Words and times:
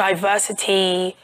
diversity 0.00 1.14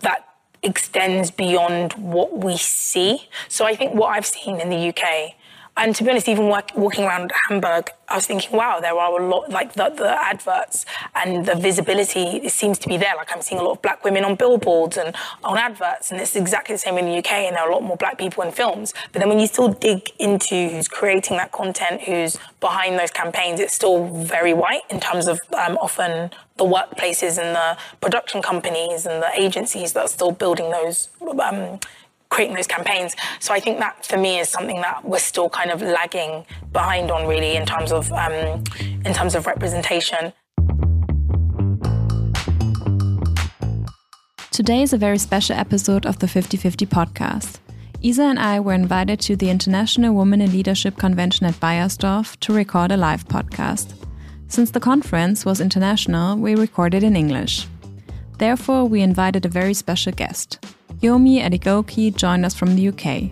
that 0.00 0.20
extends 0.60 1.30
beyond 1.30 1.92
what 1.92 2.36
we 2.36 2.56
see. 2.56 3.28
So 3.48 3.64
I 3.64 3.76
think 3.76 3.94
what 3.94 4.08
I've 4.08 4.26
seen 4.26 4.60
in 4.60 4.68
the 4.68 4.88
UK 4.88 5.36
and 5.78 5.94
to 5.94 6.04
be 6.04 6.10
honest, 6.10 6.28
even 6.28 6.48
work, 6.48 6.70
walking 6.74 7.04
around 7.04 7.32
Hamburg, 7.48 7.90
I 8.08 8.14
was 8.14 8.26
thinking, 8.26 8.56
wow, 8.56 8.80
there 8.80 8.94
are 8.94 9.20
a 9.20 9.28
lot, 9.28 9.50
like 9.50 9.74
the, 9.74 9.90
the 9.90 10.08
adverts 10.08 10.86
and 11.14 11.44
the 11.44 11.54
visibility 11.54 12.38
it 12.38 12.52
seems 12.52 12.78
to 12.78 12.88
be 12.88 12.96
there. 12.96 13.14
Like 13.16 13.30
I'm 13.30 13.42
seeing 13.42 13.60
a 13.60 13.64
lot 13.64 13.72
of 13.72 13.82
black 13.82 14.02
women 14.02 14.24
on 14.24 14.36
billboards 14.36 14.96
and 14.96 15.14
on 15.44 15.58
adverts, 15.58 16.10
and 16.10 16.20
it's 16.20 16.34
exactly 16.34 16.74
the 16.74 16.78
same 16.78 16.96
in 16.96 17.04
the 17.04 17.18
UK, 17.18 17.30
and 17.32 17.56
there 17.56 17.62
are 17.62 17.70
a 17.70 17.74
lot 17.74 17.82
more 17.82 17.96
black 17.96 18.16
people 18.16 18.42
in 18.42 18.52
films. 18.52 18.94
But 19.12 19.20
then 19.20 19.28
when 19.28 19.38
you 19.38 19.46
still 19.46 19.68
dig 19.68 20.10
into 20.18 20.68
who's 20.68 20.88
creating 20.88 21.36
that 21.36 21.52
content, 21.52 22.02
who's 22.02 22.38
behind 22.60 22.98
those 22.98 23.10
campaigns, 23.10 23.60
it's 23.60 23.74
still 23.74 24.06
very 24.24 24.54
white 24.54 24.82
in 24.88 24.98
terms 24.98 25.26
of 25.26 25.40
um, 25.54 25.76
often 25.76 26.30
the 26.56 26.64
workplaces 26.64 27.38
and 27.38 27.54
the 27.54 27.76
production 28.00 28.40
companies 28.40 29.04
and 29.04 29.22
the 29.22 29.30
agencies 29.38 29.92
that 29.92 30.04
are 30.04 30.08
still 30.08 30.32
building 30.32 30.70
those 30.70 31.10
um, 31.20 31.78
creating 32.28 32.56
those 32.56 32.66
campaigns. 32.66 33.14
So 33.40 33.54
I 33.54 33.60
think 33.60 33.78
that 33.78 34.04
for 34.04 34.16
me 34.16 34.38
is 34.38 34.48
something 34.48 34.80
that 34.80 35.04
we're 35.04 35.18
still 35.18 35.48
kind 35.48 35.70
of 35.70 35.82
lagging 35.82 36.44
behind 36.72 37.10
on 37.10 37.26
really 37.26 37.56
in 37.56 37.66
terms 37.66 37.92
of 37.92 38.12
um, 38.12 38.64
in 39.04 39.12
terms 39.14 39.34
of 39.34 39.46
representation. 39.46 40.32
Today 44.50 44.82
is 44.82 44.92
a 44.92 44.98
very 44.98 45.18
special 45.18 45.56
episode 45.56 46.06
of 46.06 46.18
the 46.18 46.26
50/50 46.26 46.86
podcast. 46.86 47.58
Isa 48.02 48.22
and 48.22 48.38
I 48.38 48.60
were 48.60 48.72
invited 48.74 49.20
to 49.20 49.36
the 49.36 49.50
International 49.50 50.14
Women 50.14 50.40
in 50.40 50.52
Leadership 50.52 50.96
Convention 50.96 51.46
at 51.46 51.60
Beiersdorf 51.60 52.38
to 52.40 52.52
record 52.52 52.92
a 52.92 52.96
live 52.96 53.26
podcast. 53.26 53.94
Since 54.48 54.70
the 54.70 54.80
conference 54.80 55.44
was 55.44 55.60
international, 55.60 56.36
we 56.36 56.54
recorded 56.54 57.02
in 57.02 57.16
English. 57.16 57.66
Therefore, 58.38 58.84
we 58.84 59.00
invited 59.02 59.44
a 59.44 59.48
very 59.48 59.74
special 59.74 60.12
guest, 60.12 60.64
Yomi 61.00 61.42
Adegoke 61.42 62.16
joined 62.16 62.46
us 62.46 62.54
from 62.54 62.74
the 62.74 62.88
UK. 62.88 63.30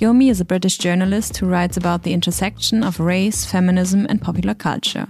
Yomi 0.00 0.28
is 0.28 0.40
a 0.40 0.44
British 0.44 0.76
journalist 0.76 1.36
who 1.36 1.46
writes 1.46 1.76
about 1.76 2.02
the 2.02 2.12
intersection 2.12 2.82
of 2.82 2.98
race, 2.98 3.44
feminism, 3.44 4.06
and 4.08 4.20
popular 4.20 4.54
culture. 4.54 5.06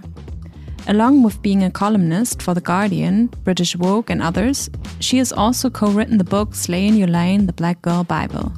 Along 0.87 1.23
with 1.23 1.41
being 1.41 1.63
a 1.63 1.71
columnist 1.71 2.41
for 2.41 2.53
The 2.53 2.61
Guardian, 2.61 3.27
British 3.43 3.73
Vogue, 3.73 4.11
and 4.11 4.21
others, 4.21 4.69
she 4.99 5.17
has 5.17 5.33
also 5.33 5.71
co 5.71 5.89
written 5.89 6.19
the 6.19 6.23
book 6.23 6.53
Slay 6.53 6.85
in 6.85 6.95
Your 6.95 7.07
Lane 7.07 7.47
The 7.47 7.53
Black 7.53 7.81
Girl 7.81 8.03
Bible. 8.03 8.53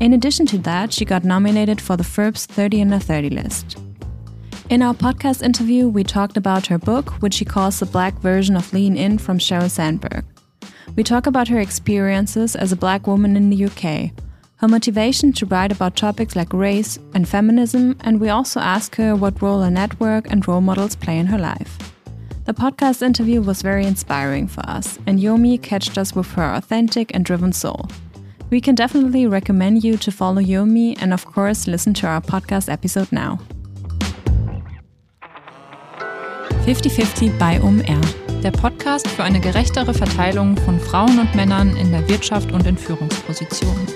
In 0.00 0.12
addition 0.12 0.44
to 0.46 0.58
that, 0.58 0.92
she 0.92 1.04
got 1.04 1.24
nominated 1.24 1.80
for 1.80 1.96
the 1.96 2.04
Forbes 2.04 2.46
30 2.46 2.82
Under 2.82 2.98
30 2.98 3.30
list. 3.30 3.78
In 4.70 4.82
our 4.82 4.94
podcast 4.94 5.42
interview, 5.42 5.88
we 5.88 6.02
talked 6.02 6.36
about 6.36 6.66
her 6.66 6.78
book, 6.78 7.10
which 7.22 7.34
she 7.34 7.44
calls 7.44 7.78
the 7.78 7.86
black 7.86 8.18
version 8.18 8.56
of 8.56 8.72
Lean 8.72 8.96
In 8.96 9.18
from 9.18 9.38
Sheryl 9.38 9.70
Sandberg. 9.70 10.24
We 10.96 11.04
talk 11.04 11.26
about 11.26 11.48
her 11.48 11.60
experiences 11.60 12.56
as 12.56 12.72
a 12.72 12.76
black 12.76 13.06
woman 13.06 13.36
in 13.36 13.48
the 13.48 13.64
UK, 13.64 14.10
her 14.56 14.68
motivation 14.68 15.32
to 15.34 15.46
write 15.46 15.72
about 15.72 15.96
topics 15.96 16.36
like 16.36 16.52
race 16.52 16.98
and 17.14 17.28
feminism, 17.28 17.96
and 18.00 18.20
we 18.20 18.28
also 18.28 18.60
ask 18.60 18.96
her 18.96 19.14
what 19.14 19.40
role 19.40 19.62
a 19.62 19.70
network 19.70 20.30
and 20.30 20.46
role 20.46 20.60
models 20.60 20.96
play 20.96 21.18
in 21.18 21.26
her 21.26 21.38
life. 21.38 21.78
The 22.44 22.52
podcast 22.52 23.02
interview 23.02 23.40
was 23.40 23.62
very 23.62 23.86
inspiring 23.86 24.48
for 24.48 24.68
us, 24.68 24.98
and 25.06 25.20
Yomi 25.20 25.62
catched 25.62 25.96
us 25.96 26.14
with 26.14 26.30
her 26.32 26.54
authentic 26.54 27.14
and 27.14 27.24
driven 27.24 27.52
soul. 27.52 27.88
We 28.50 28.60
can 28.60 28.74
definitely 28.74 29.26
recommend 29.28 29.84
you 29.84 29.96
to 29.98 30.10
follow 30.10 30.42
Yomi 30.42 31.00
and, 31.00 31.14
of 31.14 31.24
course, 31.24 31.68
listen 31.68 31.94
to 31.94 32.08
our 32.08 32.20
podcast 32.20 32.68
episode 32.68 33.12
now. 33.12 33.38
50-50 36.70 37.36
bei 37.36 37.60
OMR. 37.60 38.00
der 38.44 38.52
Podcast 38.52 39.08
für 39.08 39.24
eine 39.24 39.40
gerechtere 39.40 39.92
Verteilung 39.92 40.56
von 40.58 40.78
Frauen 40.78 41.18
und 41.18 41.34
Männern 41.34 41.76
in 41.76 41.90
der 41.90 42.08
Wirtschaft 42.08 42.52
und 42.52 42.64
in 42.64 42.78
Führungspositionen. 42.78 43.88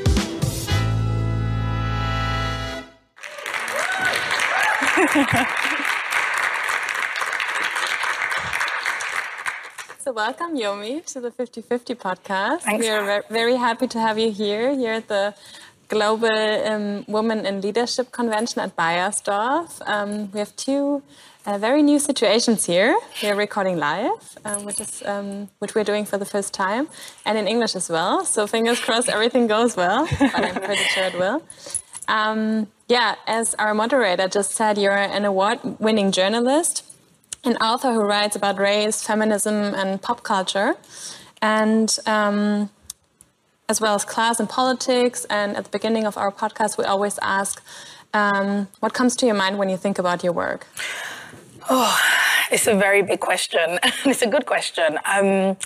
So 10.04 10.12
welcome, 10.12 10.56
Yomi, 10.60 11.02
to 11.06 11.20
the 11.20 11.30
50-50 11.30 11.94
podcast. 11.94 12.64
Thanks. 12.64 12.84
We 12.84 12.90
are 12.90 13.22
very 13.30 13.56
happy 13.56 13.86
to 13.86 14.00
have 14.00 14.18
you 14.18 14.32
here, 14.32 14.74
here 14.74 14.94
at 14.94 15.06
the 15.06 15.32
Global 15.94 16.66
um, 16.72 17.04
Women 17.06 17.46
in 17.46 17.60
Leadership 17.60 18.10
Convention 18.10 18.60
at 18.60 18.74
Beiersdorf. 18.74 19.80
Um, 19.86 20.28
we 20.32 20.40
have 20.40 20.54
two 20.56 21.04
uh, 21.46 21.56
very 21.56 21.82
new 21.84 22.00
situations 22.00 22.66
here. 22.66 22.98
We're 23.22 23.36
recording 23.36 23.76
live, 23.76 24.22
uh, 24.44 24.58
which 24.66 24.80
is 24.80 25.04
um, 25.06 25.48
which 25.60 25.76
we're 25.76 25.88
doing 25.92 26.04
for 26.04 26.18
the 26.18 26.24
first 26.24 26.52
time, 26.52 26.88
and 27.24 27.38
in 27.38 27.46
English 27.46 27.76
as 27.76 27.88
well. 27.88 28.24
So 28.24 28.48
fingers 28.48 28.80
crossed, 28.80 29.08
everything 29.08 29.46
goes 29.46 29.76
well. 29.76 30.08
but 30.18 30.44
I'm 30.48 30.60
pretty 30.68 30.82
sure 30.94 31.04
it 31.04 31.16
will. 31.24 31.38
Um, 32.08 32.66
yeah, 32.88 33.14
as 33.28 33.54
our 33.54 33.72
moderator 33.72 34.26
just 34.26 34.50
said, 34.50 34.76
you're 34.78 35.02
an 35.18 35.24
award-winning 35.24 36.10
journalist, 36.10 36.82
an 37.44 37.56
author 37.58 37.92
who 37.92 38.02
writes 38.02 38.34
about 38.34 38.58
race, 38.58 39.00
feminism, 39.06 39.54
and 39.80 40.02
pop 40.02 40.24
culture, 40.24 40.74
and 41.40 41.88
um, 42.04 42.68
as 43.68 43.80
well 43.80 43.94
as 43.94 44.04
class 44.04 44.40
and 44.40 44.48
politics. 44.48 45.24
And 45.30 45.56
at 45.56 45.64
the 45.64 45.70
beginning 45.70 46.04
of 46.04 46.16
our 46.16 46.30
podcast, 46.30 46.78
we 46.78 46.84
always 46.84 47.18
ask, 47.22 47.62
um, 48.12 48.68
what 48.80 48.94
comes 48.94 49.16
to 49.16 49.26
your 49.26 49.34
mind 49.34 49.58
when 49.58 49.68
you 49.68 49.76
think 49.76 49.98
about 49.98 50.22
your 50.22 50.32
work? 50.32 50.66
Oh, 51.68 51.98
it's 52.50 52.66
a 52.66 52.74
very 52.74 53.02
big 53.02 53.20
question. 53.20 53.78
it's 54.04 54.22
a 54.22 54.28
good 54.28 54.46
question. 54.46 54.98
Um, 55.04 55.56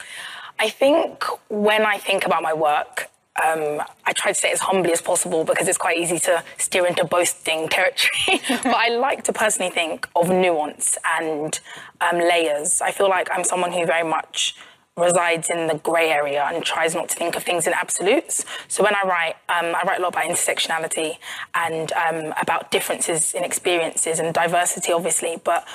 I 0.59 0.69
think 0.69 1.25
when 1.49 1.83
I 1.83 1.99
think 1.99 2.25
about 2.25 2.43
my 2.43 2.55
work, 2.55 3.11
um, 3.45 3.83
I 4.05 4.13
try 4.13 4.33
to 4.33 4.35
say 4.35 4.51
it 4.51 4.55
as 4.55 4.61
humbly 4.61 4.93
as 4.93 5.01
possible 5.01 5.45
because 5.45 5.69
it's 5.69 5.79
quite 5.79 5.99
easy 5.99 6.19
to 6.21 6.43
steer 6.57 6.87
into 6.87 7.05
boasting 7.05 7.69
territory. 7.69 8.41
but 8.49 8.75
I 8.75 8.89
like 8.89 9.25
to 9.25 9.33
personally 9.33 9.71
think 9.71 10.09
of 10.17 10.29
nuance 10.29 10.99
and 11.19 11.59
um, 12.01 12.19
layers. 12.19 12.81
I 12.81 12.91
feel 12.91 13.09
like 13.09 13.29
I'm 13.31 13.45
someone 13.45 13.73
who 13.73 13.87
very 13.87 14.09
much 14.09 14.57
resides 14.99 15.51
in 15.51 15.67
the 15.67 15.75
grey 15.75 16.11
area 16.11 16.49
and 16.53 16.65
tries 16.65 16.95
not 16.95 17.09
to 17.11 17.17
think 17.17 17.37
of 17.37 17.43
things 17.43 17.67
in 17.67 17.73
absolutes. 17.73 18.45
So 18.69 18.83
when 18.83 18.95
I 18.95 19.03
write, 19.07 19.37
um, 19.49 19.75
I 19.75 19.83
write 19.87 19.99
a 19.99 20.03
lot 20.03 20.15
about 20.15 20.25
intersectionality 20.25 21.19
and 21.55 21.93
um, 21.93 22.35
about 22.41 22.71
differences 22.71 23.35
in 23.35 23.45
experiences 23.45 24.19
and 24.19 24.35
diversity, 24.35 24.93
obviously, 24.93 25.41
but 25.43 25.67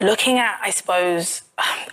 looking 0.00 0.38
at, 0.38 0.58
I 0.62 0.70
suppose, 0.70 1.42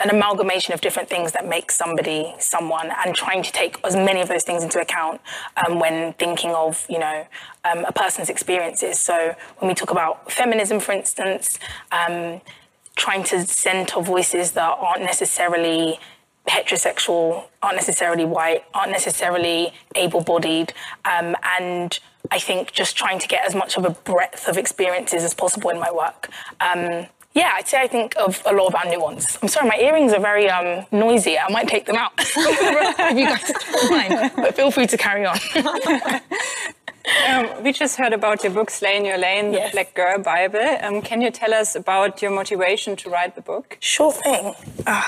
an 0.01 0.09
amalgamation 0.09 0.73
of 0.73 0.81
different 0.81 1.07
things 1.07 1.31
that 1.31 1.47
make 1.47 1.71
somebody 1.71 2.33
someone 2.37 2.91
and 3.05 3.15
trying 3.15 3.41
to 3.43 3.51
take 3.51 3.77
as 3.85 3.95
many 3.95 4.19
of 4.19 4.27
those 4.27 4.43
things 4.43 4.61
into 4.61 4.79
account 4.79 5.21
um, 5.65 5.79
when 5.79 6.11
thinking 6.13 6.51
of, 6.51 6.85
you 6.89 6.99
know, 6.99 7.25
um, 7.63 7.85
a 7.85 7.93
person's 7.93 8.29
experiences. 8.29 8.99
So 8.99 9.35
when 9.59 9.69
we 9.69 9.73
talk 9.73 9.89
about 9.89 10.29
feminism, 10.29 10.81
for 10.81 10.91
instance, 10.91 11.59
um, 11.93 12.41
trying 12.95 13.23
to 13.23 13.45
center 13.47 14.01
voices 14.01 14.51
that 14.51 14.77
aren't 14.79 15.01
necessarily 15.01 15.97
heterosexual, 16.47 17.45
aren't 17.61 17.75
necessarily 17.75 18.25
white, 18.25 18.63
aren't 18.73 18.91
necessarily 18.91 19.73
able 19.95 20.21
bodied. 20.21 20.73
Um, 21.05 21.35
and 21.43 21.99
I 22.31 22.39
think 22.39 22.71
just 22.71 22.97
trying 22.97 23.19
to 23.19 23.27
get 23.27 23.45
as 23.45 23.55
much 23.55 23.77
of 23.77 23.85
a 23.85 23.91
breadth 23.91 24.47
of 24.47 24.57
experiences 24.57 25.23
as 25.23 25.33
possible 25.33 25.69
in 25.69 25.79
my 25.79 25.91
work. 25.91 26.29
Um, 26.59 27.07
yeah, 27.33 27.53
I'd 27.55 27.67
say 27.67 27.81
I 27.81 27.87
think 27.87 28.15
of 28.17 28.41
a 28.45 28.53
lot 28.53 28.67
about 28.67 28.87
nuance. 28.87 29.39
I'm 29.41 29.47
sorry, 29.47 29.67
my 29.67 29.77
earrings 29.77 30.13
are 30.13 30.19
very 30.19 30.49
um, 30.49 30.85
noisy. 30.91 31.37
I 31.39 31.49
might 31.49 31.67
take 31.67 31.87
them 31.87 31.95
out 31.95 32.11
if 32.17 33.17
you 33.17 33.25
guys 33.25 33.51
don't 33.51 33.91
mind, 33.91 34.31
but 34.35 34.55
feel 34.55 34.69
free 34.69 34.87
to 34.87 34.97
carry 34.97 35.25
on. 35.25 35.37
Um, 37.27 37.63
we 37.63 37.73
just 37.73 37.97
heard 37.97 38.13
about 38.13 38.43
your 38.43 38.53
book, 38.53 38.69
Slay 38.69 38.95
in 38.95 39.03
Your 39.03 39.17
Lane, 39.17 39.51
yes. 39.51 39.71
the 39.71 39.75
Black 39.75 39.93
Girl 39.93 40.19
Bible. 40.19 40.77
Um, 40.81 41.01
can 41.01 41.21
you 41.21 41.31
tell 41.31 41.53
us 41.53 41.75
about 41.75 42.21
your 42.21 42.31
motivation 42.31 42.95
to 42.95 43.09
write 43.09 43.35
the 43.35 43.41
book? 43.41 43.77
Sure 43.81 44.13
thing. 44.13 44.55
Uh, 44.87 45.03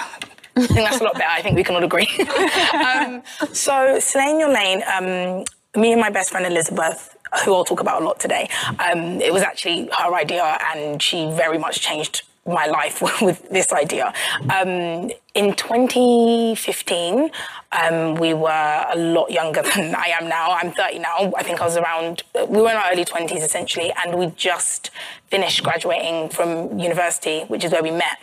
I 0.58 0.68
think 0.68 0.88
that's 0.88 1.02
a 1.02 1.04
lot 1.04 1.14
better. 1.14 1.30
I 1.30 1.42
think 1.42 1.56
we 1.56 1.64
can 1.64 1.76
all 1.76 1.84
agree. 1.84 2.08
um, 2.74 3.24
so, 3.54 4.00
Slay 4.00 4.32
in 4.32 4.40
Your 4.40 4.54
Lane, 4.54 4.84
um, 4.94 5.44
me 5.80 5.92
and 5.92 6.00
my 6.00 6.10
best 6.10 6.32
friend 6.32 6.46
Elizabeth, 6.46 7.16
who 7.44 7.54
I'll 7.54 7.66
talk 7.66 7.82
about 7.82 8.02
a 8.02 8.06
lot 8.06 8.20
today, 8.20 8.50
um, 8.80 9.22
it 9.22 9.34
was 9.34 9.42
actually 9.42 9.90
her 9.98 10.14
idea 10.16 10.58
and 10.74 11.02
she 11.02 11.30
very 11.32 11.58
much 11.58 11.82
changed 11.82 12.24
my 12.46 12.68
life 12.68 13.02
with 13.22 13.48
this 13.50 13.72
idea. 13.72 14.14
Um, 14.56 15.12
in 15.34 15.54
2015, 15.56 17.30
um, 17.72 18.16
we 18.16 18.34
were 18.34 18.86
a 18.90 18.96
lot 18.96 19.32
younger 19.32 19.62
than 19.76 19.96
I 19.96 20.14
am 20.20 20.30
now. 20.30 20.52
I'm 20.52 20.72
30 20.72 21.00
now. 21.00 21.34
I 21.36 21.44
think 21.44 21.62
I 21.62 21.66
was 21.66 21.78
around, 21.78 22.24
we 22.48 22.62
were 22.62 22.70
in 22.70 22.78
our 22.78 22.92
early 22.92 23.06
20s 23.06 23.38
essentially, 23.38 23.92
and 24.04 24.18
we 24.18 24.28
just 24.28 24.92
finished 25.28 25.64
graduating 25.64 26.30
from 26.30 26.78
university, 26.80 27.42
which 27.48 27.64
is 27.64 27.72
where 27.72 27.84
we 27.84 27.92
met. 27.92 28.18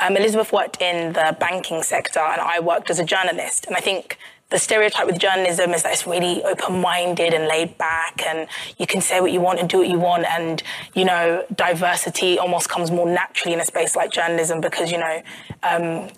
Um, 0.00 0.16
Elizabeth 0.16 0.52
worked 0.52 0.80
in 0.80 1.12
the 1.12 1.36
banking 1.38 1.82
sector, 1.82 2.20
and 2.20 2.40
I 2.40 2.60
worked 2.60 2.90
as 2.90 2.98
a 2.98 3.04
journalist. 3.04 3.66
And 3.66 3.76
I 3.76 3.80
think 3.80 4.18
the 4.50 4.58
stereotype 4.58 5.06
with 5.06 5.18
journalism 5.18 5.72
is 5.72 5.82
that 5.82 5.92
it's 5.92 6.06
really 6.06 6.42
open-minded 6.44 7.34
and 7.34 7.46
laid 7.46 7.76
back 7.78 8.22
and 8.24 8.46
you 8.78 8.86
can 8.86 9.00
say 9.00 9.20
what 9.20 9.32
you 9.32 9.40
want 9.40 9.58
and 9.58 9.68
do 9.68 9.78
what 9.78 9.88
you 9.88 9.98
want 9.98 10.24
and 10.24 10.62
you 10.94 11.04
know 11.04 11.44
diversity 11.54 12.38
almost 12.38 12.68
comes 12.68 12.90
more 12.92 13.08
naturally 13.08 13.54
in 13.54 13.60
a 13.60 13.64
space 13.64 13.96
like 13.96 14.12
journalism 14.12 14.60
because 14.60 14.92
you 14.92 14.98
know 14.98 15.22
um, 15.64 16.08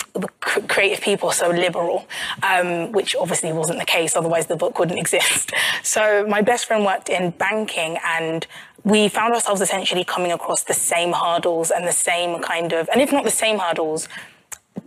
creative 0.42 1.02
people 1.02 1.30
are 1.30 1.34
so 1.34 1.48
liberal 1.48 2.06
um, 2.42 2.92
which 2.92 3.16
obviously 3.16 3.50
wasn't 3.50 3.78
the 3.78 3.86
case 3.86 4.14
otherwise 4.14 4.46
the 4.46 4.56
book 4.56 4.78
wouldn't 4.78 4.98
exist. 5.08 5.52
So 5.82 6.26
my 6.28 6.42
best 6.42 6.66
friend 6.66 6.84
worked 6.84 7.08
in 7.08 7.30
banking 7.30 7.96
and 8.04 8.46
we 8.84 9.08
found 9.08 9.34
ourselves 9.34 9.60
essentially 9.60 10.04
coming 10.04 10.32
across 10.32 10.64
the 10.64 10.74
same 10.74 11.12
hurdles 11.12 11.70
and 11.70 11.86
the 11.86 11.92
same 11.92 12.42
kind 12.42 12.72
of 12.74 12.90
and 12.92 13.00
if 13.00 13.10
not 13.10 13.24
the 13.24 13.30
same 13.30 13.58
hurdles 13.58 14.06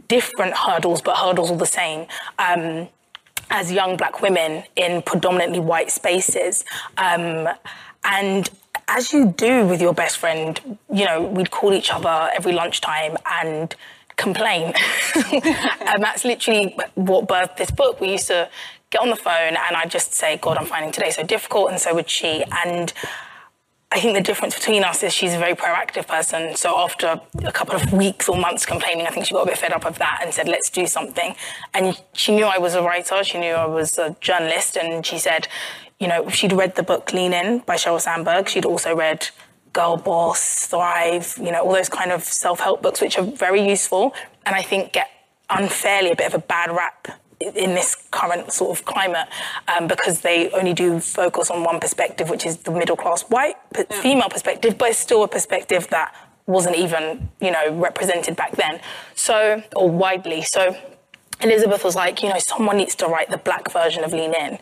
different 0.07 0.53
hurdles 0.55 1.01
but 1.01 1.17
hurdles 1.17 1.49
all 1.49 1.57
the 1.57 1.65
same. 1.65 2.05
Um, 2.37 2.87
as 3.51 3.71
young 3.71 3.97
black 3.97 4.21
women 4.21 4.63
in 4.75 5.01
predominantly 5.03 5.59
white 5.59 5.91
spaces. 5.91 6.65
Um, 6.97 7.47
and 8.03 8.49
as 8.87 9.13
you 9.13 9.27
do 9.27 9.67
with 9.67 9.81
your 9.81 9.93
best 9.93 10.17
friend, 10.17 10.59
you 10.91 11.05
know, 11.05 11.21
we'd 11.21 11.51
call 11.51 11.73
each 11.73 11.93
other 11.93 12.29
every 12.33 12.53
lunchtime 12.53 13.17
and 13.29 13.75
complain. 14.15 14.73
and 15.15 16.03
that's 16.03 16.25
literally 16.25 16.75
what 16.95 17.27
birthed 17.27 17.57
this 17.57 17.71
book. 17.71 17.99
We 18.01 18.11
used 18.11 18.27
to 18.27 18.49
get 18.89 19.01
on 19.01 19.09
the 19.09 19.15
phone 19.15 19.55
and 19.55 19.75
I'd 19.75 19.91
just 19.91 20.13
say, 20.13 20.37
God, 20.37 20.57
I'm 20.57 20.65
finding 20.65 20.91
today 20.91 21.11
so 21.11 21.23
difficult. 21.23 21.69
And 21.71 21.79
so 21.79 21.93
would 21.93 22.09
she. 22.09 22.43
And 22.65 22.91
I 23.93 23.99
think 23.99 24.15
the 24.15 24.21
difference 24.21 24.55
between 24.55 24.85
us 24.85 25.03
is 25.03 25.13
she's 25.13 25.33
a 25.33 25.37
very 25.37 25.53
proactive 25.53 26.07
person. 26.07 26.55
So 26.55 26.79
after 26.79 27.19
a 27.43 27.51
couple 27.51 27.75
of 27.75 27.91
weeks 27.91 28.29
or 28.29 28.37
months 28.37 28.65
complaining, 28.65 29.05
I 29.05 29.09
think 29.09 29.25
she 29.25 29.33
got 29.33 29.43
a 29.43 29.47
bit 29.47 29.57
fed 29.57 29.73
up 29.73 29.85
of 29.85 29.97
that 29.97 30.21
and 30.23 30.33
said, 30.33 30.47
let's 30.47 30.69
do 30.69 30.87
something. 30.87 31.35
And 31.73 32.01
she 32.13 32.33
knew 32.33 32.45
I 32.45 32.57
was 32.57 32.73
a 32.73 32.81
writer. 32.81 33.21
She 33.23 33.37
knew 33.37 33.51
I 33.51 33.65
was 33.65 33.97
a 33.97 34.15
journalist. 34.21 34.77
And 34.77 35.05
she 35.05 35.17
said, 35.17 35.49
you 35.99 36.07
know, 36.07 36.29
she'd 36.29 36.53
read 36.53 36.75
the 36.75 36.83
book 36.83 37.11
Lean 37.11 37.33
In 37.33 37.59
by 37.59 37.75
Sheryl 37.75 37.99
Sandberg. 37.99 38.47
She'd 38.47 38.65
also 38.65 38.95
read 38.95 39.27
Girl 39.73 39.97
Boss, 39.97 40.67
Thrive, 40.67 41.35
you 41.37 41.51
know, 41.51 41.59
all 41.59 41.73
those 41.73 41.89
kind 41.89 42.13
of 42.13 42.23
self-help 42.23 42.81
books, 42.81 43.01
which 43.01 43.17
are 43.17 43.23
very 43.25 43.61
useful. 43.67 44.13
And 44.45 44.55
I 44.55 44.61
think 44.61 44.93
get 44.93 45.09
unfairly 45.49 46.11
a 46.11 46.15
bit 46.15 46.27
of 46.27 46.33
a 46.33 46.39
bad 46.39 46.71
rap 46.71 47.09
in 47.41 47.75
this 47.75 47.95
current 48.11 48.51
sort 48.51 48.77
of 48.77 48.85
climate 48.85 49.27
um, 49.67 49.87
because 49.87 50.21
they 50.21 50.49
only 50.51 50.73
do 50.73 50.99
focus 50.99 51.49
on 51.49 51.63
one 51.63 51.79
perspective, 51.79 52.29
which 52.29 52.45
is 52.45 52.57
the 52.57 52.71
middle 52.71 52.95
class 52.95 53.23
white 53.23 53.55
female 53.89 54.29
perspective, 54.29 54.77
but 54.77 54.89
it's 54.89 54.99
still 54.99 55.23
a 55.23 55.27
perspective 55.27 55.87
that 55.89 56.15
wasn't 56.47 56.75
even, 56.75 57.29
you 57.39 57.51
know, 57.51 57.73
represented 57.75 58.35
back 58.35 58.55
then. 58.55 58.79
So, 59.15 59.63
or 59.75 59.89
widely. 59.89 60.41
So 60.41 60.75
Elizabeth 61.41 61.83
was 61.83 61.95
like, 61.95 62.21
you 62.23 62.29
know, 62.29 62.39
someone 62.39 62.77
needs 62.77 62.95
to 62.95 63.07
write 63.07 63.29
the 63.29 63.37
black 63.37 63.71
version 63.71 64.03
of 64.03 64.13
Lean 64.13 64.33
In. 64.33 64.53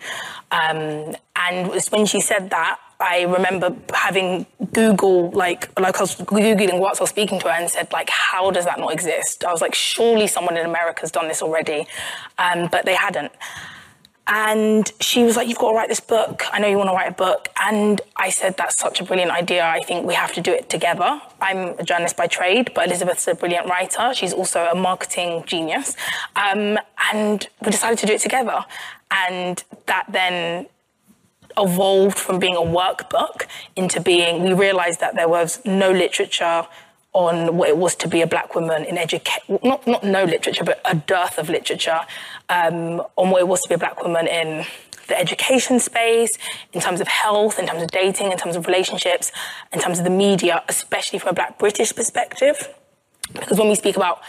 Um, 0.51 1.15
and 1.35 1.67
it 1.67 1.71
was 1.71 1.91
when 1.91 2.05
she 2.05 2.21
said 2.21 2.49
that, 2.51 2.79
I 3.01 3.23
remember 3.23 3.75
having 3.93 4.45
Google, 4.73 5.31
like, 5.31 5.79
like 5.79 5.97
I 5.97 6.01
was 6.01 6.15
Googling 6.17 6.79
what 6.79 6.97
I 6.99 7.03
was 7.03 7.09
speaking 7.09 7.39
to 7.39 7.45
her 7.45 7.53
and 7.53 7.69
said, 7.69 7.91
like, 7.93 8.09
how 8.09 8.51
does 8.51 8.65
that 8.65 8.77
not 8.77 8.91
exist? 8.91 9.45
I 9.45 9.51
was 9.51 9.61
like, 9.61 9.73
surely 9.73 10.27
someone 10.27 10.57
in 10.57 10.65
America 10.65 11.01
has 11.01 11.11
done 11.11 11.29
this 11.29 11.41
already. 11.41 11.87
Um, 12.37 12.67
but 12.69 12.85
they 12.85 12.95
hadn't. 12.95 13.31
And 14.31 14.91
she 14.99 15.23
was 15.23 15.35
like, 15.35 15.47
You've 15.47 15.57
got 15.57 15.71
to 15.71 15.75
write 15.75 15.89
this 15.89 15.99
book. 15.99 16.43
I 16.53 16.59
know 16.59 16.67
you 16.67 16.77
want 16.77 16.89
to 16.89 16.93
write 16.93 17.09
a 17.09 17.15
book. 17.15 17.49
And 17.59 17.99
I 18.15 18.29
said, 18.29 18.57
That's 18.57 18.77
such 18.77 19.01
a 19.01 19.03
brilliant 19.03 19.31
idea. 19.31 19.65
I 19.65 19.81
think 19.81 20.05
we 20.05 20.13
have 20.13 20.33
to 20.33 20.41
do 20.41 20.51
it 20.53 20.69
together. 20.69 21.19
I'm 21.41 21.79
a 21.79 21.83
journalist 21.83 22.15
by 22.15 22.27
trade, 22.27 22.71
but 22.75 22.85
Elizabeth's 22.85 23.27
a 23.27 23.33
brilliant 23.33 23.67
writer. 23.67 24.13
She's 24.13 24.31
also 24.31 24.67
a 24.71 24.75
marketing 24.75 25.43
genius. 25.47 25.95
Um, 26.35 26.77
and 27.11 27.47
we 27.61 27.71
decided 27.71 27.97
to 27.99 28.05
do 28.05 28.13
it 28.13 28.21
together. 28.21 28.63
And 29.09 29.63
that 29.87 30.05
then 30.09 30.67
evolved 31.57 32.17
from 32.17 32.39
being 32.39 32.55
a 32.55 32.61
workbook 32.61 33.45
into 33.75 33.99
being, 33.99 34.43
we 34.43 34.53
realized 34.53 34.99
that 34.99 35.15
there 35.15 35.29
was 35.29 35.59
no 35.65 35.91
literature 35.91 36.67
on 37.13 37.57
what 37.57 37.69
it 37.69 37.77
was 37.77 37.95
to 37.95 38.07
be 38.07 38.21
a 38.21 38.27
black 38.27 38.53
woman 38.53 38.85
in 38.85 38.97
education, 38.97 39.59
not, 39.63 39.85
not 39.87 40.03
no 40.03 40.23
literature, 40.23 40.63
but 40.63 40.79
a 40.85 40.95
dearth 40.95 41.37
of 41.39 41.49
literature 41.49 42.01
um, 42.49 43.01
on 43.15 43.31
what 43.31 43.41
it 43.41 43.47
was 43.47 43.61
to 43.61 43.69
be 43.69 43.75
a 43.75 43.79
black 43.79 44.01
woman 44.03 44.27
in 44.27 44.65
the 45.07 45.19
education 45.19 45.79
space, 45.79 46.37
in 46.71 46.79
terms 46.79 47.01
of 47.01 47.07
health, 47.07 47.57
in 47.57 47.65
terms 47.65 47.81
of 47.81 47.89
dating, 47.89 48.31
in 48.31 48.37
terms 48.37 48.55
of 48.55 48.67
relationships, 48.67 49.31
in 49.73 49.79
terms 49.79 49.97
of 49.97 50.05
the 50.05 50.11
media, 50.11 50.63
especially 50.69 51.17
from 51.17 51.29
a 51.29 51.33
black 51.33 51.57
British 51.57 51.93
perspective. 51.95 52.69
Because 53.33 53.57
when 53.57 53.69
we 53.69 53.75
speak 53.75 53.95
about 53.95 54.21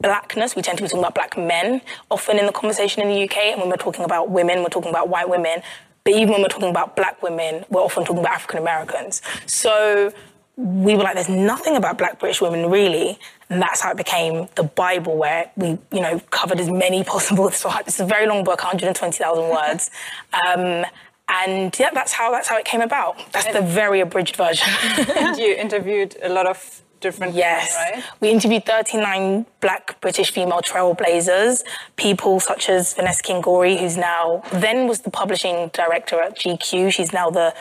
blackness, 0.00 0.56
we 0.56 0.62
tend 0.62 0.78
to 0.78 0.84
be 0.84 0.88
talking 0.88 1.00
about 1.02 1.14
black 1.14 1.36
men 1.36 1.82
often 2.10 2.38
in 2.38 2.46
the 2.46 2.52
conversation 2.52 3.02
in 3.02 3.08
the 3.08 3.24
UK. 3.24 3.36
And 3.36 3.60
when 3.60 3.68
we're 3.68 3.76
talking 3.76 4.04
about 4.04 4.30
women, 4.30 4.60
we're 4.60 4.68
talking 4.68 4.90
about 4.90 5.08
white 5.08 5.28
women. 5.28 5.62
But 6.04 6.14
even 6.14 6.30
when 6.30 6.42
we're 6.42 6.48
talking 6.48 6.70
about 6.70 6.96
black 6.96 7.22
women, 7.22 7.64
we're 7.70 7.82
often 7.82 8.04
talking 8.04 8.20
about 8.20 8.32
African 8.32 8.58
Americans. 8.58 9.22
So 9.46 10.12
we 10.56 10.94
were 10.94 11.02
like, 11.02 11.14
there's 11.14 11.28
nothing 11.28 11.76
about 11.76 11.98
black 11.98 12.18
British 12.18 12.40
women 12.40 12.70
really. 12.70 13.18
And 13.48 13.60
that's 13.60 13.80
how 13.80 13.90
it 13.90 13.96
became 13.96 14.48
the 14.54 14.62
Bible, 14.62 15.16
where 15.16 15.50
we, 15.56 15.78
you 15.92 16.00
know, 16.00 16.20
covered 16.30 16.60
as 16.60 16.70
many 16.70 17.02
possible. 17.14 17.50
So 17.50 17.70
it's 17.80 18.00
a 18.00 18.06
very 18.06 18.26
long 18.26 18.44
book, 18.44 18.58
120,000 18.58 19.48
words. 19.50 19.90
Um, 20.32 20.84
and 21.28 21.76
yeah, 21.78 21.90
that's 21.92 22.12
how 22.12 22.32
that's 22.32 22.48
how 22.48 22.58
it 22.58 22.64
came 22.64 22.80
about. 22.80 23.16
That's 23.32 23.46
and 23.46 23.54
the 23.54 23.62
very 23.62 24.00
abridged 24.00 24.36
version. 24.36 24.68
and 25.16 25.38
you 25.38 25.54
interviewed 25.54 26.16
a 26.22 26.28
lot 26.28 26.46
of 26.46 26.82
different 27.00 27.34
yes. 27.34 27.74
Right? 27.76 28.04
We 28.20 28.30
interviewed 28.30 28.64
39 28.66 29.46
black 29.60 30.00
British 30.00 30.30
female 30.30 30.60
trailblazers, 30.60 31.62
people 31.96 32.40
such 32.40 32.68
as 32.68 32.94
Vanessa 32.94 33.22
Kingori, 33.22 33.78
who's 33.78 33.96
now, 33.96 34.42
then 34.52 34.86
was 34.86 35.00
the 35.00 35.10
publishing 35.10 35.70
director 35.72 36.20
at 36.20 36.38
GQ. 36.38 36.92
She's 36.92 37.12
now 37.12 37.30
the, 37.30 37.54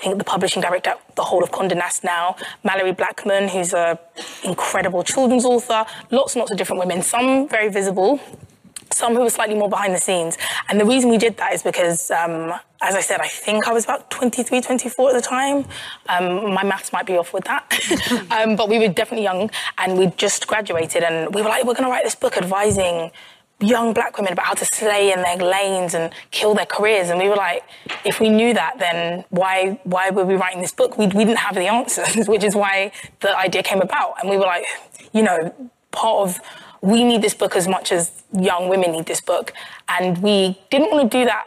I 0.00 0.02
think, 0.02 0.18
the 0.18 0.24
publishing 0.24 0.62
director 0.62 0.90
at 0.90 1.16
the 1.16 1.24
whole 1.24 1.42
of 1.42 1.50
Condé 1.50 1.76
Nast 1.76 2.04
now. 2.04 2.36
Malorie 2.64 2.96
Blackman, 2.96 3.48
who's 3.48 3.72
an 3.72 3.98
incredible 4.44 5.02
children's 5.02 5.44
author. 5.44 5.84
Lots 6.10 6.34
and 6.34 6.40
lots 6.40 6.50
of 6.50 6.58
different 6.58 6.80
women, 6.80 7.02
some 7.02 7.48
very 7.48 7.68
visible, 7.68 8.20
some 8.96 9.14
who 9.14 9.20
were 9.20 9.30
slightly 9.30 9.54
more 9.54 9.68
behind 9.68 9.94
the 9.94 10.00
scenes. 10.00 10.38
And 10.68 10.80
the 10.80 10.84
reason 10.84 11.10
we 11.10 11.18
did 11.18 11.36
that 11.36 11.52
is 11.52 11.62
because, 11.62 12.10
um, 12.10 12.52
as 12.80 12.94
I 12.94 13.00
said, 13.00 13.20
I 13.20 13.28
think 13.28 13.68
I 13.68 13.72
was 13.72 13.84
about 13.84 14.10
23, 14.10 14.60
24 14.60 15.10
at 15.10 15.14
the 15.14 15.20
time. 15.20 15.66
Um, 16.08 16.52
my 16.54 16.64
maths 16.64 16.92
might 16.92 17.06
be 17.06 17.16
off 17.16 17.32
with 17.32 17.44
that. 17.44 17.64
um, 18.30 18.56
but 18.56 18.68
we 18.68 18.78
were 18.78 18.88
definitely 18.88 19.24
young 19.24 19.50
and 19.78 19.98
we 19.98 20.06
just 20.16 20.46
graduated 20.46 21.02
and 21.02 21.34
we 21.34 21.42
were 21.42 21.48
like, 21.48 21.64
we're 21.64 21.74
going 21.74 21.84
to 21.84 21.90
write 21.90 22.04
this 22.04 22.14
book 22.14 22.36
advising 22.36 23.10
young 23.60 23.94
black 23.94 24.18
women 24.18 24.32
about 24.32 24.46
how 24.46 24.54
to 24.54 24.66
slay 24.66 25.12
in 25.12 25.22
their 25.22 25.36
lanes 25.36 25.94
and 25.94 26.12
kill 26.30 26.54
their 26.54 26.66
careers. 26.66 27.08
And 27.08 27.18
we 27.18 27.28
were 27.28 27.36
like, 27.36 27.64
if 28.04 28.20
we 28.20 28.28
knew 28.28 28.52
that, 28.52 28.78
then 28.78 29.24
why 29.30 29.80
why 29.84 30.10
were 30.10 30.24
we 30.24 30.34
writing 30.34 30.60
this 30.60 30.72
book? 30.72 30.98
We, 30.98 31.06
we 31.06 31.24
didn't 31.24 31.38
have 31.38 31.54
the 31.54 31.66
answers, 31.66 32.28
which 32.28 32.44
is 32.44 32.54
why 32.54 32.92
the 33.20 33.36
idea 33.36 33.62
came 33.62 33.80
about. 33.80 34.20
And 34.20 34.28
we 34.28 34.36
were 34.36 34.44
like, 34.44 34.66
you 35.12 35.22
know, 35.22 35.54
part 35.90 36.28
of 36.28 36.40
we 36.86 37.02
need 37.02 37.20
this 37.20 37.34
book 37.34 37.56
as 37.56 37.66
much 37.66 37.90
as 37.90 38.22
young 38.32 38.68
women 38.68 38.92
need 38.92 39.06
this 39.06 39.20
book. 39.20 39.52
And 39.88 40.18
we 40.18 40.58
didn't 40.70 40.92
want 40.92 41.10
to 41.10 41.18
do 41.18 41.24
that. 41.24 41.44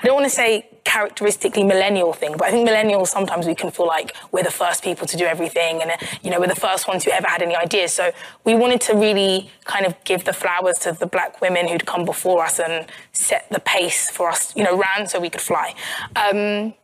I 0.00 0.06
don't 0.06 0.14
want 0.14 0.26
to 0.26 0.30
say 0.30 0.68
characteristically 0.84 1.64
millennial 1.64 2.12
thing, 2.12 2.36
but 2.38 2.46
I 2.46 2.50
think 2.52 2.68
millennials 2.68 3.08
sometimes 3.08 3.46
we 3.46 3.54
can 3.54 3.70
feel 3.72 3.86
like 3.86 4.14
we're 4.30 4.44
the 4.44 4.50
first 4.50 4.84
people 4.84 5.06
to 5.08 5.16
do 5.16 5.24
everything 5.24 5.82
and, 5.82 5.90
you 6.22 6.30
know, 6.30 6.38
we're 6.38 6.46
the 6.46 6.54
first 6.54 6.86
ones 6.86 7.04
who 7.04 7.10
ever 7.10 7.26
had 7.26 7.42
any 7.42 7.56
ideas. 7.56 7.92
So 7.92 8.12
we 8.44 8.54
wanted 8.54 8.80
to 8.82 8.94
really 8.94 9.50
kind 9.64 9.86
of 9.86 9.96
give 10.04 10.24
the 10.24 10.32
flowers 10.32 10.78
to 10.80 10.92
the 10.92 11.06
black 11.06 11.40
women 11.40 11.66
who'd 11.66 11.84
come 11.84 12.04
before 12.04 12.44
us 12.44 12.60
and 12.60 12.86
set 13.12 13.46
the 13.50 13.60
pace 13.60 14.08
for 14.08 14.28
us, 14.28 14.54
you 14.56 14.62
know, 14.62 14.76
ran 14.76 15.08
so 15.08 15.18
we 15.18 15.30
could 15.30 15.40
fly. 15.40 15.74
Um, 16.14 16.74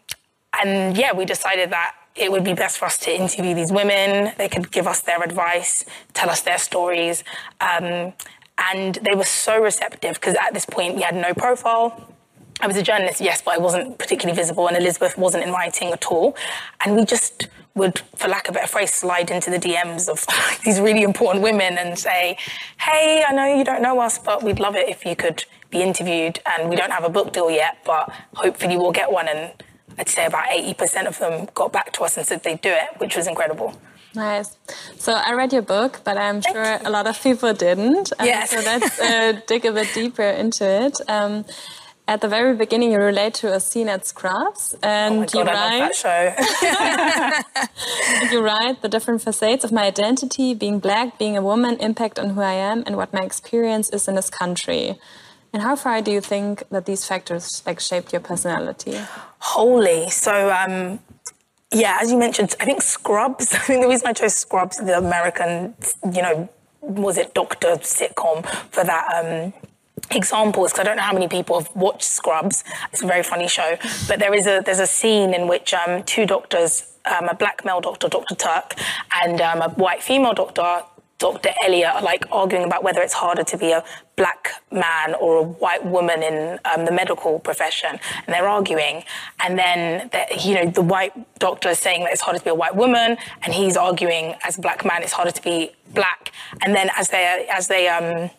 and 0.60 0.96
yeah, 0.96 1.12
we 1.12 1.24
decided 1.24 1.70
that 1.70 1.94
it 2.16 2.30
would 2.30 2.44
be 2.44 2.54
best 2.54 2.78
for 2.78 2.86
us 2.86 2.98
to 2.98 3.14
interview 3.14 3.54
these 3.54 3.72
women. 3.72 4.32
They 4.36 4.48
could 4.48 4.70
give 4.70 4.86
us 4.86 5.00
their 5.00 5.22
advice, 5.22 5.84
tell 6.12 6.28
us 6.30 6.40
their 6.40 6.58
stories. 6.58 7.24
Um, 7.60 8.12
and 8.72 8.96
they 8.96 9.14
were 9.14 9.24
so 9.24 9.60
receptive 9.60 10.14
because 10.14 10.34
at 10.34 10.52
this 10.52 10.66
point 10.66 10.96
we 10.96 11.02
had 11.02 11.14
no 11.14 11.32
profile. 11.34 12.14
I 12.60 12.66
was 12.66 12.76
a 12.76 12.82
journalist, 12.82 13.20
yes, 13.20 13.40
but 13.40 13.54
I 13.54 13.58
wasn't 13.58 13.98
particularly 13.98 14.36
visible, 14.36 14.68
and 14.68 14.76
Elizabeth 14.76 15.16
wasn't 15.16 15.44
in 15.44 15.50
writing 15.50 15.92
at 15.92 16.04
all. 16.06 16.36
And 16.84 16.94
we 16.94 17.06
just 17.06 17.48
would, 17.74 18.02
for 18.16 18.28
lack 18.28 18.48
of 18.48 18.54
a 18.54 18.58
better 18.58 18.66
phrase, 18.66 18.92
slide 18.92 19.30
into 19.30 19.50
the 19.50 19.58
DMs 19.58 20.10
of 20.10 20.26
these 20.64 20.78
really 20.78 21.02
important 21.02 21.42
women 21.42 21.78
and 21.78 21.98
say, 21.98 22.36
Hey, 22.78 23.24
I 23.26 23.32
know 23.32 23.56
you 23.56 23.64
don't 23.64 23.80
know 23.80 23.98
us, 24.00 24.18
but 24.18 24.42
we'd 24.42 24.60
love 24.60 24.76
it 24.76 24.88
if 24.90 25.06
you 25.06 25.16
could 25.16 25.44
be 25.70 25.82
interviewed. 25.82 26.40
And 26.44 26.68
we 26.68 26.76
don't 26.76 26.90
have 26.90 27.04
a 27.04 27.08
book 27.08 27.32
deal 27.32 27.50
yet, 27.50 27.78
but 27.86 28.12
hopefully 28.34 28.76
we'll 28.76 28.92
get 28.92 29.10
one. 29.10 29.26
And 29.28 29.52
I'd 29.98 30.08
say 30.08 30.26
about 30.26 30.48
80% 30.48 31.06
of 31.06 31.18
them 31.18 31.48
got 31.54 31.72
back 31.72 31.92
to 31.92 32.04
us 32.04 32.16
and 32.16 32.26
said 32.26 32.42
they'd 32.42 32.60
do 32.60 32.70
it, 32.70 32.98
which 32.98 33.16
was 33.16 33.26
incredible. 33.26 33.74
Nice. 34.14 34.56
So 34.96 35.12
I 35.12 35.32
read 35.34 35.52
your 35.52 35.62
book, 35.62 36.00
but 36.04 36.16
I'm 36.16 36.40
Thank 36.42 36.56
sure 36.56 36.64
you. 36.64 36.78
a 36.84 36.90
lot 36.90 37.06
of 37.06 37.20
people 37.22 37.52
didn't. 37.54 38.12
Um, 38.18 38.26
yes. 38.26 38.50
So 38.50 38.56
let's 38.58 38.98
uh, 38.98 39.40
dig 39.46 39.64
a 39.64 39.72
bit 39.72 39.88
deeper 39.94 40.22
into 40.22 40.64
it. 40.64 41.00
Um, 41.08 41.44
at 42.08 42.20
the 42.20 42.28
very 42.28 42.56
beginning, 42.56 42.90
you 42.90 42.98
relate 42.98 43.34
to 43.34 43.54
a 43.54 43.60
scene 43.60 43.88
at 43.88 44.04
Scrubs, 44.04 44.74
and 44.82 45.22
oh 45.22 45.26
God, 45.26 45.32
you 45.32 45.44
write. 45.44 46.02
you 48.32 48.42
write 48.42 48.82
the 48.82 48.88
different 48.88 49.22
facets 49.22 49.62
of 49.62 49.70
my 49.70 49.84
identity: 49.84 50.54
being 50.54 50.80
black, 50.80 51.18
being 51.18 51.36
a 51.36 51.42
woman, 51.42 51.76
impact 51.76 52.18
on 52.18 52.30
who 52.30 52.40
I 52.40 52.54
am, 52.54 52.82
and 52.84 52.96
what 52.96 53.12
my 53.12 53.20
experience 53.20 53.90
is 53.90 54.08
in 54.08 54.16
this 54.16 54.28
country. 54.28 54.98
And 55.52 55.62
how 55.62 55.74
far 55.76 56.00
do 56.00 56.10
you 56.12 56.20
think 56.20 56.62
that 56.70 56.86
these 56.86 57.04
factors 57.04 57.62
like 57.66 57.80
shaped 57.80 58.12
your 58.12 58.20
personality? 58.20 59.00
Wholly. 59.38 60.08
So 60.10 60.50
um, 60.50 61.00
yeah, 61.72 61.98
as 62.00 62.10
you 62.10 62.18
mentioned, 62.18 62.54
I 62.60 62.64
think 62.64 62.82
Scrubs. 62.82 63.54
I 63.54 63.58
think 63.58 63.82
the 63.82 63.88
reason 63.88 64.06
I 64.08 64.12
chose 64.12 64.34
Scrubs, 64.34 64.76
the 64.78 64.98
American, 64.98 65.74
you 66.12 66.22
know, 66.22 66.48
was 66.80 67.18
it 67.18 67.34
Doctor 67.34 67.76
sitcom 67.78 68.46
for 68.70 68.84
that 68.84 69.06
um, 69.14 69.52
example 70.10 70.64
is 70.64 70.72
because 70.72 70.80
I 70.80 70.84
don't 70.84 70.96
know 70.96 71.02
how 71.02 71.12
many 71.12 71.28
people 71.28 71.60
have 71.60 71.74
watched 71.74 72.04
Scrubs. 72.04 72.64
It's 72.92 73.02
a 73.02 73.06
very 73.06 73.22
funny 73.22 73.48
show, 73.48 73.76
but 74.08 74.18
there 74.18 74.34
is 74.34 74.46
a 74.46 74.62
there's 74.64 74.80
a 74.80 74.86
scene 74.86 75.34
in 75.34 75.46
which 75.46 75.74
um, 75.74 76.02
two 76.04 76.26
doctors, 76.26 76.92
um, 77.04 77.28
a 77.28 77.34
black 77.34 77.64
male 77.64 77.80
doctor, 77.80 78.08
Doctor 78.08 78.34
Turk, 78.34 78.74
and 79.22 79.40
um, 79.40 79.62
a 79.62 79.68
white 79.70 80.02
female 80.02 80.34
doctor, 80.34 80.82
Dr. 81.20 81.50
Elliot 81.62 81.90
are 81.94 82.02
like 82.02 82.24
arguing 82.32 82.64
about 82.64 82.82
whether 82.82 83.00
it's 83.00 83.12
harder 83.12 83.44
to 83.44 83.56
be 83.56 83.70
a 83.70 83.84
black 84.16 84.50
man 84.72 85.14
or 85.14 85.36
a 85.38 85.42
white 85.42 85.84
woman 85.84 86.22
in 86.22 86.58
um, 86.64 86.86
the 86.86 86.92
medical 86.92 87.38
profession, 87.38 87.90
and 88.26 88.34
they're 88.34 88.48
arguing. 88.48 89.04
And 89.44 89.58
then, 89.58 90.10
you 90.40 90.54
know, 90.54 90.66
the 90.70 90.82
white 90.82 91.12
doctor 91.38 91.68
is 91.68 91.78
saying 91.78 92.04
that 92.04 92.12
it's 92.12 92.22
harder 92.22 92.38
to 92.38 92.44
be 92.44 92.50
a 92.50 92.54
white 92.54 92.74
woman, 92.74 93.18
and 93.42 93.54
he's 93.54 93.76
arguing 93.76 94.34
as 94.44 94.58
a 94.58 94.60
black 94.62 94.84
man 94.84 95.02
it's 95.02 95.12
harder 95.12 95.30
to 95.30 95.42
be 95.42 95.72
black. 95.92 96.32
And 96.62 96.74
then 96.74 96.90
as 96.96 97.10
they 97.10 97.46
as 97.50 97.68
they 97.68 97.86
um, 97.88 98.30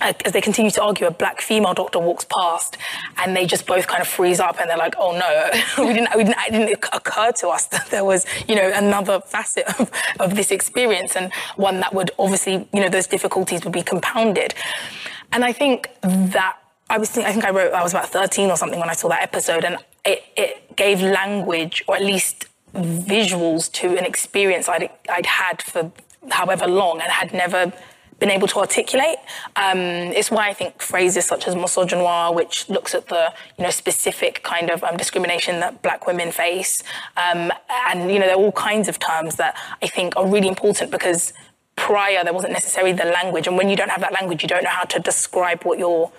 as 0.00 0.32
they 0.32 0.40
continue 0.40 0.70
to 0.72 0.82
argue, 0.82 1.06
a 1.06 1.10
black 1.10 1.40
female 1.40 1.74
doctor 1.74 1.98
walks 1.98 2.24
past, 2.24 2.76
and 3.18 3.36
they 3.36 3.46
just 3.46 3.66
both 3.66 3.86
kind 3.86 4.00
of 4.00 4.08
freeze 4.08 4.40
up, 4.40 4.58
and 4.60 4.68
they're 4.68 4.76
like, 4.76 4.94
"Oh 4.98 5.12
no, 5.12 5.84
we 5.86 5.92
didn't, 5.94 6.08
we 6.16 6.24
didn't, 6.24 6.38
it 6.48 6.52
didn't 6.52 6.84
occur 6.92 7.32
to 7.32 7.48
us 7.48 7.66
that 7.66 7.86
there 7.90 8.04
was, 8.04 8.26
you 8.48 8.54
know, 8.54 8.70
another 8.74 9.20
facet 9.20 9.66
of, 9.80 9.90
of 10.20 10.34
this 10.34 10.50
experience, 10.50 11.16
and 11.16 11.32
one 11.56 11.80
that 11.80 11.94
would 11.94 12.10
obviously, 12.18 12.68
you 12.72 12.80
know, 12.80 12.88
those 12.88 13.06
difficulties 13.06 13.64
would 13.64 13.72
be 13.72 13.82
compounded." 13.82 14.54
And 15.32 15.44
I 15.44 15.52
think 15.52 15.88
that 16.02 16.58
I 16.90 16.98
was, 16.98 17.16
I 17.16 17.32
think 17.32 17.44
I 17.44 17.50
wrote, 17.50 17.72
I 17.72 17.82
was 17.82 17.92
about 17.92 18.08
thirteen 18.08 18.50
or 18.50 18.56
something 18.56 18.78
when 18.78 18.90
I 18.90 18.94
saw 18.94 19.08
that 19.08 19.22
episode, 19.22 19.64
and 19.64 19.78
it, 20.04 20.24
it 20.36 20.76
gave 20.76 21.00
language, 21.00 21.84
or 21.86 21.96
at 21.96 22.02
least 22.02 22.46
visuals, 22.74 23.70
to 23.72 23.96
an 23.98 24.04
experience 24.04 24.68
I'd, 24.68 24.90
I'd 25.08 25.26
had 25.26 25.62
for 25.62 25.90
however 26.30 26.66
long, 26.66 27.00
and 27.00 27.10
had 27.10 27.32
never 27.32 27.72
been 28.22 28.30
able 28.30 28.46
to 28.46 28.58
articulate. 28.60 29.18
Um, 29.56 29.80
it's 30.18 30.30
why 30.30 30.48
I 30.48 30.54
think 30.54 30.80
phrases 30.80 31.24
such 31.24 31.48
as 31.48 31.56
misogynoir, 31.56 32.32
which 32.40 32.68
looks 32.68 32.94
at 32.94 33.08
the 33.08 33.34
you 33.58 33.64
know 33.64 33.70
specific 33.70 34.42
kind 34.44 34.70
of 34.70 34.78
um, 34.84 34.96
discrimination 34.96 35.58
that 35.60 35.82
Black 35.82 36.06
women 36.06 36.30
face, 36.30 36.84
um, 37.16 37.50
and 37.88 37.98
you 38.12 38.18
know 38.20 38.26
there 38.26 38.36
are 38.36 38.44
all 38.46 38.52
kinds 38.70 38.86
of 38.88 38.96
terms 39.00 39.34
that 39.42 39.52
I 39.82 39.88
think 39.88 40.16
are 40.16 40.26
really 40.34 40.46
important 40.46 40.92
because 40.92 41.32
prior 41.74 42.22
there 42.22 42.32
wasn't 42.32 42.52
necessarily 42.52 42.92
the 42.92 43.10
language, 43.18 43.48
and 43.48 43.56
when 43.58 43.68
you 43.68 43.76
don't 43.80 43.90
have 43.90 44.04
that 44.06 44.12
language, 44.12 44.40
you 44.42 44.48
don't 44.48 44.62
know 44.62 44.76
how 44.80 44.84
to 44.84 45.00
describe 45.00 45.64
what 45.64 45.78
your 45.80 46.12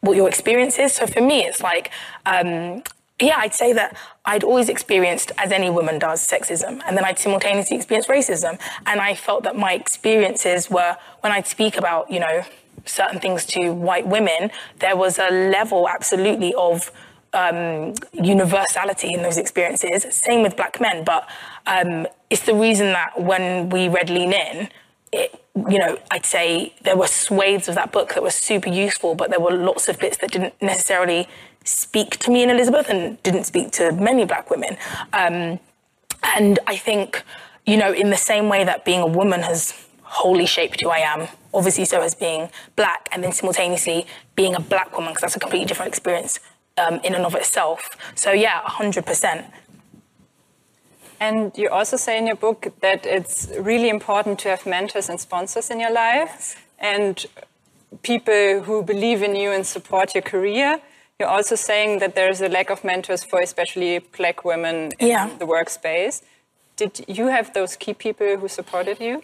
what 0.00 0.16
your 0.16 0.28
experience 0.28 0.78
is. 0.78 0.94
So 0.94 1.06
for 1.06 1.20
me, 1.20 1.44
it's 1.44 1.60
like 1.60 1.90
um, 2.24 2.82
yeah, 3.22 3.38
I'd 3.38 3.54
say 3.54 3.72
that 3.72 3.96
I'd 4.24 4.44
always 4.44 4.68
experienced, 4.68 5.32
as 5.38 5.52
any 5.52 5.70
woman 5.70 5.98
does, 5.98 6.26
sexism. 6.26 6.80
And 6.86 6.96
then 6.96 7.04
I'd 7.04 7.18
simultaneously 7.18 7.76
experienced 7.76 8.08
racism. 8.08 8.58
And 8.86 9.00
I 9.00 9.14
felt 9.14 9.44
that 9.44 9.56
my 9.56 9.72
experiences 9.72 10.70
were, 10.70 10.96
when 11.20 11.32
I'd 11.32 11.46
speak 11.46 11.76
about, 11.76 12.10
you 12.10 12.20
know, 12.20 12.44
certain 12.84 13.20
things 13.20 13.44
to 13.46 13.70
white 13.70 14.06
women, 14.06 14.50
there 14.80 14.96
was 14.96 15.18
a 15.18 15.30
level 15.30 15.88
absolutely 15.88 16.54
of 16.54 16.90
um, 17.32 17.94
universality 18.12 19.14
in 19.14 19.22
those 19.22 19.38
experiences. 19.38 20.06
Same 20.14 20.42
with 20.42 20.56
black 20.56 20.80
men. 20.80 21.04
But 21.04 21.28
um, 21.66 22.06
it's 22.30 22.42
the 22.42 22.54
reason 22.54 22.92
that 22.92 23.20
when 23.20 23.70
we 23.70 23.88
read 23.88 24.10
Lean 24.10 24.32
In, 24.32 24.68
it, 25.12 25.42
you 25.68 25.78
know, 25.78 25.98
I'd 26.10 26.24
say 26.24 26.74
there 26.82 26.96
were 26.96 27.06
swathes 27.06 27.68
of 27.68 27.74
that 27.74 27.92
book 27.92 28.14
that 28.14 28.22
were 28.22 28.30
super 28.30 28.70
useful, 28.70 29.14
but 29.14 29.30
there 29.30 29.40
were 29.40 29.52
lots 29.52 29.88
of 29.88 29.98
bits 29.98 30.16
that 30.18 30.32
didn't 30.32 30.54
necessarily 30.62 31.28
speak 31.64 32.18
to 32.18 32.30
me 32.30 32.42
and 32.42 32.50
Elizabeth 32.50 32.88
and 32.88 33.22
didn't 33.22 33.44
speak 33.44 33.70
to 33.72 33.92
many 33.92 34.24
black 34.24 34.50
women. 34.50 34.76
Um, 35.12 35.58
and 36.22 36.58
I 36.66 36.76
think, 36.76 37.22
you 37.66 37.76
know, 37.76 37.92
in 37.92 38.10
the 38.10 38.16
same 38.16 38.48
way 38.48 38.64
that 38.64 38.84
being 38.84 39.00
a 39.00 39.06
woman 39.06 39.42
has 39.42 39.74
wholly 40.02 40.46
shaped 40.46 40.80
who 40.80 40.90
I 40.90 40.98
am, 40.98 41.28
obviously 41.54 41.84
so 41.84 42.00
has 42.00 42.14
being 42.14 42.48
black, 42.76 43.08
and 43.12 43.24
then 43.24 43.32
simultaneously 43.32 44.06
being 44.36 44.54
a 44.54 44.60
black 44.60 44.96
woman, 44.96 45.12
because 45.12 45.22
that's 45.22 45.36
a 45.36 45.40
completely 45.40 45.66
different 45.66 45.88
experience 45.88 46.38
um, 46.78 47.00
in 47.02 47.14
and 47.14 47.24
of 47.24 47.34
itself. 47.34 47.96
So 48.14 48.32
yeah, 48.32 48.60
100%. 48.62 49.44
And 51.20 51.56
you 51.56 51.68
also 51.68 51.96
say 51.96 52.18
in 52.18 52.26
your 52.26 52.36
book 52.36 52.72
that 52.80 53.06
it's 53.06 53.48
really 53.58 53.88
important 53.88 54.40
to 54.40 54.48
have 54.48 54.66
mentors 54.66 55.08
and 55.08 55.20
sponsors 55.20 55.70
in 55.70 55.78
your 55.78 55.92
life 55.92 56.66
and 56.80 57.24
people 58.02 58.62
who 58.62 58.82
believe 58.82 59.22
in 59.22 59.36
you 59.36 59.52
and 59.52 59.64
support 59.64 60.14
your 60.14 60.22
career. 60.22 60.80
You're 61.22 61.30
also 61.30 61.54
saying 61.54 62.00
that 62.00 62.16
there's 62.16 62.40
a 62.40 62.48
lack 62.48 62.68
of 62.68 62.82
mentors 62.82 63.22
for 63.22 63.38
especially 63.40 64.00
black 64.18 64.44
women 64.44 64.90
in 64.98 65.06
yeah. 65.06 65.30
the 65.38 65.46
workspace. 65.46 66.20
Did 66.74 67.04
you 67.06 67.28
have 67.28 67.54
those 67.54 67.76
key 67.76 67.94
people 67.94 68.36
who 68.38 68.48
supported 68.48 68.98
you? 68.98 69.22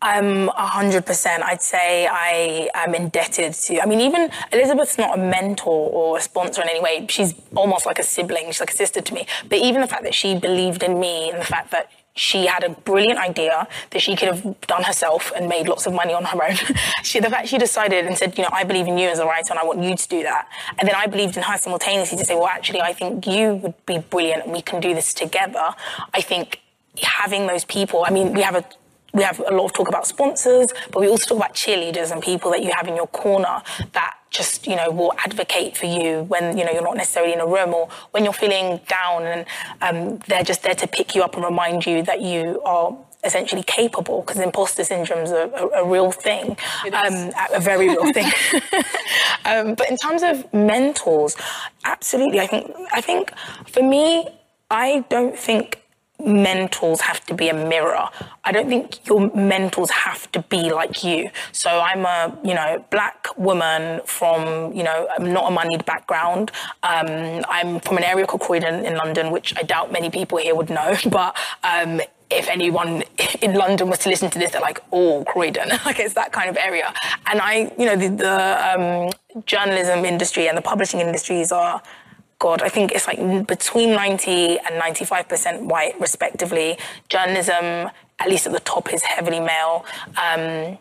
I'm 0.00 0.48
100%. 0.48 1.42
I'd 1.42 1.60
say 1.60 2.06
I 2.06 2.70
am 2.74 2.94
indebted 2.94 3.52
to, 3.52 3.82
I 3.82 3.84
mean, 3.84 4.00
even 4.00 4.30
Elizabeth's 4.50 4.96
not 4.96 5.18
a 5.18 5.20
mentor 5.20 5.90
or 5.90 6.16
a 6.16 6.22
sponsor 6.22 6.62
in 6.62 6.70
any 6.70 6.80
way. 6.80 7.04
She's 7.10 7.34
almost 7.54 7.84
like 7.84 7.98
a 7.98 8.02
sibling. 8.02 8.46
She's 8.46 8.60
like 8.60 8.70
a 8.70 8.76
sister 8.84 9.02
to 9.02 9.12
me. 9.12 9.26
But 9.46 9.58
even 9.58 9.82
the 9.82 9.88
fact 9.88 10.04
that 10.04 10.14
she 10.14 10.38
believed 10.38 10.82
in 10.82 10.98
me 10.98 11.28
and 11.28 11.38
the 11.38 11.44
fact 11.44 11.70
that 11.72 11.90
she 12.16 12.46
had 12.46 12.64
a 12.64 12.70
brilliant 12.70 13.18
idea 13.18 13.68
that 13.90 14.00
she 14.00 14.16
could 14.16 14.28
have 14.28 14.60
done 14.62 14.82
herself 14.82 15.30
and 15.36 15.48
made 15.48 15.68
lots 15.68 15.86
of 15.86 15.92
money 15.92 16.14
on 16.14 16.24
her 16.24 16.42
own. 16.42 16.56
she, 17.02 17.20
the 17.20 17.30
fact 17.30 17.46
she 17.46 17.58
decided 17.58 18.06
and 18.06 18.16
said, 18.16 18.36
you 18.36 18.42
know, 18.42 18.50
I 18.52 18.64
believe 18.64 18.88
in 18.88 18.98
you 18.98 19.08
as 19.08 19.18
a 19.18 19.26
writer 19.26 19.50
and 19.50 19.58
I 19.58 19.64
want 19.64 19.82
you 19.82 19.94
to 19.94 20.08
do 20.08 20.22
that. 20.22 20.48
And 20.78 20.88
then 20.88 20.96
I 20.96 21.06
believed 21.06 21.36
in 21.36 21.42
her 21.42 21.58
simultaneously 21.58 22.18
to 22.18 22.24
say, 22.24 22.34
well, 22.34 22.48
actually, 22.48 22.80
I 22.80 22.94
think 22.94 23.26
you 23.26 23.56
would 23.56 23.74
be 23.84 23.98
brilliant 23.98 24.44
and 24.44 24.52
we 24.52 24.62
can 24.62 24.80
do 24.80 24.94
this 24.94 25.12
together. 25.12 25.74
I 26.14 26.22
think 26.22 26.60
having 27.02 27.46
those 27.46 27.66
people, 27.66 28.04
I 28.06 28.10
mean, 28.10 28.32
we 28.32 28.42
have 28.42 28.56
a 28.56 28.64
we 29.12 29.22
have 29.22 29.40
a 29.40 29.54
lot 29.54 29.64
of 29.64 29.72
talk 29.72 29.88
about 29.88 30.06
sponsors, 30.06 30.68
but 30.90 31.00
we 31.00 31.08
also 31.08 31.26
talk 31.26 31.38
about 31.38 31.54
cheerleaders 31.54 32.12
and 32.12 32.22
people 32.22 32.50
that 32.50 32.62
you 32.62 32.70
have 32.76 32.86
in 32.86 32.94
your 32.94 33.06
corner 33.06 33.62
that 33.92 34.15
just 34.30 34.66
you 34.66 34.76
know 34.76 34.90
will 34.90 35.12
advocate 35.18 35.76
for 35.76 35.86
you 35.86 36.22
when 36.24 36.58
you 36.58 36.64
know 36.64 36.72
you're 36.72 36.82
not 36.82 36.96
necessarily 36.96 37.32
in 37.32 37.40
a 37.40 37.46
room 37.46 37.72
or 37.72 37.88
when 38.10 38.24
you're 38.24 38.32
feeling 38.32 38.80
down 38.88 39.24
and 39.24 39.46
um, 39.82 40.18
they're 40.26 40.42
just 40.42 40.62
there 40.62 40.74
to 40.74 40.86
pick 40.86 41.14
you 41.14 41.22
up 41.22 41.34
and 41.34 41.44
remind 41.44 41.86
you 41.86 42.02
that 42.02 42.20
you 42.20 42.60
are 42.64 42.96
essentially 43.24 43.62
capable 43.64 44.20
because 44.20 44.40
imposter 44.40 44.84
syndrome 44.84 45.24
is 45.24 45.32
a, 45.32 45.50
a, 45.54 45.82
a 45.82 45.88
real 45.88 46.12
thing, 46.12 46.56
um, 46.92 47.32
a 47.52 47.60
very 47.60 47.88
real 47.88 48.12
thing. 48.12 48.30
um, 49.44 49.74
but 49.74 49.90
in 49.90 49.96
terms 49.96 50.22
of 50.22 50.52
mentors, 50.54 51.36
absolutely, 51.84 52.40
I 52.40 52.46
think 52.46 52.72
I 52.92 53.00
think 53.00 53.32
for 53.68 53.82
me, 53.82 54.28
I 54.70 55.04
don't 55.10 55.36
think 55.36 55.82
mentors 56.24 57.00
have 57.00 57.24
to 57.26 57.34
be 57.34 57.48
a 57.48 57.54
mirror. 57.54 58.08
I 58.44 58.52
don't 58.52 58.68
think 58.68 59.06
your 59.06 59.30
mentors 59.34 59.90
have 59.90 60.30
to 60.32 60.42
be 60.42 60.72
like 60.72 61.04
you. 61.04 61.30
So 61.52 61.70
I'm 61.70 62.04
a, 62.04 62.36
you 62.42 62.54
know, 62.54 62.84
black 62.90 63.26
woman 63.36 64.00
from, 64.04 64.72
you 64.72 64.82
know, 64.82 65.08
not 65.20 65.50
a 65.50 65.54
moneyed 65.54 65.84
background. 65.84 66.50
Um, 66.82 67.44
I'm 67.48 67.80
from 67.80 67.98
an 67.98 68.04
area 68.04 68.26
called 68.26 68.42
Croydon 68.42 68.84
in 68.84 68.96
London, 68.96 69.30
which 69.30 69.54
I 69.56 69.62
doubt 69.62 69.92
many 69.92 70.10
people 70.10 70.38
here 70.38 70.54
would 70.54 70.70
know, 70.70 70.96
but 71.10 71.36
um, 71.62 72.00
if 72.30 72.48
anyone 72.48 73.04
in 73.42 73.54
London 73.54 73.88
was 73.88 73.98
to 74.00 74.08
listen 74.08 74.30
to 74.30 74.38
this, 74.38 74.52
they're 74.52 74.60
like, 74.60 74.82
oh, 74.92 75.24
Croydon. 75.24 75.68
like 75.84 75.98
it's 75.98 76.14
that 76.14 76.32
kind 76.32 76.48
of 76.50 76.56
area. 76.56 76.92
And 77.26 77.40
I, 77.40 77.72
you 77.78 77.86
know, 77.86 77.96
the, 77.96 78.08
the 78.08 79.12
um, 79.36 79.44
journalism 79.44 80.04
industry 80.04 80.48
and 80.48 80.56
the 80.56 80.62
publishing 80.62 81.00
industries 81.00 81.52
are 81.52 81.82
God, 82.38 82.62
I 82.62 82.68
think 82.68 82.92
it's 82.92 83.06
like 83.06 83.46
between 83.46 83.90
90 83.90 84.58
and 84.58 84.80
95% 84.80 85.62
white, 85.62 85.98
respectively. 85.98 86.76
Journalism, 87.08 87.90
at 88.18 88.28
least 88.28 88.46
at 88.46 88.52
the 88.52 88.60
top, 88.60 88.92
is 88.92 89.02
heavily 89.02 89.40
male 89.40 89.84
um, 90.18 90.78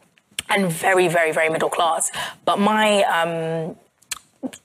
and 0.50 0.70
very, 0.70 1.08
very, 1.08 1.32
very 1.32 1.50
middle 1.50 1.70
class. 1.70 2.12
But 2.44 2.60
my 2.60 3.04
um, 3.04 3.76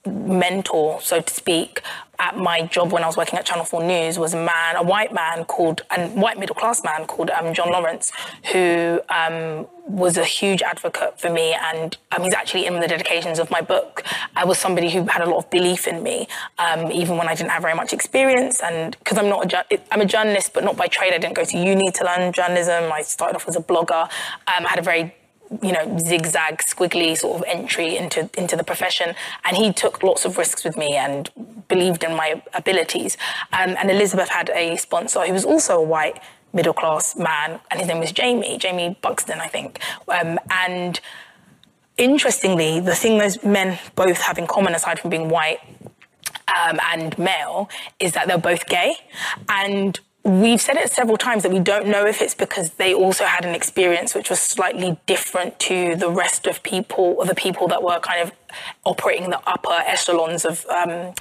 mentor, 0.05 1.01
so 1.01 1.21
to 1.21 1.33
speak, 1.33 1.81
at 2.21 2.37
my 2.37 2.61
job 2.61 2.91
when 2.91 3.03
I 3.03 3.07
was 3.07 3.17
working 3.17 3.37
at 3.39 3.45
Channel 3.45 3.65
4 3.65 3.83
News 3.83 4.19
was 4.19 4.35
a 4.35 4.37
man, 4.37 4.75
a 4.75 4.83
white 4.83 5.11
man 5.11 5.43
called, 5.43 5.81
a 5.89 6.07
white 6.09 6.37
middle 6.37 6.55
class 6.55 6.83
man 6.83 7.05
called 7.07 7.31
um, 7.31 7.51
John 7.53 7.69
Lawrence, 7.69 8.11
who 8.51 9.01
um, 9.09 9.67
was 9.87 10.17
a 10.17 10.23
huge 10.23 10.61
advocate 10.61 11.19
for 11.19 11.31
me. 11.31 11.55
And 11.73 11.97
um, 12.11 12.21
he's 12.21 12.35
actually 12.35 12.67
in 12.67 12.79
the 12.79 12.87
dedications 12.87 13.39
of 13.39 13.49
my 13.49 13.61
book. 13.61 14.03
I 14.35 14.45
was 14.45 14.59
somebody 14.59 14.91
who 14.91 15.07
had 15.07 15.23
a 15.23 15.29
lot 15.29 15.37
of 15.37 15.49
belief 15.49 15.87
in 15.87 16.03
me, 16.03 16.27
um, 16.59 16.91
even 16.91 17.17
when 17.17 17.27
I 17.27 17.33
didn't 17.33 17.49
have 17.49 17.63
very 17.63 17.75
much 17.75 17.91
experience. 17.91 18.61
And 18.61 18.95
because 18.99 19.17
I'm 19.17 19.27
not 19.27 19.51
a, 19.51 19.79
I'm 19.91 20.01
a 20.01 20.05
journalist, 20.05 20.53
but 20.53 20.63
not 20.63 20.77
by 20.77 20.85
trade. 20.85 21.13
I 21.13 21.17
didn't 21.17 21.35
go 21.35 21.43
to 21.43 21.57
uni 21.57 21.89
to 21.91 22.05
learn 22.05 22.31
journalism. 22.33 22.91
I 22.91 23.01
started 23.01 23.35
off 23.35 23.47
as 23.47 23.55
a 23.55 23.61
blogger. 23.61 24.03
Um, 24.03 24.65
I 24.65 24.69
had 24.69 24.79
a 24.79 24.83
very 24.83 25.15
you 25.61 25.71
know, 25.71 25.97
zigzag, 25.97 26.59
squiggly 26.59 27.17
sort 27.17 27.37
of 27.37 27.43
entry 27.47 27.97
into 27.97 28.29
into 28.37 28.55
the 28.55 28.63
profession. 28.63 29.15
And 29.45 29.57
he 29.57 29.73
took 29.73 30.03
lots 30.03 30.25
of 30.25 30.37
risks 30.37 30.63
with 30.63 30.77
me 30.77 30.95
and 30.95 31.29
believed 31.67 32.03
in 32.03 32.15
my 32.15 32.41
abilities. 32.53 33.17
Um, 33.53 33.75
and 33.77 33.89
Elizabeth 33.91 34.29
had 34.29 34.49
a 34.49 34.77
sponsor 34.77 35.25
who 35.25 35.33
was 35.33 35.45
also 35.45 35.77
a 35.77 35.83
white 35.83 36.21
middle 36.53 36.73
class 36.73 37.15
man, 37.15 37.59
and 37.69 37.79
his 37.79 37.87
name 37.87 37.99
was 37.99 38.11
Jamie, 38.11 38.57
Jamie 38.57 38.97
Buxton, 39.01 39.39
I 39.39 39.47
think. 39.47 39.79
Um, 40.07 40.39
and 40.49 40.99
interestingly, 41.97 42.79
the 42.79 42.95
thing 42.95 43.17
those 43.17 43.43
men 43.43 43.79
both 43.95 44.21
have 44.21 44.37
in 44.37 44.47
common, 44.47 44.73
aside 44.75 44.99
from 44.99 45.09
being 45.09 45.29
white 45.29 45.59
um, 46.47 46.79
and 46.91 47.17
male, 47.17 47.69
is 47.99 48.13
that 48.13 48.27
they're 48.27 48.37
both 48.37 48.65
gay. 48.67 48.95
And 49.47 49.99
we've 50.23 50.61
said 50.61 50.77
it 50.77 50.91
several 50.91 51.17
times 51.17 51.43
that 51.43 51.51
we 51.51 51.59
don't 51.59 51.87
know 51.87 52.05
if 52.05 52.21
it's 52.21 52.35
because 52.35 52.71
they 52.71 52.93
also 52.93 53.25
had 53.25 53.43
an 53.43 53.55
experience 53.55 54.13
which 54.13 54.29
was 54.29 54.39
slightly 54.39 54.99
different 55.07 55.57
to 55.59 55.95
the 55.95 56.09
rest 56.09 56.45
of 56.45 56.61
people 56.61 57.15
or 57.17 57.25
the 57.25 57.33
people 57.33 57.67
that 57.67 57.81
were 57.81 57.99
kind 57.99 58.21
of 58.21 58.31
operating 58.85 59.31
the 59.31 59.39
upper 59.47 59.73
echelons 59.85 60.45
of 60.45 60.65
um, 60.67 61.13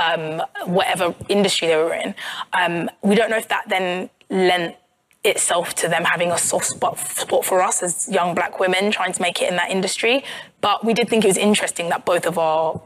um, 0.00 0.42
whatever 0.66 1.14
industry 1.28 1.68
they 1.68 1.76
were 1.76 1.94
in. 1.94 2.14
Um, 2.52 2.88
we 3.02 3.16
don't 3.16 3.30
know 3.30 3.38
if 3.38 3.48
that 3.48 3.68
then 3.68 4.08
lent 4.30 4.76
itself 5.24 5.74
to 5.74 5.88
them 5.88 6.04
having 6.04 6.30
a 6.30 6.38
soft 6.38 6.66
spot, 6.66 6.98
spot 6.98 7.44
for 7.44 7.62
us 7.62 7.82
as 7.82 8.08
young 8.08 8.34
black 8.34 8.60
women 8.60 8.90
trying 8.90 9.12
to 9.12 9.22
make 9.22 9.40
it 9.40 9.48
in 9.48 9.56
that 9.56 9.70
industry. 9.70 10.22
But 10.60 10.84
we 10.84 10.92
did 10.92 11.08
think 11.08 11.24
it 11.24 11.28
was 11.28 11.38
interesting 11.38 11.88
that 11.88 12.04
both 12.04 12.26
of 12.26 12.38
our 12.38 12.80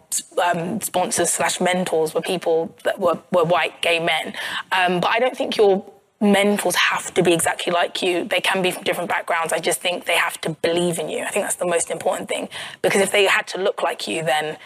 um, 0.44 0.80
sponsors 0.80 1.30
slash 1.30 1.60
mentors 1.60 2.14
were 2.14 2.20
people 2.20 2.74
that 2.84 2.98
were, 3.00 3.18
were 3.32 3.44
white 3.44 3.82
gay 3.82 3.98
men. 3.98 4.34
Um, 4.72 5.00
but 5.00 5.08
I 5.08 5.18
don't 5.18 5.36
think 5.36 5.56
your 5.56 5.84
mentors 6.20 6.74
have 6.74 7.12
to 7.14 7.22
be 7.22 7.32
exactly 7.32 7.72
like 7.72 8.02
you. 8.02 8.24
They 8.24 8.40
can 8.40 8.62
be 8.62 8.70
from 8.70 8.84
different 8.84 9.08
backgrounds. 9.08 9.52
I 9.52 9.58
just 9.58 9.80
think 9.80 10.04
they 10.04 10.16
have 10.16 10.40
to 10.42 10.50
believe 10.50 10.98
in 10.98 11.08
you. 11.08 11.24
I 11.24 11.30
think 11.30 11.44
that's 11.44 11.56
the 11.56 11.66
most 11.66 11.90
important 11.90 12.28
thing. 12.28 12.48
Because 12.82 13.00
if 13.00 13.12
they 13.12 13.24
had 13.24 13.46
to 13.48 13.58
look 13.58 13.82
like 13.82 14.06
you, 14.08 14.22
then 14.22 14.58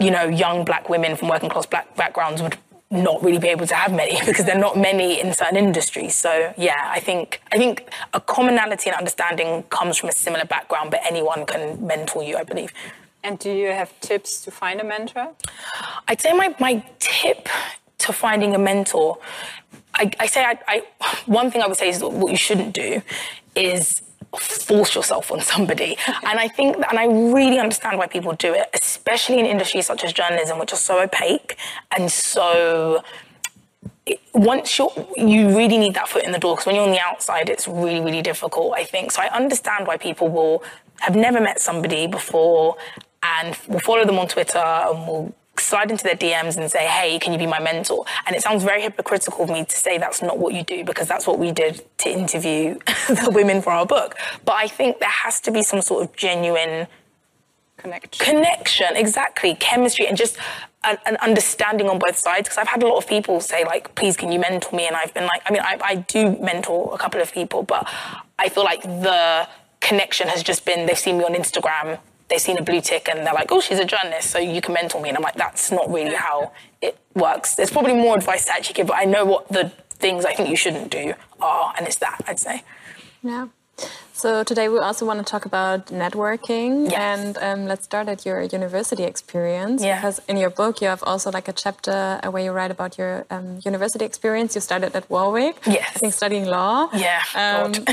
you 0.00 0.10
know, 0.10 0.24
young 0.24 0.64
black 0.64 0.88
women 0.88 1.14
from 1.14 1.28
working 1.28 1.50
class 1.50 1.66
black 1.66 1.94
backgrounds 1.94 2.42
would 2.42 2.56
not 2.90 3.22
really 3.22 3.38
be 3.38 3.48
able 3.48 3.66
to 3.66 3.74
have 3.74 3.92
many 3.92 4.18
because 4.26 4.44
there 4.46 4.56
are 4.56 4.60
not 4.60 4.76
many 4.76 5.20
in 5.20 5.32
certain 5.32 5.56
industries. 5.56 6.14
So 6.14 6.52
yeah, 6.56 6.90
I 6.92 7.00
think 7.00 7.40
I 7.52 7.58
think 7.58 7.88
a 8.12 8.20
commonality 8.20 8.90
and 8.90 8.98
understanding 8.98 9.62
comes 9.64 9.96
from 9.96 10.08
a 10.08 10.12
similar 10.12 10.44
background, 10.44 10.90
but 10.90 11.00
anyone 11.08 11.46
can 11.46 11.84
mentor 11.86 12.22
you, 12.22 12.36
I 12.36 12.44
believe. 12.44 12.72
And 13.22 13.38
do 13.38 13.52
you 13.52 13.68
have 13.68 13.98
tips 14.00 14.42
to 14.44 14.50
find 14.50 14.80
a 14.80 14.84
mentor? 14.84 15.32
I'd 16.08 16.20
say 16.20 16.32
my, 16.32 16.54
my 16.58 16.84
tip 16.98 17.48
to 17.98 18.12
finding 18.12 18.54
a 18.54 18.58
mentor, 18.58 19.18
I, 19.94 20.10
I 20.18 20.26
say 20.26 20.42
I, 20.42 20.58
I, 20.66 20.82
one 21.26 21.50
thing 21.50 21.60
I 21.60 21.66
would 21.66 21.76
say 21.76 21.90
is 21.90 22.02
what 22.02 22.30
you 22.30 22.36
shouldn't 22.36 22.74
do 22.74 23.02
is 23.54 24.00
force 24.38 24.94
yourself 24.94 25.30
on 25.32 25.40
somebody. 25.40 25.96
and 26.06 26.38
I 26.38 26.48
think, 26.48 26.76
and 26.76 26.98
I 26.98 27.06
really 27.06 27.58
understand 27.58 27.98
why 27.98 28.06
people 28.06 28.32
do 28.32 28.54
it, 28.54 28.68
especially 28.74 29.38
in 29.38 29.46
industries 29.46 29.86
such 29.86 30.04
as 30.04 30.12
journalism, 30.12 30.58
which 30.58 30.72
are 30.72 30.76
so 30.76 31.00
opaque 31.02 31.56
and 31.96 32.10
so. 32.10 33.02
Once 34.34 34.76
you're, 34.76 34.92
you 35.16 35.56
really 35.56 35.78
need 35.78 35.94
that 35.94 36.08
foot 36.08 36.24
in 36.24 36.32
the 36.32 36.38
door 36.38 36.56
because 36.56 36.66
when 36.66 36.74
you're 36.74 36.84
on 36.84 36.90
the 36.90 36.98
outside, 36.98 37.48
it's 37.48 37.68
really, 37.68 38.00
really 38.00 38.22
difficult, 38.22 38.72
I 38.74 38.82
think. 38.82 39.12
So 39.12 39.22
I 39.22 39.28
understand 39.28 39.86
why 39.86 39.98
people 39.98 40.28
will 40.28 40.64
have 41.00 41.14
never 41.14 41.40
met 41.40 41.60
somebody 41.60 42.08
before 42.08 42.76
and 43.22 43.56
will 43.68 43.78
follow 43.78 44.04
them 44.04 44.18
on 44.18 44.26
Twitter 44.26 44.58
and 44.58 45.06
will 45.06 45.34
slide 45.60 45.90
into 45.90 46.04
their 46.04 46.16
DMs 46.16 46.56
and 46.56 46.70
say, 46.70 46.86
hey, 46.86 47.18
can 47.18 47.32
you 47.32 47.38
be 47.38 47.46
my 47.46 47.60
mentor? 47.60 48.04
And 48.26 48.34
it 48.36 48.42
sounds 48.42 48.64
very 48.64 48.82
hypocritical 48.82 49.44
of 49.44 49.50
me 49.50 49.64
to 49.64 49.76
say 49.76 49.98
that's 49.98 50.22
not 50.22 50.38
what 50.38 50.54
you 50.54 50.62
do 50.62 50.84
because 50.84 51.08
that's 51.08 51.26
what 51.26 51.38
we 51.38 51.52
did 51.52 51.84
to 51.98 52.10
interview 52.10 52.74
the 53.08 53.30
women 53.32 53.62
for 53.62 53.70
our 53.70 53.86
book. 53.86 54.16
But 54.44 54.54
I 54.54 54.68
think 54.68 54.98
there 55.00 55.08
has 55.08 55.40
to 55.42 55.50
be 55.50 55.62
some 55.62 55.82
sort 55.82 56.04
of 56.04 56.16
genuine 56.16 56.86
connection. 57.76 58.24
Connection, 58.24 58.96
exactly. 58.96 59.54
Chemistry 59.54 60.06
and 60.06 60.16
just 60.16 60.36
an, 60.84 60.98
an 61.06 61.16
understanding 61.16 61.88
on 61.88 61.98
both 61.98 62.16
sides. 62.16 62.48
Because 62.48 62.58
I've 62.58 62.68
had 62.68 62.82
a 62.82 62.86
lot 62.86 62.98
of 62.98 63.08
people 63.08 63.40
say, 63.40 63.64
like, 63.64 63.94
please, 63.94 64.16
can 64.16 64.32
you 64.32 64.38
mentor 64.38 64.76
me? 64.76 64.86
And 64.86 64.96
I've 64.96 65.14
been 65.14 65.26
like, 65.26 65.42
I 65.46 65.52
mean, 65.52 65.62
I, 65.62 65.78
I 65.82 65.94
do 65.96 66.38
mentor 66.38 66.90
a 66.94 66.98
couple 66.98 67.20
of 67.20 67.32
people, 67.32 67.62
but 67.62 67.88
I 68.38 68.48
feel 68.48 68.64
like 68.64 68.82
the 68.82 69.48
connection 69.80 70.28
has 70.28 70.42
just 70.42 70.64
been 70.64 70.86
they've 70.86 70.98
seen 70.98 71.18
me 71.18 71.24
on 71.24 71.34
Instagram 71.34 71.98
they've 72.30 72.40
seen 72.40 72.56
a 72.56 72.62
blue 72.62 72.80
tick 72.80 73.08
and 73.08 73.26
they're 73.26 73.34
like, 73.34 73.52
oh, 73.52 73.60
she's 73.60 73.78
a 73.78 73.84
journalist, 73.84 74.30
so 74.30 74.38
you 74.38 74.62
can 74.62 74.72
mentor 74.72 75.02
me. 75.02 75.08
And 75.10 75.18
I'm 75.18 75.22
like, 75.22 75.34
that's 75.34 75.70
not 75.70 75.92
really 75.92 76.14
how 76.14 76.52
it 76.80 76.96
works. 77.14 77.54
There's 77.56 77.70
probably 77.70 77.94
more 77.94 78.16
advice 78.16 78.46
to 78.46 78.52
actually 78.52 78.74
give, 78.74 78.86
but 78.86 78.96
I 78.96 79.04
know 79.04 79.24
what 79.26 79.48
the 79.48 79.72
things 79.90 80.24
I 80.24 80.32
think 80.32 80.48
you 80.48 80.56
shouldn't 80.56 80.90
do 80.90 81.12
are, 81.40 81.74
and 81.76 81.86
it's 81.86 81.96
that, 81.96 82.20
I'd 82.26 82.40
say. 82.40 82.62
Yeah. 83.22 83.48
So 84.20 84.44
today 84.44 84.68
we 84.68 84.78
also 84.78 85.06
want 85.06 85.18
to 85.18 85.24
talk 85.24 85.46
about 85.46 85.86
networking, 85.86 86.90
yes. 86.90 87.00
and 87.00 87.38
um, 87.38 87.66
let's 87.66 87.84
start 87.84 88.06
at 88.06 88.26
your 88.26 88.42
university 88.42 89.04
experience. 89.04 89.82
Yeah. 89.82 89.96
Because 89.96 90.20
in 90.28 90.36
your 90.36 90.50
book 90.50 90.82
you 90.82 90.88
have 90.88 91.02
also 91.04 91.30
like 91.30 91.48
a 91.48 91.54
chapter 91.54 92.20
where 92.28 92.44
you 92.44 92.52
write 92.52 92.70
about 92.70 92.98
your 92.98 93.24
um, 93.30 93.60
university 93.64 94.04
experience. 94.04 94.54
You 94.54 94.60
started 94.60 94.94
at 94.94 95.08
Warwick. 95.08 95.56
Yes. 95.66 95.96
I 95.96 95.98
think 96.00 96.12
studying 96.12 96.44
law. 96.44 96.90
Yeah. 96.92 97.22
Um. 97.34 97.72
I 97.86 97.92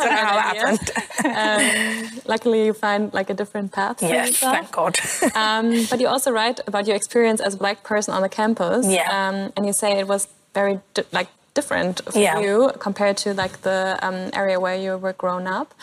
don't 0.00 0.10
know 0.10 0.26
how 0.28 0.34
that 0.40 0.56
happened. 0.56 0.88
Um, 1.24 2.20
luckily, 2.26 2.66
you 2.66 2.72
find 2.72 3.14
like 3.14 3.30
a 3.30 3.34
different 3.34 3.70
path. 3.70 4.02
yes, 4.02 4.36
thank 4.38 4.72
God. 4.72 4.98
Um, 5.44 5.86
but 5.90 6.00
you 6.00 6.08
also 6.08 6.30
write 6.32 6.58
about 6.66 6.86
your 6.88 6.96
experience 6.96 7.40
as 7.40 7.54
a 7.54 7.56
black 7.56 7.84
person 7.84 8.12
on 8.12 8.22
the 8.22 8.28
campus. 8.28 8.86
Yeah. 8.88 9.06
Um, 9.16 9.52
and 9.56 9.66
you 9.66 9.72
say 9.72 10.00
it 10.00 10.08
was 10.08 10.26
very 10.52 10.80
like 11.12 11.28
different 11.54 12.00
for 12.12 12.18
yeah. 12.18 12.38
you 12.40 12.70
compared 12.78 13.16
to 13.16 13.32
like 13.34 13.62
the 13.62 13.98
um, 14.02 14.30
area 14.32 14.58
where 14.58 14.76
you 14.76 14.96
were 14.98 15.12
grown 15.12 15.46
up 15.46 15.74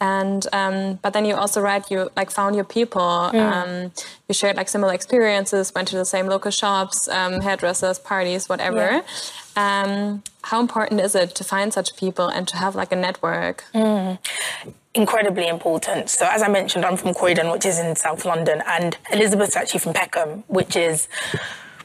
and 0.00 0.46
um, 0.52 0.98
but 1.02 1.12
then 1.12 1.24
you 1.24 1.34
also 1.34 1.60
write 1.60 1.90
you 1.90 2.10
like 2.16 2.30
found 2.30 2.54
your 2.54 2.64
people 2.64 3.00
mm. 3.32 3.34
um, 3.34 3.92
you 4.28 4.34
shared 4.34 4.56
like 4.56 4.68
similar 4.68 4.92
experiences 4.92 5.72
went 5.74 5.88
to 5.88 5.96
the 5.96 6.04
same 6.04 6.26
local 6.26 6.50
shops 6.50 7.08
um, 7.08 7.40
hairdressers 7.40 7.98
parties 7.98 8.48
whatever 8.48 8.76
yeah. 8.76 9.02
Um, 9.56 10.24
how 10.42 10.60
important 10.60 11.00
is 11.00 11.14
it 11.14 11.34
to 11.36 11.44
find 11.44 11.72
such 11.72 11.96
people 11.96 12.26
and 12.26 12.48
to 12.48 12.56
have 12.56 12.74
like 12.74 12.90
a 12.90 12.96
network 12.96 13.64
mm. 13.72 14.18
incredibly 14.94 15.46
important 15.46 16.10
so 16.10 16.26
as 16.28 16.42
i 16.42 16.48
mentioned 16.48 16.84
i'm 16.84 16.96
from 16.96 17.14
croydon 17.14 17.50
which 17.50 17.64
is 17.64 17.78
in 17.78 17.94
south 17.94 18.24
london 18.24 18.62
and 18.66 18.98
elizabeth's 19.12 19.56
actually 19.56 19.80
from 19.80 19.94
peckham 19.94 20.42
which 20.48 20.74
is 20.76 21.08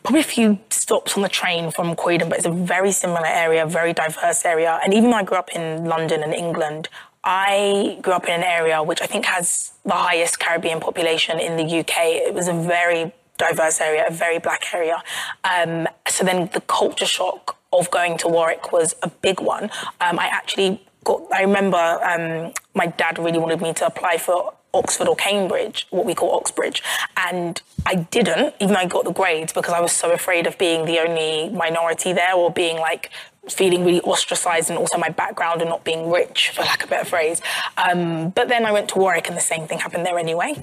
probably 0.10 0.22
a 0.22 0.24
few 0.24 0.58
stops 0.72 1.15
on 1.15 1.22
the 1.22 1.30
train 1.30 1.69
from 1.69 1.95
Croydon, 1.95 2.30
but 2.30 2.39
it's 2.39 2.48
a 2.48 2.52
very 2.52 2.91
similar 2.91 3.28
area, 3.28 3.63
very 3.67 3.93
diverse 3.93 4.43
area. 4.43 4.80
And 4.84 4.91
even 4.91 5.12
though 5.12 5.17
I 5.17 5.24
grew 5.24 5.38
up 5.38 5.52
in 5.56 5.86
London 5.86 6.24
and 6.24 6.34
England, 6.34 6.89
I 7.24 8.00
grew 8.02 8.13
up 8.13 8.26
in 8.26 8.32
an 8.32 8.43
area 8.43 8.82
which 8.82 9.04
I 9.04 9.06
think 9.06 9.26
has 9.26 9.72
the 9.86 9.93
highest 9.93 10.39
Caribbean 10.39 10.80
population 10.80 11.39
in 11.39 11.58
the 11.58 11.80
UK. 11.82 11.95
It 12.28 12.34
was 12.34 12.48
a 12.48 12.54
very 12.54 13.13
diverse 13.38 13.80
area, 13.80 14.06
a 14.08 14.12
very 14.12 14.39
black 14.39 14.74
area. 14.74 15.04
Um, 15.43 15.88
so 16.08 16.24
then 16.24 16.50
the 16.54 16.62
culture 16.62 17.06
shock 17.06 17.60
of 17.72 17.91
going 17.91 18.17
to 18.17 18.28
Warwick 18.28 18.72
was 18.72 18.95
a 19.04 19.10
big 19.10 19.39
one. 19.39 19.65
Um, 20.02 20.17
I 20.17 20.26
actually 20.26 20.84
got, 21.04 21.22
I 21.32 21.43
remember 21.43 21.78
um, 21.78 22.52
my 22.74 22.88
dad 22.88 23.19
really 23.19 23.38
wanted 23.38 23.62
me 23.62 23.74
to 23.74 23.86
apply 23.86 24.17
for 24.17 24.56
Oxford 24.73 25.08
or 25.08 25.15
Cambridge, 25.15 25.88
what 25.89 26.05
we 26.05 26.13
call 26.13 26.36
Oxbridge. 26.36 26.84
And 27.17 27.62
I 27.86 27.95
didn't, 27.95 28.55
even 28.60 28.73
though 28.73 28.82
I 28.82 28.86
got 28.86 29.05
the 29.05 29.12
grades, 29.12 29.53
because 29.53 29.73
I 29.73 29.79
was 29.79 29.91
so 29.91 30.12
afraid 30.12 30.47
of 30.47 30.58
being 30.58 30.86
the 30.86 30.99
only 30.99 31.49
minority 31.49 32.13
there 32.13 32.34
or 32.34 32.51
being 32.51 32.77
like 32.77 33.12
feeling 33.47 33.84
really 33.84 34.01
ostracized 34.01 34.69
and 34.69 34.77
also 34.77 34.97
my 34.97 35.10
background 35.10 35.62
and 35.62 35.69
not 35.69 35.84
being 35.84 36.12
rich, 36.12 36.49
for 36.49 36.62
lack 36.62 36.84
of 36.84 36.89
a 36.89 36.91
better 36.91 37.05
phrase. 37.05 37.41
Um, 37.77 38.29
but 38.29 38.47
then 38.47 38.65
I 38.65 38.71
went 38.71 38.89
to 38.89 38.99
Warwick 38.99 39.27
and 39.27 39.36
the 39.36 39.41
same 39.41 39.67
thing 39.67 39.79
happened 39.79 40.05
there 40.05 40.19
anyway. 40.19 40.55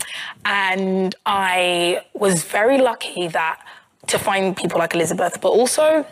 And 0.45 1.14
I 1.25 2.03
was 2.14 2.45
very 2.45 2.79
lucky 2.79 3.29
that 3.29 3.61
to 4.07 4.19
find 4.19 4.57
people 4.57 4.79
like 4.79 4.95
Elizabeth, 4.95 5.40
but 5.40 5.49
also 5.49 6.07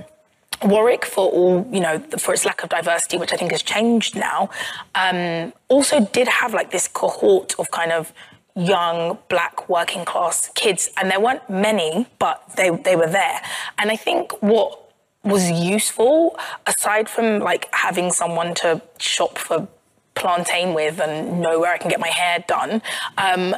Warwick, 0.62 1.04
for 1.04 1.30
all 1.30 1.68
you 1.72 1.80
know, 1.80 1.98
for 2.18 2.34
its 2.34 2.44
lack 2.44 2.62
of 2.62 2.68
diversity, 2.68 3.18
which 3.18 3.32
I 3.32 3.36
think 3.36 3.50
has 3.52 3.62
changed 3.62 4.16
now, 4.16 4.50
um, 4.94 5.52
also 5.68 6.00
did 6.00 6.28
have 6.28 6.54
like 6.54 6.70
this 6.70 6.88
cohort 6.88 7.54
of 7.58 7.70
kind 7.70 7.92
of 7.92 8.12
young 8.56 9.18
black 9.28 9.68
working 9.68 10.04
class 10.04 10.48
kids, 10.54 10.90
and 10.96 11.10
there 11.10 11.20
weren't 11.20 11.48
many, 11.50 12.06
but 12.18 12.42
they 12.56 12.70
they 12.70 12.96
were 12.96 13.08
there. 13.08 13.40
And 13.78 13.90
I 13.90 13.96
think 13.96 14.32
what 14.42 14.80
was 15.24 15.50
useful, 15.50 16.38
aside 16.66 17.08
from 17.08 17.40
like 17.40 17.68
having 17.74 18.12
someone 18.12 18.54
to 18.54 18.80
shop 18.98 19.38
for 19.38 19.68
plantain 20.14 20.74
with 20.74 21.00
and 21.00 21.40
know 21.40 21.58
where 21.58 21.72
I 21.72 21.78
can 21.78 21.90
get 21.90 21.98
my 21.98 22.08
hair 22.08 22.44
done, 22.46 22.82
um, 23.18 23.56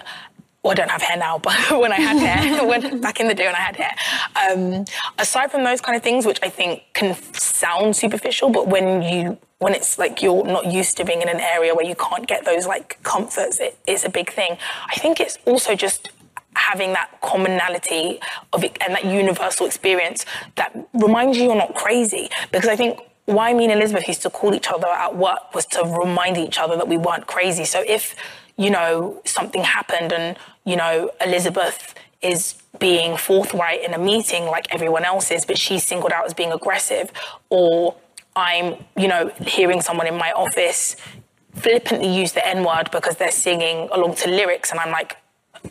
well, 0.67 0.73
I 0.73 0.75
don't 0.75 0.91
have 0.91 1.03
hair 1.03 1.17
now, 1.17 1.39
but 1.47 1.55
when 1.81 1.93
I 1.93 1.97
had 1.97 2.19
hair, 2.19 2.67
when, 2.71 3.01
back 3.01 3.21
in 3.21 3.29
the 3.29 3.35
day 3.35 3.47
when 3.47 3.55
I 3.55 3.61
had 3.61 3.77
hair. 3.77 3.95
Um, 4.51 4.85
aside 5.19 5.51
from 5.51 5.65
those 5.65 5.81
kind 5.81 5.97
of 5.97 6.03
things, 6.03 6.27
which 6.27 6.41
I 6.43 6.49
think 6.49 6.83
can 6.93 7.15
sound 7.35 7.95
superficial, 7.95 8.51
but 8.51 8.69
when 8.69 9.03
you 9.03 9.39
when 9.59 9.73
it's 9.73 9.99
like 9.99 10.21
you're 10.21 10.45
not 10.45 10.67
used 10.71 10.99
to 10.99 11.05
being 11.05 11.23
in 11.23 11.31
an 11.31 11.41
area 11.41 11.75
where 11.75 11.87
you 11.87 11.95
can't 11.95 12.27
get 12.27 12.45
those 12.45 12.67
like 12.67 13.03
comforts, 13.05 13.59
it 13.59 13.79
is 13.87 14.05
a 14.05 14.11
big 14.11 14.31
thing. 14.31 14.59
I 14.93 14.97
think 14.97 15.19
it's 15.19 15.39
also 15.47 15.75
just 15.75 16.11
having 16.55 16.93
that 16.93 17.11
commonality 17.23 18.21
of 18.53 18.65
it 18.65 18.77
and 18.83 18.95
that 18.95 19.07
universal 19.07 19.65
experience 19.65 20.27
that 20.57 20.77
reminds 20.93 21.39
you 21.39 21.45
you're 21.45 21.55
not 21.55 21.75
crazy. 21.75 22.29
Because 22.53 22.69
I 22.69 22.77
think 22.77 23.01
why 23.25 23.55
me 23.55 23.65
and 23.65 23.73
Elizabeth 23.73 24.07
used 24.09 24.23
to 24.23 24.31
call 24.31 24.55
each 24.55 24.69
other 24.69 24.89
at 24.89 25.17
work 25.17 25.55
was 25.55 25.65
to 25.67 25.83
remind 25.85 26.37
each 26.37 26.59
other 26.59 26.77
that 26.77 26.89
we 26.89 26.99
weren't 26.99 27.27
crazy. 27.27 27.65
So 27.65 27.83
if 27.87 28.15
you 28.57 28.71
know 28.71 29.21
something 29.25 29.63
happened 29.63 30.13
and 30.13 30.37
you 30.67 30.77
know, 30.77 31.11
Elizabeth 31.25 31.95
is 32.21 32.57
being 32.79 33.17
forthright 33.17 33.83
in 33.83 33.95
a 33.95 33.99
meeting 33.99 34.45
like 34.45 34.67
everyone 34.75 35.05
else 35.05 35.31
is, 35.31 35.47
but 35.47 35.57
she's 35.57 35.85
singled 35.85 36.13
out 36.13 36.27
as 36.27 36.35
being 36.35 36.53
aggressive, 36.53 37.11
or 37.49 37.95
I'm, 38.35 38.85
you 38.97 39.09
know, 39.09 39.29
hearing 39.47 39.81
someone 39.81 40.07
in 40.07 40.17
my 40.17 40.33
office 40.33 40.97
flippantly 41.55 42.15
use 42.15 42.33
the 42.33 42.47
N 42.47 42.65
word 42.65 42.91
because 42.91 43.17
they're 43.17 43.31
singing 43.31 43.89
along 43.93 44.17
to 44.17 44.29
lyrics, 44.29 44.73
and 44.73 44.81
I'm 44.81 44.91
like, 44.91 45.17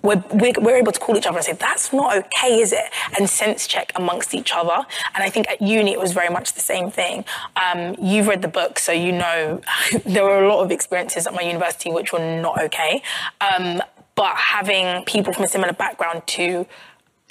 we're, 0.02 0.24
we're, 0.32 0.78
able 0.78 0.92
to 0.92 1.00
call 1.00 1.18
each 1.18 1.26
other 1.26 1.38
and 1.38 1.46
say, 1.46 1.54
that's 1.54 1.94
not 1.94 2.18
okay, 2.18 2.60
is 2.60 2.72
it? 2.72 2.86
And 3.18 3.30
sense 3.30 3.68
check 3.68 3.92
amongst 3.96 4.34
each 4.34 4.52
other. 4.54 4.86
And 5.14 5.24
I 5.24 5.30
think 5.30 5.50
at 5.50 5.62
uni, 5.62 5.94
it 5.94 6.00
was 6.00 6.14
very 6.14 6.30
much 6.30 6.54
the 6.54 6.62
same 6.62 6.92
thing. 6.92 7.26
Um, 7.56 7.96
you've 8.02 8.28
read 8.28 8.42
the 8.42 8.48
book, 8.48 8.80
so 8.80 8.92
you 8.92 9.12
know 9.12 9.62
there 10.06 10.24
were 10.24 10.44
a 10.44 10.50
lot 10.50 10.64
of 10.64 10.72
experiences 10.72 11.28
at 11.28 11.34
my 11.34 11.42
university 11.42 11.92
which 11.92 12.14
were 12.14 12.42
not 12.42 12.62
okay. 12.64 13.02
Um, 13.42 13.82
but 14.16 14.36
having 14.36 15.04
people 15.06 15.34
from 15.34 15.44
a 15.44 15.48
similar 15.48 15.74
background 15.74 16.26
to 16.28 16.66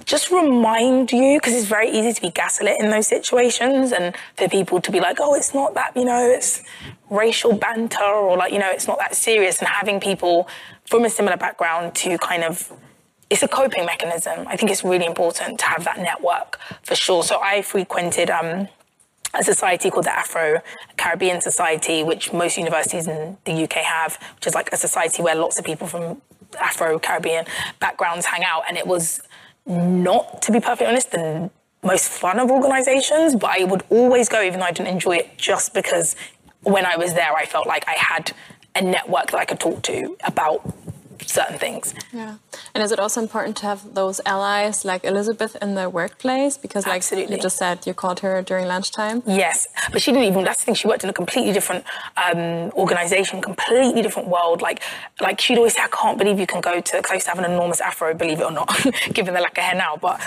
just 0.05 0.31
remind 0.31 1.12
you 1.12 1.38
because 1.38 1.55
it's 1.55 1.66
very 1.68 1.88
easy 1.88 2.12
to 2.12 2.20
be 2.20 2.31
gaslit 2.31 2.81
in 2.81 2.90
those 2.90 3.07
situations 3.07 3.92
and 3.92 4.14
for 4.37 4.48
people 4.48 4.81
to 4.81 4.90
be 4.90 4.98
like 4.98 5.18
oh 5.20 5.35
it's 5.35 5.55
not 5.55 5.74
that 5.74 5.96
you 5.96 6.05
know 6.05 6.29
it's 6.29 6.62
racial 7.11 7.53
banter 7.53 8.03
or 8.03 8.37
like 8.37 8.53
you 8.53 8.59
know 8.59 8.70
it's 8.70 8.88
not 8.88 8.98
that 8.98 9.14
serious 9.14 9.61
and 9.61 9.68
having 9.68 10.00
people 10.00 10.48
from 10.87 11.05
a 11.05 11.11
similar 11.11 11.37
background 11.37 11.94
to 11.94 12.18
kind 12.18 12.44
of 12.44 12.73
it's 13.31 13.42
a 13.42 13.49
coping 13.49 13.85
mechanism 13.87 14.47
i 14.49 14.57
think 14.57 14.70
it's 14.70 14.85
really 14.85 15.07
important 15.07 15.59
to 15.59 15.64
have 15.64 15.85
that 15.85 15.99
network 15.99 16.59
for 16.83 16.94
sure 16.94 17.23
so 17.23 17.40
i 17.40 17.62
frequented 17.62 18.31
um, 18.31 18.68
a 19.35 19.42
society 19.42 19.90
called 19.90 20.05
the 20.05 20.16
Afro 20.16 20.61
Caribbean 20.97 21.40
Society, 21.40 22.03
which 22.03 22.33
most 22.33 22.57
universities 22.57 23.09
in 23.09 23.37
the 23.44 23.64
UK 23.64 23.73
have, 23.73 24.18
which 24.37 24.47
is 24.47 24.55
like 24.55 24.73
a 24.73 24.77
society 24.77 25.23
where 25.23 25.35
lots 25.35 25.59
of 25.59 25.64
people 25.64 25.87
from 25.87 26.23
Afro 26.61 26.99
Caribbean 26.99 27.44
backgrounds 27.81 28.27
hang 28.27 28.44
out. 28.44 28.62
And 28.68 28.77
it 28.79 28.87
was 28.87 29.20
not, 29.66 30.40
to 30.42 30.53
be 30.53 30.61
perfectly 30.61 30.87
honest, 30.87 31.11
the 31.11 31.51
most 31.83 32.09
fun 32.09 32.38
of 32.38 32.51
organizations, 32.51 33.35
but 33.35 33.51
I 33.51 33.64
would 33.64 33.83
always 33.90 34.29
go 34.29 34.40
even 34.42 34.61
though 34.61 34.66
I 34.66 34.73
didn't 34.73 34.92
enjoy 34.92 35.16
it 35.16 35.37
just 35.37 35.75
because 35.75 36.16
when 36.62 36.87
I 36.87 36.97
was 36.97 37.14
there, 37.14 37.35
I 37.35 37.44
felt 37.44 37.66
like 37.66 37.85
I 37.87 37.92
had 37.92 38.33
a 38.75 38.83
network 38.83 39.31
that 39.31 39.39
I 39.39 39.45
could 39.45 39.61
talk 39.61 39.83
to 39.83 40.17
about 40.25 40.63
certain 41.35 41.59
things. 41.59 41.94
Yeah. 42.12 42.37
And 42.75 42.83
is 42.85 42.92
it 42.92 42.99
also 42.99 43.20
important 43.20 43.57
to 43.59 43.66
have 43.66 43.94
those 43.94 44.20
allies 44.25 44.85
like 44.85 45.05
Elizabeth 45.05 45.57
in 45.61 45.75
the 45.75 45.90
workplace? 45.90 46.57
Because 46.57 46.87
like 46.87 46.97
Absolutely. 46.97 47.37
you 47.37 47.42
just 47.42 47.57
said, 47.57 47.87
you 47.87 47.94
called 47.94 48.20
her 48.20 48.40
during 48.42 48.66
lunchtime. 48.66 49.23
Yes. 49.27 49.66
But 49.92 50.01
she 50.03 50.12
didn't 50.12 50.29
even, 50.29 50.44
that's 50.44 50.61
the 50.61 50.66
thing, 50.66 50.75
she 50.75 50.87
worked 50.87 51.05
in 51.05 51.11
a 51.11 51.18
completely 51.23 51.53
different 51.53 51.85
um, 52.16 52.70
organization, 52.85 53.42
completely 53.42 54.01
different 54.01 54.29
world. 54.29 54.62
Like, 54.62 54.81
like 55.20 55.40
she'd 55.40 55.59
always 55.59 55.75
say, 55.75 55.83
I 55.83 55.88
can't 55.88 56.18
believe 56.18 56.38
you 56.38 56.47
can 56.47 56.61
go 56.61 56.81
to, 56.81 56.97
because 56.97 57.11
I 57.11 57.14
used 57.14 57.27
to 57.27 57.33
have 57.33 57.38
an 57.44 57.51
enormous 57.51 57.81
afro, 57.81 58.14
believe 58.14 58.40
it 58.40 58.44
or 58.44 58.53
not, 58.53 58.68
given 59.12 59.35
the 59.35 59.40
lack 59.40 59.59
of 59.59 59.64
hair 59.64 59.75
now. 59.75 59.97
But 59.97 60.20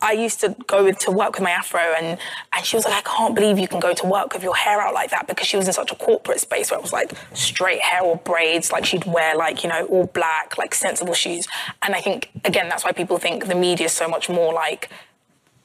I 0.00 0.12
used 0.12 0.40
to 0.40 0.56
go 0.66 0.90
to 0.90 1.10
work 1.10 1.34
with 1.34 1.42
my 1.42 1.50
afro 1.50 1.80
and, 1.80 2.18
and 2.52 2.64
she 2.64 2.76
was 2.76 2.84
like, 2.84 2.94
I 2.94 3.16
can't 3.16 3.34
believe 3.34 3.58
you 3.58 3.68
can 3.68 3.80
go 3.80 3.92
to 3.94 4.06
work 4.06 4.32
with 4.32 4.42
your 4.42 4.56
hair 4.56 4.80
out 4.80 4.94
like 4.94 5.10
that 5.10 5.26
because 5.26 5.46
she 5.46 5.56
was 5.56 5.66
in 5.66 5.72
such 5.72 5.92
a 5.92 5.94
corporate 5.94 6.40
space 6.40 6.70
where 6.70 6.78
it 6.78 6.82
was 6.82 6.92
like 6.92 7.12
straight 7.34 7.80
hair 7.80 8.02
or 8.02 8.16
braids, 8.16 8.72
like 8.72 8.84
she'd 8.84 9.04
wear 9.04 9.36
like, 9.36 9.62
you 9.62 9.68
know, 9.68 9.86
all 9.86 10.06
black, 10.06 10.53
like 10.58 10.74
sensible 10.74 11.14
shoes. 11.14 11.46
And 11.82 11.94
I 11.94 12.00
think, 12.00 12.30
again, 12.44 12.68
that's 12.68 12.84
why 12.84 12.92
people 12.92 13.18
think 13.18 13.46
the 13.46 13.54
media 13.54 13.86
is 13.86 13.92
so 13.92 14.08
much 14.08 14.28
more 14.28 14.52
like 14.52 14.90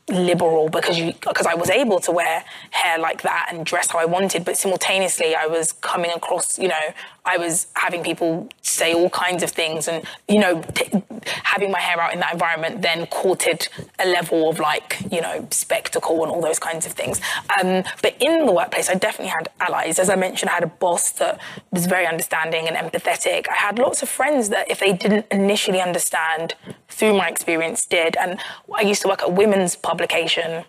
liberal 0.09 0.69
because 0.69 0.97
you 0.97 1.13
because 1.13 1.45
I 1.45 1.53
was 1.53 1.69
able 1.69 1.99
to 2.01 2.11
wear 2.11 2.43
hair 2.71 2.97
like 2.97 3.21
that 3.21 3.49
and 3.51 3.65
dress 3.65 3.91
how 3.91 3.99
I 3.99 4.05
wanted, 4.05 4.43
but 4.43 4.57
simultaneously 4.57 5.35
I 5.35 5.45
was 5.45 5.71
coming 5.71 6.11
across, 6.11 6.57
you 6.57 6.67
know, 6.67 6.93
I 7.25 7.37
was 7.37 7.67
having 7.73 8.03
people 8.03 8.49
say 8.61 8.93
all 8.93 9.09
kinds 9.09 9.43
of 9.43 9.51
things, 9.51 9.87
and 9.87 10.05
you 10.27 10.39
know, 10.39 10.61
t- 10.73 11.03
having 11.43 11.71
my 11.71 11.79
hair 11.79 11.99
out 11.99 12.13
in 12.13 12.19
that 12.19 12.33
environment 12.33 12.81
then 12.81 13.05
courted 13.07 13.67
a 13.99 14.07
level 14.07 14.49
of 14.49 14.59
like, 14.59 14.97
you 15.11 15.21
know, 15.21 15.47
spectacle 15.51 16.23
and 16.23 16.31
all 16.31 16.41
those 16.41 16.59
kinds 16.59 16.85
of 16.85 16.93
things. 16.93 17.19
Um, 17.59 17.83
but 18.01 18.15
in 18.19 18.45
the 18.45 18.51
workplace, 18.51 18.89
I 18.89 18.95
definitely 18.95 19.31
had 19.31 19.49
allies. 19.59 19.99
As 19.99 20.09
I 20.09 20.15
mentioned, 20.15 20.49
I 20.49 20.53
had 20.53 20.63
a 20.63 20.67
boss 20.67 21.11
that 21.13 21.39
was 21.71 21.85
very 21.85 22.07
understanding 22.07 22.67
and 22.67 22.75
empathetic. 22.75 23.47
I 23.49 23.55
had 23.55 23.79
lots 23.79 24.01
of 24.01 24.09
friends 24.09 24.49
that, 24.49 24.69
if 24.71 24.79
they 24.79 24.93
didn't 24.93 25.25
initially 25.31 25.81
understand, 25.81 26.55
through 26.87 27.15
my 27.17 27.27
experience, 27.27 27.85
did. 27.85 28.15
And 28.17 28.39
I 28.73 28.81
used 28.81 29.01
to 29.03 29.07
work 29.07 29.21
at 29.21 29.29
a 29.29 29.31
women's 29.31 29.75
publication, 29.75 30.65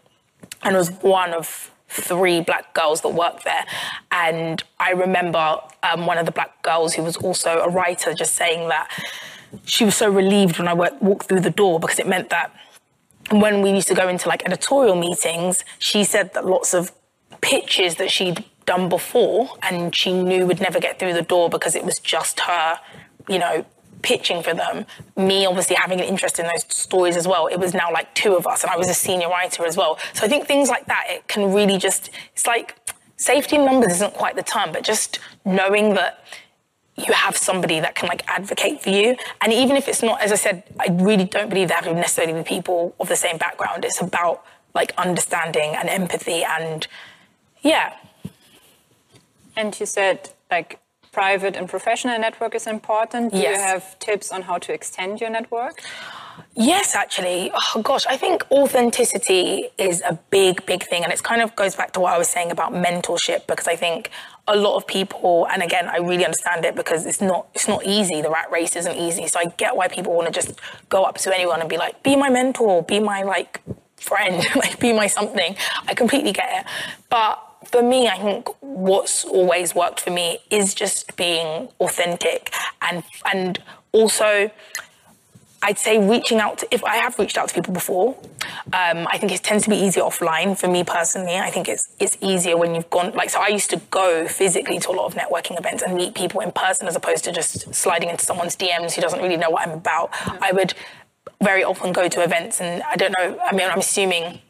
and 0.63 0.77
was 0.77 0.91
one 1.03 1.33
of 1.33 1.71
three 1.91 2.41
black 2.41 2.73
girls 2.75 3.01
that 3.03 3.11
worked 3.11 3.45
there. 3.45 3.67
And 4.11 4.63
I 4.79 4.93
remember 4.93 5.59
um, 5.83 6.07
one 6.07 6.19
of 6.19 6.27
the 6.27 6.33
black 6.33 6.63
girls 6.63 6.95
who 6.95 7.03
was 7.03 7.17
also 7.17 7.61
a 7.61 7.69
writer 7.69 8.15
just 8.15 8.35
saying 8.35 8.69
that 8.69 8.89
she 9.65 9.85
was 9.85 9.97
so 9.97 10.09
relieved 10.09 10.59
when 10.59 10.69
I 10.69 10.75
walked 10.75 11.29
through 11.29 11.41
the 11.41 11.51
door 11.51 11.81
because 11.81 11.99
it 11.99 12.07
meant 12.07 12.31
that 12.31 12.55
when 13.31 13.63
we 13.63 13.71
used 13.71 13.89
to 13.89 13.95
go 13.95 14.09
into 14.09 14.29
like 14.29 14.45
editorial 14.47 14.97
meetings, 14.97 15.65
she 15.79 16.05
said 16.05 16.33
that 16.35 16.47
lots 16.47 16.75
of 16.75 16.93
pitches 17.41 17.97
that 17.97 18.11
she'd 18.11 18.45
done 18.67 18.89
before 18.89 19.51
and 19.63 19.95
she 19.95 20.13
knew 20.13 20.47
would 20.47 20.61
never 20.61 20.79
get 20.79 20.99
through 20.99 21.13
the 21.13 21.23
door 21.23 21.49
because 21.49 21.75
it 21.75 21.85
was 21.85 21.99
just 21.99 22.41
her, 22.41 22.79
you 23.29 23.39
know, 23.39 23.65
pitching 24.03 24.43
for 24.43 24.55
them, 24.55 24.87
me 25.17 25.47
obviously 25.47 25.77
having 25.77 26.01
an 26.01 26.07
interest 26.07 26.39
in 26.39 26.47
those 26.47 26.65
stories 26.69 27.17
as 27.17 27.27
well, 27.27 27.47
it 27.47 27.59
was 27.59 27.75
now 27.75 27.93
like 27.93 28.15
two 28.15 28.35
of 28.35 28.47
us 28.47 28.63
and 28.63 28.71
I 28.71 28.77
was 28.77 28.89
a 28.89 28.95
senior 28.95 29.29
writer 29.29 29.65
as 29.65 29.77
well. 29.77 29.99
So 30.13 30.25
I 30.25 30.29
think 30.29 30.47
things 30.47 30.69
like 30.69 30.87
that, 30.87 31.05
it 31.09 31.29
can 31.29 31.53
really 31.53 31.79
just, 31.79 32.11
it's 32.33 32.47
like 32.47 32.77
safety 33.17 33.59
numbers 33.59 33.93
isn't 33.93 34.15
quite 34.15 34.37
the 34.37 34.43
term, 34.43 34.73
but 34.73 34.83
just 34.83 35.19
knowing 35.45 35.95
that 35.95 36.25
you 36.97 37.13
have 37.13 37.37
somebody 37.37 37.81
that 37.81 37.95
can 37.95 38.09
like 38.09 38.23
advocate 38.29 38.83
for 38.83 38.91
you. 38.91 39.17
And 39.41 39.53
even 39.53 39.77
if 39.77 39.89
it's 39.89 40.03
not, 40.03 40.21
as 40.21 40.33
I 40.33 40.37
said, 40.37 40.65
I 40.79 40.89
really 40.91 41.25
don't 41.25 41.49
believe 41.49 41.69
that 41.69 41.85
have 41.85 41.93
to 41.93 41.95
necessarily 41.95 42.35
be 42.35 42.47
people 42.47 42.95
of 43.01 43.09
the 43.09 43.17
same 43.17 43.39
background. 43.39 43.85
It's 43.85 44.01
about 44.01 44.45
like 44.75 44.93
understanding 44.99 45.75
and 45.75 45.89
empathy 45.89 46.43
and 46.45 46.87
yeah. 47.63 47.97
And 49.57 49.79
you 49.79 49.87
said 49.87 50.31
like 50.51 50.80
private 51.13 51.57
and 51.57 51.69
professional 51.69 52.19
network 52.19 52.55
is 52.55 52.67
important. 52.67 53.33
Do 53.33 53.39
yes. 53.39 53.57
you 53.57 53.63
have 53.63 53.99
tips 53.99 54.31
on 54.31 54.43
how 54.43 54.59
to 54.59 54.73
extend 54.73 55.21
your 55.21 55.31
network? 55.31 55.83
Yes, 56.55 56.95
actually. 56.95 57.51
Oh 57.55 57.83
gosh, 57.83 58.07
I 58.07 58.17
think 58.17 58.45
authenticity 58.51 59.69
is 59.79 60.03
a 60.03 60.19
big, 60.31 60.65
big 60.67 60.83
thing, 60.85 61.05
and 61.05 61.13
it 61.13 61.23
kind 61.23 61.43
of 61.43 61.55
goes 61.55 61.75
back 61.75 61.93
to 61.93 62.01
what 62.01 62.13
I 62.13 62.19
was 62.19 62.29
saying 62.29 62.51
about 62.51 62.73
mentorship 62.73 63.47
because 63.47 63.69
I 63.69 63.77
think 63.77 64.11
a 64.49 64.57
lot 64.57 64.77
of 64.77 64.87
people, 64.87 65.47
and 65.49 65.63
again, 65.63 65.89
I 65.89 65.99
really 65.99 66.25
understand 66.25 66.65
it 66.65 66.75
because 66.75 67.07
it's 67.07 67.21
not 67.21 67.47
it's 67.55 67.69
not 67.69 67.85
easy. 67.85 68.23
The 68.23 68.31
rat 68.31 68.51
race 68.51 68.75
isn't 68.77 68.97
easy, 68.97 69.27
so 69.27 69.39
I 69.39 69.47
get 69.57 69.77
why 69.77 69.89
people 69.89 70.15
want 70.15 70.33
to 70.33 70.33
just 70.33 70.59
go 70.89 71.05
up 71.05 71.19
to 71.19 71.35
anyone 71.35 71.61
and 71.61 71.69
be 71.69 71.77
like, 71.77 72.03
"Be 72.03 72.17
my 72.17 72.31
mentor, 72.31 72.83
be 72.83 73.01
my 73.01 73.23
like 73.23 73.61
friend, 73.97 74.45
like 74.57 74.81
be 74.81 74.93
my 74.93 75.07
something." 75.07 75.57
I 75.87 75.95
completely 75.95 76.33
get 76.33 76.49
it, 76.61 76.67
but 77.11 77.50
for 77.71 77.83
me, 77.83 78.09
I 78.09 78.19
think 78.19 78.49
what's 78.61 79.25
always 79.25 79.75
worked 79.75 80.01
for 80.01 80.11
me 80.11 80.39
is 80.51 80.75
just 80.75 81.17
being 81.17 81.69
authentic 81.81 82.53
and 82.83 83.05
and 83.33 83.63
also 83.93 84.51
I'd 85.63 85.79
say 85.79 85.99
reaching 85.99 86.39
out 86.39 86.59
to, 86.59 86.75
if 86.75 86.83
I 86.85 86.97
have 86.97 87.19
reached 87.19 87.37
out 87.37 87.49
to 87.49 87.55
people 87.55 87.75
before, 87.75 88.17
um, 88.73 89.07
I 89.07 89.19
think 89.19 89.31
it 89.31 89.43
tends 89.43 89.65
to 89.65 89.71
be 89.71 89.77
easier 89.77 90.03
offline 90.05 90.59
for 90.59 90.69
me 90.69 90.85
personally. 90.85 91.37
I 91.37 91.51
think 91.51 91.69
it's 91.69 91.95
it's 91.99 92.17
easier 92.23 92.57
when 92.57 92.75
you've 92.75 92.89
gone 92.89 93.13
like 93.13 93.29
so. 93.29 93.41
I 93.41 93.49
used 93.49 93.69
to 93.71 93.77
go 93.91 94.27
physically 94.27 94.79
to 94.79 94.91
a 94.91 94.93
lot 94.93 95.07
of 95.07 95.15
networking 95.15 95.59
events 95.59 95.83
and 95.83 95.95
meet 95.95 96.15
people 96.15 96.41
in 96.41 96.51
person 96.53 96.89
as 96.89 96.97
opposed 96.97 97.25
to 97.25 97.33
just 97.33 97.75
sliding 97.75 98.09
into 98.09 98.25
someone's 98.25 98.57
DMs 98.57 98.95
who 98.95 99.03
doesn't 99.03 99.21
really 99.21 99.37
know 99.37 99.51
what 99.51 99.69
I'm 99.69 99.75
about. 99.75 100.13
Mm-hmm. 100.13 100.45
I 100.45 100.53
would 100.53 100.73
very 101.43 101.63
often 101.63 101.93
go 101.93 102.09
to 102.09 102.23
events 102.23 102.61
and 102.63 102.83
I 102.85 102.97
don't 102.97 103.15
know. 103.19 103.39
I 103.45 103.55
mean, 103.55 103.69
I'm 103.69 103.81
assuming 103.81 104.41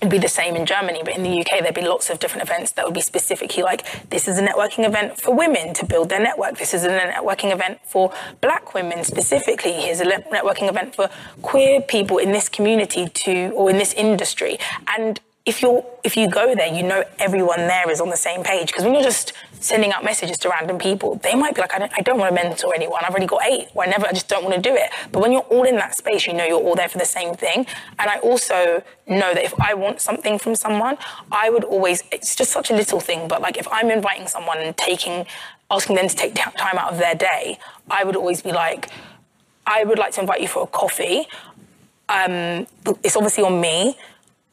It'd 0.00 0.10
be 0.10 0.18
the 0.18 0.28
same 0.28 0.56
in 0.56 0.64
Germany, 0.64 1.02
but 1.04 1.14
in 1.14 1.22
the 1.22 1.40
UK, 1.40 1.60
there'd 1.60 1.74
be 1.74 1.82
lots 1.82 2.08
of 2.08 2.18
different 2.18 2.48
events 2.48 2.72
that 2.72 2.86
would 2.86 2.94
be 2.94 3.02
specifically 3.02 3.62
like 3.62 4.08
this 4.08 4.28
is 4.28 4.38
a 4.38 4.42
networking 4.42 4.86
event 4.86 5.20
for 5.20 5.34
women 5.34 5.74
to 5.74 5.84
build 5.84 6.08
their 6.08 6.20
network. 6.20 6.56
This 6.56 6.72
is 6.72 6.84
a 6.84 6.88
networking 6.88 7.52
event 7.52 7.80
for 7.84 8.10
black 8.40 8.72
women 8.72 9.04
specifically. 9.04 9.72
Here's 9.72 10.00
a 10.00 10.06
networking 10.06 10.70
event 10.70 10.94
for 10.94 11.10
queer 11.42 11.82
people 11.82 12.16
in 12.16 12.32
this 12.32 12.48
community 12.48 13.08
to 13.08 13.50
or 13.50 13.68
in 13.68 13.76
this 13.76 13.92
industry. 13.92 14.58
And 14.96 15.20
if 15.50 15.60
you're 15.60 15.84
if 16.04 16.16
you 16.16 16.30
go 16.30 16.54
there, 16.54 16.72
you 16.72 16.84
know 16.84 17.02
everyone 17.18 17.58
there 17.58 17.90
is 17.90 18.00
on 18.00 18.08
the 18.08 18.16
same 18.16 18.42
page. 18.44 18.68
Because 18.68 18.84
when 18.84 18.94
you're 18.94 19.02
just 19.02 19.32
sending 19.58 19.92
out 19.92 20.04
messages 20.04 20.38
to 20.38 20.48
random 20.48 20.78
people, 20.78 21.16
they 21.16 21.34
might 21.34 21.54
be 21.56 21.60
like, 21.60 21.74
I 21.74 21.78
don't, 21.80 21.92
I 21.98 22.02
don't 22.02 22.18
want 22.18 22.34
to 22.34 22.42
mentor 22.42 22.72
anyone. 22.74 23.00
I've 23.04 23.10
already 23.10 23.26
got 23.26 23.42
eight, 23.44 23.66
or 23.74 23.82
I 23.84 23.86
never, 23.86 24.06
I 24.06 24.12
just 24.12 24.28
don't 24.28 24.44
want 24.44 24.54
to 24.54 24.60
do 24.70 24.74
it. 24.74 24.90
But 25.12 25.20
when 25.20 25.32
you're 25.32 25.48
all 25.54 25.64
in 25.64 25.74
that 25.76 25.96
space, 25.96 26.26
you 26.26 26.32
know 26.32 26.44
you're 26.44 26.64
all 26.66 26.76
there 26.76 26.88
for 26.88 26.98
the 26.98 27.04
same 27.04 27.34
thing. 27.34 27.66
And 27.98 28.08
I 28.08 28.18
also 28.20 28.82
know 29.08 29.34
that 29.34 29.44
if 29.44 29.52
I 29.60 29.74
want 29.74 30.00
something 30.00 30.38
from 30.38 30.54
someone, 30.54 30.96
I 31.32 31.50
would 31.50 31.64
always. 31.64 32.04
It's 32.12 32.36
just 32.36 32.52
such 32.52 32.70
a 32.70 32.74
little 32.74 33.00
thing, 33.00 33.26
but 33.26 33.42
like 33.42 33.56
if 33.58 33.66
I'm 33.72 33.90
inviting 33.90 34.28
someone 34.28 34.58
and 34.58 34.76
taking, 34.76 35.26
asking 35.68 35.96
them 35.96 36.08
to 36.08 36.14
take 36.14 36.34
time 36.36 36.78
out 36.78 36.92
of 36.92 36.98
their 36.98 37.16
day, 37.16 37.58
I 37.90 38.04
would 38.04 38.14
always 38.14 38.40
be 38.40 38.52
like, 38.52 38.88
I 39.66 39.82
would 39.82 39.98
like 39.98 40.12
to 40.12 40.20
invite 40.20 40.40
you 40.40 40.48
for 40.48 40.62
a 40.62 40.66
coffee. 40.68 41.26
Um, 42.08 42.68
it's 43.02 43.16
obviously 43.16 43.42
on 43.42 43.60
me. 43.60 43.96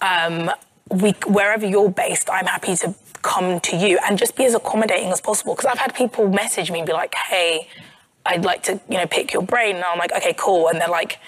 Um, 0.02 0.52
we, 0.90 1.12
wherever 1.26 1.66
you're 1.66 1.92
based, 1.92 2.30
I'm 2.30 2.46
happy 2.46 2.76
to 2.78 2.94
come 3.22 3.60
to 3.60 3.76
you 3.76 4.00
and 4.06 4.18
just 4.18 4.36
be 4.36 4.46
as 4.46 4.54
accommodating 4.54 5.12
as 5.12 5.22
possible. 5.22 5.56
Because 5.56 5.70
I've 5.72 5.80
had 5.80 5.94
people 5.96 6.30
message 6.30 6.72
me 6.72 6.80
and 6.80 6.88
be 6.88 6.94
like, 6.94 7.14
hey, 7.16 7.68
I'd 8.26 8.46
like 8.46 8.64
to, 8.64 8.80
you 8.90 8.98
know, 8.98 9.08
pick 9.08 9.34
your 9.34 9.44
brain. 9.44 9.76
And 9.76 9.86
I'm 9.86 9.98
like, 9.98 10.14
okay, 10.14 10.34
cool. 10.38 10.68
And 10.68 10.80
they're 10.80 10.88
like, 10.88 11.20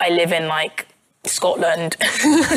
I 0.00 0.10
live 0.10 0.32
in 0.32 0.48
like 0.48 0.86
Scotland, 1.24 1.96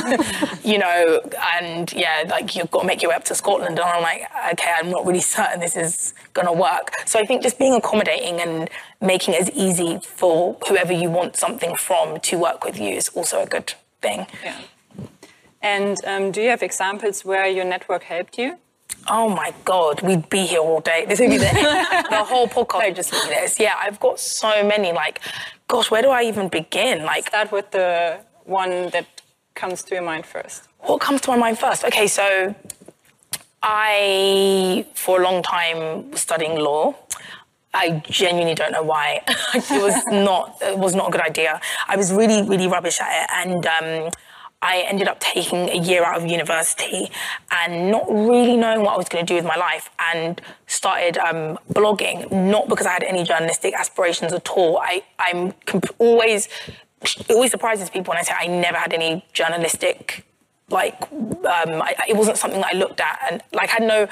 you 0.64 0.78
know, 0.78 1.22
and 1.60 1.92
yeah, 1.94 2.24
like 2.30 2.56
you've 2.56 2.70
got 2.72 2.82
to 2.82 2.88
make 2.88 3.02
your 3.02 3.10
way 3.10 3.16
up 3.16 3.24
to 3.26 3.36
Scotland. 3.36 3.80
And 3.80 3.80
I'm 3.80 4.02
like, 4.04 4.24
okay, 4.54 4.74
I'm 4.78 4.90
not 4.90 5.06
really 5.06 5.22
certain 5.38 5.60
this 5.60 5.76
is 5.76 6.14
going 6.34 6.48
to 6.48 6.54
work. 6.54 6.92
So 7.06 7.20
I 7.20 7.26
think 7.26 7.42
just 7.42 7.60
being 7.60 7.74
accommodating 7.74 8.40
and 8.40 8.70
making 9.02 9.34
it 9.34 9.42
as 9.42 9.52
easy 9.52 10.00
for 10.04 10.58
whoever 10.68 10.94
you 10.94 11.10
want 11.10 11.36
something 11.36 11.76
from 11.76 12.20
to 12.22 12.38
work 12.38 12.64
with 12.64 12.80
you 12.80 12.90
is 12.90 13.10
also 13.10 13.42
a 13.42 13.46
good 13.46 13.74
thing. 14.02 14.28
Yeah. 14.44 14.60
And 15.62 15.98
um, 16.06 16.32
do 16.32 16.41
you 16.41 16.50
have 16.50 16.63
examples 16.63 17.26
where 17.26 17.48
your 17.48 17.65
network 17.65 18.04
helped 18.04 18.38
you? 18.38 18.58
Oh 19.08 19.30
my 19.30 19.54
God, 19.65 20.02
we'd 20.02 20.30
be 20.30 20.45
here 20.45 20.60
all 20.60 20.82
day. 20.82 21.06
This 21.08 21.19
would 21.19 21.30
be 21.30 21.38
the, 21.38 22.06
the 22.10 22.24
whole 22.24 22.48
podcast 22.48 22.86
would 22.88 22.95
just 22.95 23.12
be 23.12 23.19
this. 23.30 23.60
Yeah, 23.60 23.76
I've 23.82 24.00
got 24.00 24.19
so 24.19 24.63
many. 24.67 24.91
Like, 24.91 25.22
gosh, 25.67 25.89
where 25.91 26.02
do 26.02 26.10
I 26.10 26.24
even 26.24 26.48
begin? 26.48 27.04
Like, 27.04 27.28
Start 27.28 27.52
with 27.52 27.72
the 27.72 28.19
one 28.45 28.89
that 28.89 29.06
comes 29.56 29.84
to 29.84 29.95
your 29.95 30.04
mind 30.04 30.26
first. 30.26 30.63
what 30.80 31.02
comes 31.02 31.22
to 31.22 31.32
my 31.32 31.38
mind 31.38 31.60
first? 31.60 31.84
Okay, 31.84 32.08
so 32.08 32.56
I, 33.62 34.86
for 34.93 35.19
a 35.22 35.24
long 35.24 35.43
time, 35.43 36.12
was 36.12 36.22
studying 36.22 36.58
law. 36.60 36.95
I 37.74 38.02
genuinely 38.10 38.56
don't 38.56 38.72
know 38.72 38.84
why. 38.84 39.22
it 39.54 39.69
was 39.69 40.04
not. 40.08 40.58
It 40.62 40.78
was 40.78 40.95
not 40.95 41.10
a 41.10 41.12
good 41.12 41.22
idea. 41.22 41.62
I 41.88 41.95
was 41.98 42.12
really, 42.12 42.41
really 42.48 42.67
rubbish 42.67 43.00
at 43.00 43.24
it, 43.24 43.30
and 43.32 43.65
um, 43.65 44.12
I 44.62 44.80
ended 44.88 45.08
up 45.08 45.19
taking 45.19 45.69
a 45.69 45.78
year 45.78 46.04
out 46.04 46.17
of 46.22 46.30
university 46.30 47.10
and 47.52 47.91
not 47.91 48.06
really 48.10 48.58
knowing 48.58 48.82
what 48.82 48.93
I 48.95 48.98
was 48.98 49.08
going 49.08 49.26
to 49.26 49.32
do 49.32 49.36
with 49.36 49.45
my 49.45 49.56
life, 49.56 49.89
and 50.13 50.41
started 50.67 51.17
um, 51.17 51.58
blogging. 51.72 52.30
Not 52.32 52.67
because 52.67 52.86
I 52.86 52.91
had 52.91 53.04
any 53.04 53.24
journalistic 53.24 53.74
aspirations 53.74 54.34
at 54.34 54.50
all. 54.50 54.78
I, 54.78 55.04
I'm 55.17 55.54
comp- 55.65 55.95
always. 55.98 56.50
It 57.02 57.32
always 57.32 57.52
surprises 57.52 57.89
people 57.89 58.12
when 58.12 58.17
I 58.17 58.24
say 58.24 58.34
I 58.38 58.48
never 58.48 58.78
had 58.78 58.93
any 58.93 59.26
journalistic 59.32 60.26
like 60.69 61.02
um, 61.12 61.82
I, 61.82 61.95
it 62.08 62.15
wasn't 62.15 62.38
something 62.38 62.62
that 62.62 62.74
I 62.74 62.78
looked 62.78 63.00
at 63.00 63.19
and 63.30 63.41
like 63.54 63.69
had 63.69 63.84
no 63.84 64.08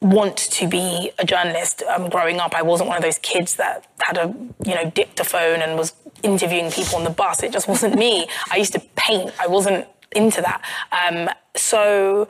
want 0.00 0.36
to 0.36 0.68
be 0.68 1.10
a 1.18 1.24
journalist 1.24 1.82
um, 1.82 2.08
growing 2.08 2.38
up 2.38 2.54
I 2.54 2.62
wasn't 2.62 2.88
one 2.88 2.96
of 2.96 3.02
those 3.02 3.18
kids 3.18 3.56
that 3.56 3.86
had 4.00 4.16
a 4.16 4.34
you 4.64 4.74
know 4.74 4.90
dictaphone 4.90 5.60
and 5.60 5.76
was 5.76 5.92
interviewing 6.22 6.70
people 6.70 6.96
on 6.96 7.04
the 7.04 7.10
bus 7.10 7.42
it 7.42 7.52
just 7.52 7.68
wasn't 7.68 7.94
me. 7.94 8.26
I 8.50 8.56
used 8.56 8.72
to 8.72 8.80
paint 8.96 9.32
I 9.40 9.46
wasn't 9.46 9.86
into 10.12 10.40
that. 10.42 10.62
Um, 10.92 11.28
so 11.54 12.28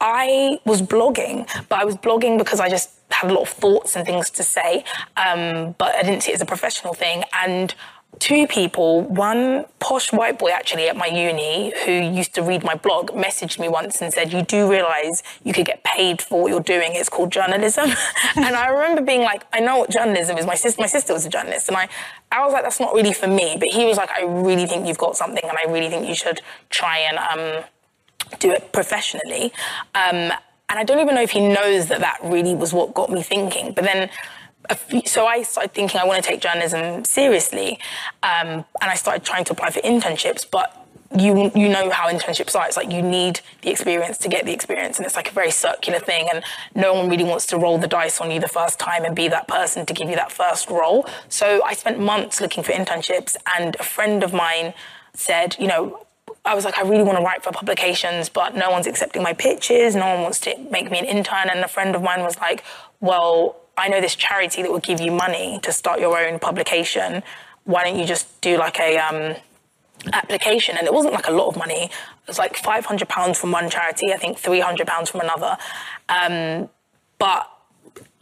I 0.00 0.58
was 0.64 0.82
blogging 0.82 1.48
but 1.68 1.78
I 1.78 1.84
was 1.84 1.96
blogging 1.96 2.38
because 2.38 2.60
I 2.60 2.68
just 2.68 2.90
had 3.10 3.30
a 3.30 3.34
lot 3.34 3.42
of 3.42 3.48
thoughts 3.48 3.96
and 3.96 4.06
things 4.06 4.30
to 4.30 4.42
say 4.42 4.84
um, 5.16 5.74
but 5.78 5.94
I 5.94 6.02
didn't 6.02 6.22
see 6.22 6.32
it 6.32 6.36
as 6.36 6.40
a 6.40 6.46
professional 6.46 6.94
thing. 6.94 7.24
And 7.32 7.74
two 8.18 8.46
people, 8.46 9.02
one 9.02 9.64
posh 9.78 10.12
white 10.12 10.38
boy 10.38 10.50
actually 10.50 10.88
at 10.88 10.96
my 10.96 11.06
uni 11.06 11.72
who 11.84 11.92
used 11.92 12.34
to 12.34 12.42
read 12.42 12.62
my 12.62 12.74
blog, 12.74 13.10
messaged 13.12 13.58
me 13.58 13.68
once 13.68 14.02
and 14.02 14.12
said, 14.12 14.32
You 14.32 14.42
do 14.42 14.70
realize 14.70 15.22
you 15.42 15.52
could 15.52 15.66
get 15.66 15.82
paid 15.84 16.20
for 16.20 16.42
what 16.42 16.50
you're 16.50 16.60
doing. 16.60 16.90
It's 16.92 17.08
called 17.08 17.32
journalism. 17.32 17.90
and 18.36 18.54
I 18.56 18.68
remember 18.68 19.02
being 19.02 19.22
like, 19.22 19.44
I 19.52 19.60
know 19.60 19.78
what 19.78 19.90
journalism 19.90 20.36
is. 20.36 20.46
My 20.46 20.54
sister, 20.54 20.80
my 20.80 20.86
sister 20.86 21.12
was 21.12 21.24
a 21.24 21.30
journalist. 21.30 21.68
And 21.68 21.76
I, 21.76 21.88
I 22.30 22.44
was 22.44 22.52
like, 22.52 22.62
That's 22.62 22.80
not 22.80 22.94
really 22.94 23.12
for 23.12 23.26
me. 23.26 23.56
But 23.58 23.68
he 23.68 23.86
was 23.86 23.96
like, 23.96 24.10
I 24.10 24.22
really 24.22 24.66
think 24.66 24.86
you've 24.86 24.98
got 24.98 25.16
something 25.16 25.42
and 25.42 25.56
I 25.56 25.70
really 25.70 25.88
think 25.88 26.08
you 26.08 26.14
should 26.14 26.40
try 26.68 26.98
and 26.98 27.18
um, 27.18 27.64
do 28.38 28.50
it 28.50 28.72
professionally. 28.72 29.52
Um, 29.94 30.32
and 30.70 30.78
I 30.78 30.84
don't 30.84 31.00
even 31.00 31.14
know 31.14 31.22
if 31.22 31.32
he 31.32 31.40
knows 31.40 31.86
that 31.88 32.00
that 32.00 32.18
really 32.22 32.54
was 32.54 32.72
what 32.72 32.94
got 32.94 33.10
me 33.10 33.22
thinking. 33.22 33.72
But 33.72 33.84
then 33.84 34.08
so 35.06 35.26
I 35.26 35.42
started 35.42 35.72
thinking 35.72 36.00
I 36.00 36.04
want 36.04 36.22
to 36.22 36.28
take 36.28 36.40
journalism 36.40 37.04
seriously, 37.04 37.78
um, 38.22 38.64
and 38.80 38.90
I 38.90 38.94
started 38.94 39.24
trying 39.24 39.44
to 39.44 39.52
apply 39.52 39.70
for 39.70 39.80
internships. 39.80 40.46
But 40.50 40.76
you 41.16 41.50
you 41.56 41.68
know 41.68 41.90
how 41.90 42.08
internships 42.08 42.54
are. 42.54 42.66
It's 42.66 42.76
like 42.76 42.92
you 42.92 43.02
need 43.02 43.40
the 43.62 43.70
experience 43.70 44.18
to 44.18 44.28
get 44.28 44.44
the 44.44 44.52
experience, 44.52 44.98
and 44.98 45.06
it's 45.06 45.16
like 45.16 45.30
a 45.30 45.34
very 45.34 45.50
circular 45.50 45.98
thing. 45.98 46.28
And 46.32 46.44
no 46.74 46.94
one 46.94 47.08
really 47.08 47.24
wants 47.24 47.46
to 47.46 47.58
roll 47.58 47.78
the 47.78 47.88
dice 47.88 48.20
on 48.20 48.30
you 48.30 48.40
the 48.40 48.48
first 48.48 48.78
time 48.78 49.04
and 49.04 49.14
be 49.14 49.28
that 49.28 49.48
person 49.48 49.86
to 49.86 49.94
give 49.94 50.08
you 50.08 50.16
that 50.16 50.30
first 50.30 50.70
role. 50.70 51.06
So 51.28 51.62
I 51.64 51.74
spent 51.74 51.98
months 51.98 52.40
looking 52.40 52.62
for 52.62 52.72
internships, 52.72 53.36
and 53.58 53.76
a 53.80 53.82
friend 53.82 54.22
of 54.22 54.32
mine 54.32 54.74
said, 55.14 55.56
you 55.58 55.66
know. 55.66 56.06
I 56.42 56.54
was 56.54 56.64
like, 56.64 56.78
I 56.78 56.82
really 56.82 57.02
want 57.02 57.18
to 57.18 57.24
write 57.24 57.44
for 57.44 57.52
publications, 57.52 58.30
but 58.30 58.56
no 58.56 58.70
one's 58.70 58.86
accepting 58.86 59.22
my 59.22 59.34
pitches. 59.34 59.94
No 59.94 60.06
one 60.06 60.22
wants 60.22 60.40
to 60.40 60.56
make 60.70 60.90
me 60.90 60.98
an 60.98 61.04
intern. 61.04 61.50
And 61.50 61.60
a 61.60 61.68
friend 61.68 61.94
of 61.94 62.02
mine 62.02 62.22
was 62.22 62.38
like, 62.38 62.64
Well, 63.00 63.60
I 63.76 63.88
know 63.88 64.00
this 64.00 64.14
charity 64.14 64.62
that 64.62 64.70
will 64.70 64.78
give 64.78 65.00
you 65.00 65.10
money 65.10 65.58
to 65.62 65.72
start 65.72 66.00
your 66.00 66.18
own 66.18 66.38
publication. 66.38 67.22
Why 67.64 67.84
don't 67.84 67.98
you 67.98 68.04
just 68.04 68.40
do 68.40 68.58
like 68.58 68.78
a 68.78 68.98
um, 68.98 69.36
application? 70.12 70.76
And 70.76 70.86
it 70.86 70.92
wasn't 70.92 71.14
like 71.14 71.28
a 71.28 71.32
lot 71.32 71.48
of 71.48 71.56
money. 71.56 71.84
It 71.84 72.26
was 72.26 72.38
like 72.38 72.56
five 72.56 72.84
hundred 72.84 73.08
pounds 73.08 73.38
from 73.38 73.52
one 73.52 73.70
charity, 73.70 74.12
I 74.12 74.16
think 74.16 74.38
three 74.38 74.60
hundred 74.60 74.86
pounds 74.86 75.10
from 75.10 75.20
another. 75.20 75.56
Um, 76.08 76.68
but 77.18 77.48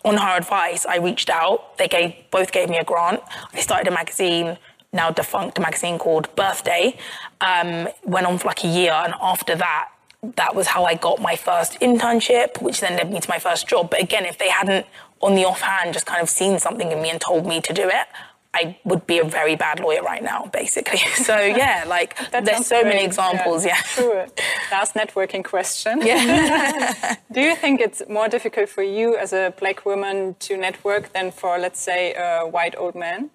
on 0.05 0.17
her 0.17 0.37
advice, 0.37 0.87
I 0.87 0.97
reached 0.99 1.31
out. 1.31 1.77
They 1.79 1.89
gave 1.89 2.15
both 2.31 2.53
gave 2.53 2.69
me 2.69 2.79
a 2.79 2.85
grant. 2.85 3.21
I 3.53 3.61
started 3.61 3.89
a 3.89 3.91
magazine, 3.91 4.59
now 4.93 5.11
defunct 5.11 5.59
magazine 5.59 5.99
called 5.99 6.35
Birthday. 6.37 6.97
Um, 7.41 7.89
went 8.05 8.27
on 8.27 8.39
for 8.39 8.49
like 8.49 8.65
a 8.65 8.69
year, 8.69 8.93
and 8.93 9.15
after 9.21 9.57
that, 9.57 9.89
that 10.23 10.55
was 10.55 10.69
how 10.69 10.85
I 10.85 10.95
got 10.95 11.21
my 11.21 11.37
first 11.37 11.79
internship, 11.81 12.61
which 12.61 12.81
then 12.81 12.97
led 12.97 13.13
me 13.13 13.21
to 13.21 13.29
my 13.29 13.39
first 13.39 13.69
job. 13.69 13.91
But 13.91 14.03
again, 14.03 14.25
if 14.25 14.39
they 14.39 14.49
hadn't 14.49 14.87
on 15.21 15.35
the 15.35 15.45
offhand 15.45 15.93
just 15.95 16.07
kind 16.07 16.23
of 16.23 16.29
seen 16.29 16.59
something 16.59 16.91
in 16.91 17.01
me 17.01 17.11
and 17.11 17.21
told 17.21 17.47
me 17.47 17.61
to 17.61 17.73
do 17.73 17.89
it, 17.89 18.07
I 18.55 18.79
would 18.85 19.07
be 19.07 19.19
a 19.19 19.25
very 19.25 19.57
bad 19.57 19.79
lawyer 19.79 20.03
right 20.03 20.23
now, 20.23 20.47
basically. 20.53 20.99
So 21.15 21.39
yeah, 21.63 21.85
like 21.87 22.17
there's 22.31 22.67
so 22.67 22.81
great. 22.83 22.95
many 22.95 23.05
examples. 23.05 23.65
Yeah. 23.65 23.81
yeah. 23.99 24.27
Last 24.73 24.95
networking 24.95 25.45
question. 25.45 26.03
Yeah. 26.09 27.17
Do 27.31 27.41
you 27.41 27.55
think 27.55 27.81
it's 27.81 28.03
more 28.09 28.29
difficult 28.29 28.69
for 28.69 28.83
you 28.83 29.17
as 29.17 29.33
a 29.33 29.53
black 29.61 29.85
woman 29.85 30.35
to 30.41 30.57
network 30.57 31.13
than 31.13 31.31
for, 31.31 31.59
let's 31.59 31.81
say, 31.81 32.15
a 32.15 32.47
white 32.47 32.75
old 32.77 32.95
man? 32.95 33.31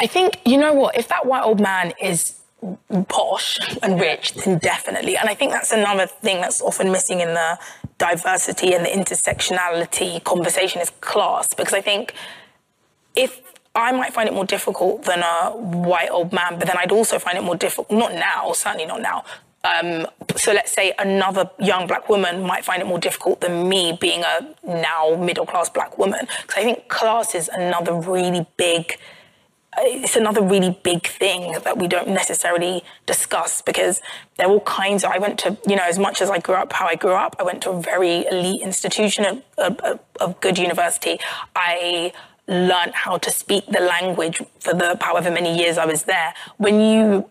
I 0.00 0.06
think 0.06 0.40
you 0.46 0.56
know 0.56 0.72
what. 0.72 0.96
If 0.96 1.08
that 1.08 1.26
white 1.26 1.42
old 1.42 1.60
man 1.60 1.92
is 2.00 2.38
posh 3.08 3.58
and 3.82 4.00
rich, 4.00 4.34
then 4.34 4.58
definitely. 4.58 5.16
And 5.16 5.28
I 5.28 5.34
think 5.34 5.52
that's 5.52 5.72
another 5.72 6.06
thing 6.06 6.40
that's 6.40 6.60
often 6.60 6.90
missing 6.90 7.20
in 7.20 7.28
the 7.28 7.58
diversity 7.98 8.74
and 8.74 8.84
the 8.84 8.90
intersectionality 8.90 10.22
conversation 10.24 10.80
is 10.80 10.90
class. 11.00 11.48
Because 11.54 11.74
I 11.74 11.80
think 11.80 12.14
if 13.14 13.40
I 13.74 13.92
might 13.92 14.12
find 14.12 14.28
it 14.28 14.34
more 14.34 14.44
difficult 14.44 15.04
than 15.04 15.20
a 15.20 15.50
white 15.50 16.10
old 16.10 16.32
man, 16.32 16.58
but 16.58 16.66
then 16.66 16.76
I'd 16.76 16.92
also 16.92 17.18
find 17.18 17.38
it 17.38 17.42
more 17.42 17.56
difficult, 17.56 17.90
not 17.90 18.12
now, 18.12 18.52
certainly 18.52 18.86
not 18.86 19.02
now. 19.02 19.24
Um, 19.64 20.06
so 20.36 20.52
let's 20.52 20.72
say 20.72 20.94
another 20.98 21.50
young 21.58 21.86
black 21.86 22.08
woman 22.08 22.42
might 22.42 22.64
find 22.64 22.80
it 22.80 22.86
more 22.86 22.98
difficult 22.98 23.40
than 23.40 23.68
me 23.68 23.96
being 24.00 24.22
a 24.22 24.54
now 24.64 25.16
middle 25.16 25.46
class 25.46 25.68
black 25.68 25.98
woman. 25.98 26.26
Because 26.42 26.56
I 26.56 26.62
think 26.62 26.88
class 26.88 27.34
is 27.34 27.48
another 27.48 27.94
really 27.94 28.46
big 28.56 28.98
it's 29.82 30.16
another 30.16 30.42
really 30.42 30.78
big 30.82 31.06
thing 31.06 31.52
that 31.64 31.78
we 31.78 31.88
don't 31.88 32.08
necessarily 32.08 32.82
discuss 33.06 33.62
because 33.62 34.00
there 34.36 34.46
are 34.46 34.50
all 34.50 34.60
kinds 34.60 35.04
of, 35.04 35.10
I 35.10 35.18
went 35.18 35.38
to, 35.40 35.56
you 35.66 35.76
know, 35.76 35.84
as 35.84 35.98
much 35.98 36.20
as 36.20 36.30
I 36.30 36.38
grew 36.38 36.54
up 36.54 36.72
how 36.72 36.86
I 36.86 36.94
grew 36.94 37.12
up, 37.12 37.36
I 37.38 37.42
went 37.42 37.62
to 37.62 37.70
a 37.70 37.80
very 37.80 38.26
elite 38.26 38.62
institution, 38.62 39.42
a 39.58 40.34
good 40.40 40.58
university. 40.58 41.18
I 41.54 42.12
learned 42.46 42.94
how 42.94 43.18
to 43.18 43.30
speak 43.30 43.66
the 43.66 43.80
language 43.80 44.40
for 44.60 44.74
the 44.74 44.96
however 45.00 45.30
many 45.30 45.56
years 45.56 45.78
I 45.78 45.84
was 45.84 46.04
there. 46.04 46.34
When 46.56 46.80
you 46.80 47.28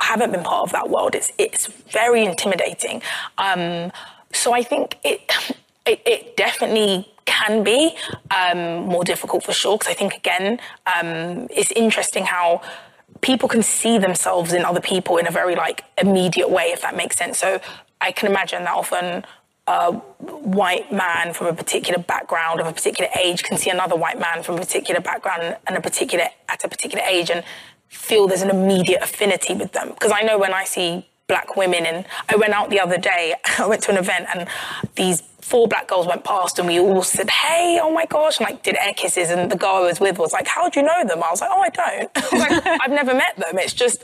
haven't 0.00 0.32
been 0.32 0.42
part 0.42 0.64
of 0.64 0.72
that 0.72 0.90
world, 0.90 1.14
it's, 1.14 1.32
it's 1.38 1.66
very 1.66 2.24
intimidating. 2.24 3.02
Um, 3.38 3.92
so 4.32 4.52
I 4.52 4.62
think 4.62 4.98
it, 5.04 5.32
it, 5.86 6.00
it 6.06 6.36
definitely 6.36 7.08
can 7.24 7.62
be 7.62 7.96
um, 8.30 8.84
more 8.86 9.04
difficult 9.04 9.44
for 9.44 9.52
sure. 9.52 9.78
Because 9.78 9.90
I 9.90 9.94
think, 9.94 10.14
again, 10.14 10.60
um, 10.86 11.46
it's 11.50 11.70
interesting 11.72 12.24
how 12.24 12.62
people 13.20 13.48
can 13.48 13.62
see 13.62 13.98
themselves 13.98 14.52
in 14.52 14.64
other 14.64 14.80
people 14.80 15.16
in 15.16 15.26
a 15.26 15.30
very 15.30 15.54
like 15.54 15.84
immediate 15.98 16.50
way, 16.50 16.66
if 16.72 16.82
that 16.82 16.96
makes 16.96 17.16
sense. 17.16 17.38
So 17.38 17.60
I 18.00 18.12
can 18.12 18.28
imagine 18.28 18.64
that 18.64 18.74
often 18.74 19.24
a 19.66 19.92
white 19.92 20.90
man 20.90 21.32
from 21.32 21.46
a 21.46 21.52
particular 21.52 22.02
background 22.02 22.60
of 22.60 22.66
a 22.66 22.72
particular 22.72 23.10
age 23.22 23.42
can 23.42 23.56
see 23.56 23.70
another 23.70 23.94
white 23.94 24.18
man 24.18 24.42
from 24.42 24.56
a 24.56 24.58
particular 24.58 25.00
background 25.00 25.56
and 25.66 25.76
a 25.76 25.80
particular 25.80 26.26
at 26.48 26.64
a 26.64 26.68
particular 26.68 27.04
age 27.04 27.30
and 27.30 27.44
feel 27.88 28.26
there's 28.26 28.42
an 28.42 28.50
immediate 28.50 29.02
affinity 29.02 29.54
with 29.54 29.72
them. 29.72 29.90
Because 29.90 30.12
I 30.12 30.22
know 30.22 30.38
when 30.38 30.52
I 30.52 30.64
see 30.64 31.06
black 31.30 31.54
women 31.56 31.86
and 31.86 32.04
I 32.28 32.34
went 32.34 32.52
out 32.52 32.70
the 32.70 32.80
other 32.80 32.98
day, 32.98 33.34
I 33.58 33.66
went 33.66 33.82
to 33.84 33.92
an 33.92 33.98
event 33.98 34.26
and 34.34 34.48
these 34.96 35.22
four 35.40 35.68
black 35.68 35.86
girls 35.88 36.06
went 36.06 36.24
past 36.24 36.58
and 36.58 36.66
we 36.66 36.80
all 36.80 37.02
said, 37.02 37.30
hey, 37.30 37.78
oh 37.80 37.92
my 37.92 38.04
gosh, 38.04 38.38
and 38.38 38.48
like 38.48 38.62
did 38.64 38.76
air 38.76 38.92
kisses. 38.94 39.30
And 39.30 39.50
the 39.50 39.56
girl 39.56 39.76
I 39.76 39.80
was 39.80 40.00
with 40.00 40.18
was 40.18 40.32
like, 40.32 40.48
how 40.48 40.68
do 40.68 40.80
you 40.80 40.86
know 40.86 41.04
them? 41.04 41.22
I 41.22 41.30
was 41.30 41.40
like, 41.40 41.50
oh, 41.52 41.60
I 41.60 41.68
don't. 41.70 42.10
I 42.32 42.38
like, 42.38 42.66
I've 42.82 42.90
never 42.90 43.14
met 43.14 43.36
them. 43.36 43.58
It's 43.58 43.72
just, 43.72 44.02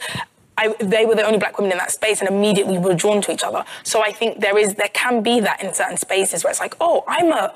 I, 0.56 0.74
they 0.80 1.04
were 1.04 1.16
the 1.16 1.24
only 1.24 1.38
black 1.38 1.58
women 1.58 1.72
in 1.72 1.78
that 1.78 1.90
space 1.90 2.20
and 2.20 2.30
immediately 2.30 2.78
we 2.78 2.84
were 2.88 2.94
drawn 2.94 3.20
to 3.22 3.32
each 3.32 3.42
other. 3.42 3.64
So 3.82 4.02
I 4.02 4.12
think 4.12 4.40
there 4.40 4.56
is, 4.56 4.74
there 4.74 4.88
can 4.94 5.22
be 5.22 5.40
that 5.40 5.62
in 5.62 5.74
certain 5.74 5.96
spaces 5.96 6.44
where 6.44 6.52
it's 6.52 6.60
like, 6.60 6.76
oh, 6.80 7.04
I'm 7.08 7.32
a 7.32 7.52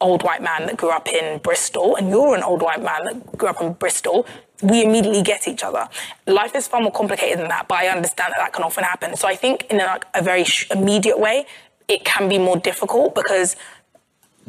old 0.00 0.22
white 0.22 0.42
man 0.42 0.66
that 0.66 0.76
grew 0.76 0.90
up 0.90 1.08
in 1.08 1.38
Bristol 1.38 1.96
and 1.96 2.08
you're 2.08 2.36
an 2.36 2.42
old 2.42 2.62
white 2.62 2.82
man 2.82 3.04
that 3.04 3.38
grew 3.38 3.48
up 3.48 3.60
in 3.60 3.72
Bristol, 3.72 4.26
we 4.62 4.84
immediately 4.84 5.22
get 5.22 5.46
each 5.46 5.62
other. 5.62 5.88
Life 6.26 6.54
is 6.54 6.66
far 6.66 6.80
more 6.80 6.92
complicated 6.92 7.38
than 7.38 7.48
that, 7.48 7.68
but 7.68 7.78
I 7.78 7.88
understand 7.88 8.32
that 8.32 8.38
that 8.38 8.52
can 8.52 8.64
often 8.64 8.84
happen. 8.84 9.16
So 9.16 9.28
I 9.28 9.36
think 9.36 9.66
in 9.70 9.80
a, 9.80 10.00
a 10.14 10.22
very 10.22 10.44
immediate 10.70 11.18
way, 11.18 11.46
it 11.88 12.04
can 12.04 12.28
be 12.28 12.38
more 12.38 12.56
difficult 12.56 13.14
because 13.14 13.56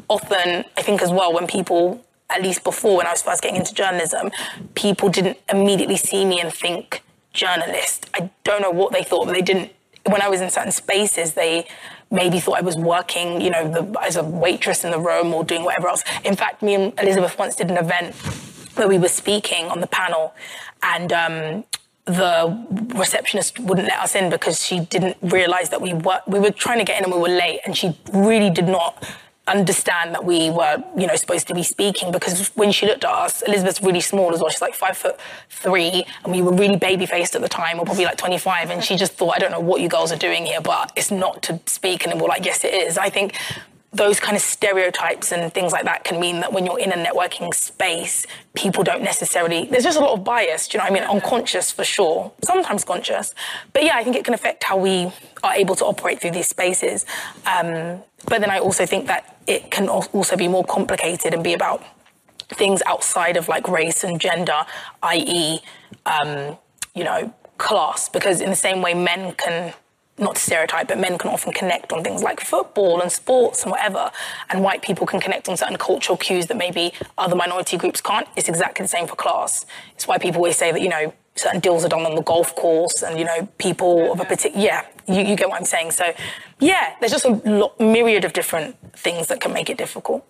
often 0.09 0.65
I 0.77 0.81
think 0.81 1.01
as 1.01 1.11
well 1.11 1.33
when 1.33 1.47
people, 1.47 2.03
at 2.29 2.41
least 2.41 2.63
before 2.63 2.97
when 2.97 3.07
I 3.07 3.11
was 3.11 3.21
first 3.21 3.41
getting 3.41 3.57
into 3.57 3.73
journalism, 3.73 4.31
people 4.75 5.09
didn't 5.09 5.37
immediately 5.51 5.97
see 5.97 6.25
me 6.25 6.39
and 6.39 6.53
think 6.53 7.03
journalist. 7.33 8.09
I 8.13 8.29
don't 8.43 8.61
know 8.61 8.71
what 8.71 8.91
they 8.93 9.03
thought, 9.03 9.25
but 9.25 9.33
they 9.33 9.41
didn't. 9.41 9.71
When 10.05 10.21
I 10.21 10.29
was 10.29 10.41
in 10.41 10.49
certain 10.49 10.71
spaces, 10.71 11.33
they 11.33 11.67
maybe 12.11 12.39
thought 12.39 12.57
I 12.57 12.61
was 12.61 12.75
working, 12.75 13.41
you 13.41 13.49
know, 13.49 13.69
the, 13.69 13.99
as 14.01 14.15
a 14.15 14.23
waitress 14.23 14.83
in 14.83 14.91
the 14.91 14.99
room 14.99 15.33
or 15.33 15.43
doing 15.43 15.63
whatever 15.63 15.87
else. 15.87 16.03
In 16.23 16.35
fact, 16.35 16.61
me 16.61 16.75
and 16.75 16.99
Elizabeth 16.99 17.37
once 17.37 17.55
did 17.55 17.69
an 17.69 17.77
event 17.77 18.15
where 18.75 18.87
we 18.87 18.97
were 18.97 19.09
speaking 19.09 19.65
on 19.65 19.81
the 19.81 19.87
panel, 19.87 20.33
and 20.81 21.11
um, 21.13 21.63
the 22.05 22.93
receptionist 22.95 23.59
wouldn't 23.59 23.87
let 23.87 23.99
us 23.99 24.15
in 24.15 24.29
because 24.29 24.65
she 24.65 24.79
didn't 24.79 25.17
realize 25.21 25.69
that 25.69 25.81
we 25.81 25.93
were 25.93 26.21
we 26.27 26.39
were 26.39 26.51
trying 26.51 26.79
to 26.79 26.85
get 26.85 26.97
in 26.97 27.03
and 27.05 27.13
we 27.13 27.19
were 27.19 27.29
late, 27.29 27.59
and 27.65 27.77
she 27.77 27.97
really 28.13 28.49
did 28.49 28.67
not 28.67 29.03
understand 29.49 30.13
that 30.13 30.23
we 30.23 30.49
were, 30.49 30.83
you 30.97 31.07
know, 31.07 31.15
supposed 31.15 31.47
to 31.47 31.53
be 31.53 31.63
speaking 31.63 32.11
because 32.11 32.49
when 32.55 32.71
she 32.71 32.85
looked 32.85 33.03
at 33.03 33.11
us, 33.11 33.41
Elizabeth's 33.41 33.81
really 33.81 34.01
small 34.01 34.33
as 34.33 34.39
well. 34.39 34.49
She's 34.49 34.61
like 34.61 34.73
five 34.73 34.97
foot 34.97 35.19
three, 35.49 36.05
and 36.23 36.33
we 36.33 36.41
were 36.41 36.53
really 36.53 36.77
baby 36.77 37.05
faced 37.05 37.35
at 37.35 37.41
the 37.41 37.49
time, 37.49 37.79
or 37.79 37.85
probably 37.85 38.05
like 38.05 38.17
25. 38.17 38.69
And 38.69 38.83
she 38.83 38.95
just 38.95 39.13
thought, 39.13 39.35
I 39.35 39.39
don't 39.39 39.51
know 39.51 39.59
what 39.59 39.81
you 39.81 39.89
girls 39.89 40.11
are 40.11 40.17
doing 40.17 40.45
here, 40.45 40.61
but 40.61 40.91
it's 40.95 41.11
not 41.11 41.41
to 41.43 41.59
speak. 41.65 42.05
And 42.05 42.19
we're 42.19 42.27
like, 42.27 42.45
yes, 42.45 42.63
it 42.63 42.73
is. 42.73 42.97
I 42.97 43.09
think 43.09 43.35
those 43.91 44.19
kind 44.19 44.37
of 44.37 44.41
stereotypes 44.43 45.31
and 45.31 45.51
things 45.51 45.71
like 45.71 45.85
that 45.85 46.03
can 46.03 46.19
mean 46.19 46.41
that 46.41 46.53
when 46.53 46.65
you're 46.65 46.77
in 46.77 46.91
a 46.91 46.95
networking 46.95 47.53
space, 47.53 48.27
people 48.53 48.83
don't 48.83 49.01
necessarily, 49.01 49.65
there's 49.65 49.83
just 49.83 49.97
a 49.97 50.01
lot 50.01 50.13
of 50.13 50.23
bias, 50.23 50.67
do 50.67 50.77
you 50.77 50.79
know 50.79 50.89
what 50.89 50.91
I 50.91 51.07
mean? 51.07 51.09
Unconscious 51.09 51.71
for 51.71 51.83
sure, 51.83 52.31
sometimes 52.43 52.83
conscious. 52.83 53.33
But 53.73 53.83
yeah, 53.83 53.95
I 53.95 54.03
think 54.03 54.15
it 54.15 54.23
can 54.23 54.35
affect 54.35 54.63
how 54.63 54.77
we 54.77 55.11
are 55.43 55.53
able 55.53 55.75
to 55.75 55.85
operate 55.85 56.21
through 56.21 56.31
these 56.31 56.47
spaces. 56.47 57.05
Um, 57.47 58.03
but 58.25 58.41
then 58.41 58.51
I 58.51 58.59
also 58.59 58.85
think 58.85 59.07
that 59.07 59.37
it 59.47 59.71
can 59.71 59.89
also 59.89 60.37
be 60.37 60.47
more 60.47 60.63
complicated 60.63 61.33
and 61.33 61.43
be 61.43 61.53
about 61.53 61.83
things 62.49 62.83
outside 62.85 63.37
of 63.37 63.47
like 63.47 63.67
race 63.67 64.03
and 64.03 64.21
gender, 64.21 64.65
i.e., 65.01 65.61
um, 66.05 66.57
you 66.93 67.03
know, 67.03 67.33
class, 67.57 68.07
because 68.07 68.39
in 68.39 68.49
the 68.49 68.55
same 68.55 68.81
way 68.81 68.93
men 68.93 69.33
can 69.33 69.73
not 70.19 70.35
to 70.35 70.41
stereotype, 70.41 70.87
but 70.87 70.99
men 70.99 71.17
can 71.17 71.29
often 71.31 71.53
connect 71.53 71.91
on 71.91 72.03
things 72.03 72.23
like 72.23 72.39
football 72.39 73.01
and 73.01 73.11
sports 73.11 73.63
and 73.63 73.71
whatever, 73.71 74.11
and 74.49 74.63
white 74.63 74.81
people 74.81 75.05
can 75.05 75.19
connect 75.19 75.49
on 75.49 75.57
certain 75.57 75.77
cultural 75.77 76.17
cues 76.17 76.47
that 76.47 76.57
maybe 76.57 76.93
other 77.17 77.35
minority 77.35 77.77
groups 77.77 78.01
can't. 78.01 78.27
It's 78.35 78.49
exactly 78.49 78.83
the 78.83 78.89
same 78.89 79.07
for 79.07 79.15
class. 79.15 79.65
It's 79.93 80.07
why 80.07 80.17
people 80.17 80.39
always 80.39 80.57
say 80.57 80.71
that, 80.71 80.81
you 80.81 80.89
know, 80.89 81.13
certain 81.35 81.59
deals 81.59 81.85
are 81.85 81.89
done 81.89 82.05
on 82.05 82.15
the 82.15 82.21
golf 82.21 82.55
course 82.55 83.01
and, 83.01 83.17
you 83.17 83.25
know, 83.25 83.47
people 83.57 84.11
of 84.11 84.19
a 84.19 84.23
mm-hmm. 84.23 84.29
particular, 84.29 84.65
yeah, 84.65 84.85
you, 85.07 85.21
you, 85.21 85.35
get 85.35 85.49
what 85.49 85.59
I'm 85.59 85.65
saying. 85.65 85.91
So, 85.91 86.13
yeah, 86.59 86.95
there's 86.99 87.11
just 87.11 87.25
a 87.25 87.41
lot, 87.45 87.79
myriad 87.79 88.25
of 88.25 88.33
different 88.33 88.75
things 88.93 89.27
that 89.27 89.39
can 89.39 89.53
make 89.53 89.69
it 89.69 89.77
difficult. 89.77 90.25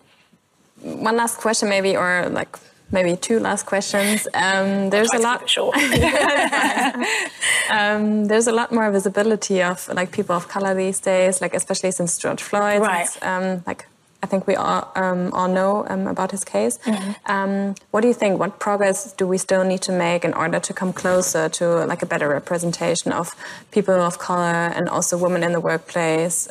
One 0.81 1.17
last 1.17 1.37
question, 1.37 1.67
maybe, 1.67 1.97
or 1.97 2.29
like 2.29 2.57
maybe 2.91 3.15
two 3.15 3.39
last 3.39 3.65
questions. 3.65 4.27
Um, 4.33 4.89
there's 4.89 5.13
a 5.13 5.19
lot. 5.19 5.49
Sure. 5.49 5.73
um, 7.71 8.25
there's 8.25 8.47
a 8.47 8.51
lot 8.51 8.71
more 8.71 8.91
visibility 8.91 9.61
of 9.61 9.87
like 9.89 10.11
people 10.11 10.35
of 10.35 10.47
color 10.47 10.73
these 10.73 10.99
days, 10.99 11.41
like 11.41 11.53
especially 11.53 11.91
since 11.91 12.17
George 12.17 12.41
Floyd. 12.41 12.81
Right. 12.81 13.09
Um, 13.21 13.63
like 13.65 13.85
I 14.21 14.27
think 14.27 14.47
we 14.47 14.55
all 14.55 14.91
um, 14.95 15.31
all 15.33 15.47
know 15.47 15.85
um, 15.87 16.07
about 16.07 16.31
his 16.31 16.43
case. 16.43 16.77
Mm-hmm. 16.79 17.71
what 17.91 18.01
do 18.01 18.07
you 18.07 18.13
think? 18.13 18.39
What 18.39 18.59
progress 18.59 19.13
do 19.13 19.25
we 19.25 19.37
still 19.37 19.63
need 19.63 19.81
to 19.83 19.91
make 19.91 20.25
in 20.25 20.33
order 20.33 20.59
to 20.59 20.73
come 20.73 20.91
closer 20.91 21.47
to 21.49 21.85
like 21.85 22.01
a 22.01 22.05
better 22.05 22.27
representation 22.27 23.13
of 23.13 23.35
people 23.71 23.95
of 23.95 24.19
color 24.19 24.73
and 24.75 24.89
also 24.89 25.17
women 25.17 25.43
in 25.43 25.53
the 25.53 25.61
workplace? 25.61 26.47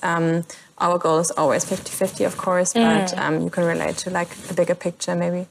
Our 0.81 0.99
goal 0.99 1.19
is 1.19 1.31
always 1.33 1.65
50-50 1.65 2.27
of 2.27 2.37
course 2.37 2.73
but 2.73 3.09
mm. 3.09 3.19
um, 3.19 3.43
you 3.43 3.51
can 3.51 3.65
relate 3.65 3.97
to 3.99 4.11
like 4.11 4.29
the 4.29 4.55
bigger 4.55 4.75
picture 4.75 5.15
maybe 5.15 5.47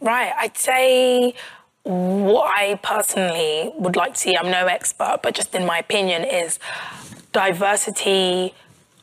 right 0.00 0.32
i'd 0.38 0.56
say 0.56 1.34
what 1.84 2.50
i 2.56 2.78
personally 2.82 3.72
would 3.76 3.96
like 3.96 4.14
to 4.14 4.20
see 4.20 4.36
i'm 4.36 4.50
no 4.50 4.66
expert 4.66 5.20
but 5.22 5.34
just 5.34 5.54
in 5.54 5.66
my 5.66 5.78
opinion 5.78 6.24
is 6.24 6.58
diversity 7.32 8.54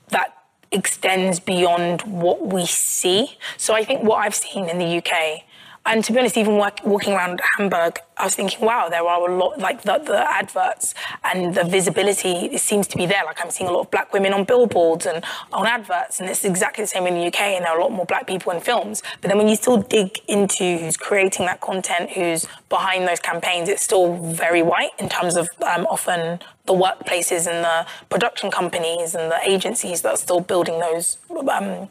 that 0.10 0.36
extends 0.72 1.40
beyond 1.40 2.02
what 2.04 2.46
we 2.46 2.66
see 2.66 3.38
so 3.58 3.74
i 3.74 3.84
think 3.84 4.04
what 4.04 4.18
i've 4.18 4.36
seen 4.36 4.70
in 4.70 4.78
the 4.78 4.98
uk 4.98 5.44
and 5.86 6.04
to 6.04 6.14
be 6.14 6.20
honest, 6.20 6.38
even 6.38 6.58
work, 6.58 6.80
walking 6.84 7.14
around 7.14 7.42
Hamburg, 7.58 8.00
I 8.18 8.26
was 8.26 8.36
thinking, 8.36 8.66
wow, 8.66 8.90
there 8.90 9.04
are 9.04 9.30
a 9.30 9.36
lot, 9.36 9.60
like 9.60 9.84
the, 9.84 9.98
the 9.98 10.30
adverts 10.30 10.94
and 11.24 11.56
the 11.56 11.64
visibility 11.64 12.48
it 12.48 12.60
seems 12.60 12.86
to 12.88 12.98
be 12.98 13.06
there. 13.06 13.24
Like 13.26 13.40
I'm 13.42 13.50
seeing 13.50 13.70
a 13.70 13.74
lot 13.74 13.82
of 13.82 13.92
black 13.92 14.12
women 14.14 14.34
on 14.34 14.44
billboards 14.44 15.06
and 15.06 15.24
on 15.54 15.66
adverts, 15.66 16.20
and 16.20 16.30
it's 16.30 16.44
exactly 16.44 16.84
the 16.84 16.88
same 16.88 17.08
in 17.08 17.16
the 17.16 17.28
UK, 17.28 17.40
and 17.40 17.64
there 17.64 17.72
are 17.72 17.80
a 17.80 17.82
lot 17.82 17.92
more 17.92 18.06
black 18.06 18.28
people 18.28 18.52
in 18.52 18.60
films. 18.60 19.02
But 19.22 19.30
then 19.30 19.38
when 19.38 19.48
you 19.48 19.56
still 19.56 19.78
dig 19.78 20.20
into 20.28 20.78
who's 20.78 20.98
creating 20.98 21.46
that 21.46 21.62
content, 21.62 22.12
who's 22.12 22.46
behind 22.68 23.08
those 23.08 23.20
campaigns, 23.20 23.70
it's 23.70 23.84
still 23.84 24.18
very 24.18 24.62
white 24.62 24.92
in 25.00 25.08
terms 25.08 25.38
of 25.38 25.48
um, 25.66 25.88
often 25.88 26.40
the 26.66 26.74
workplaces 26.74 27.48
and 27.48 27.64
the 27.64 27.88
production 28.10 28.52
companies 28.52 29.16
and 29.16 29.32
the 29.32 29.40
agencies 29.50 30.02
that 30.02 30.10
are 30.10 30.18
still 30.18 30.40
building 30.40 30.80
those 30.80 31.18
um, 31.52 31.88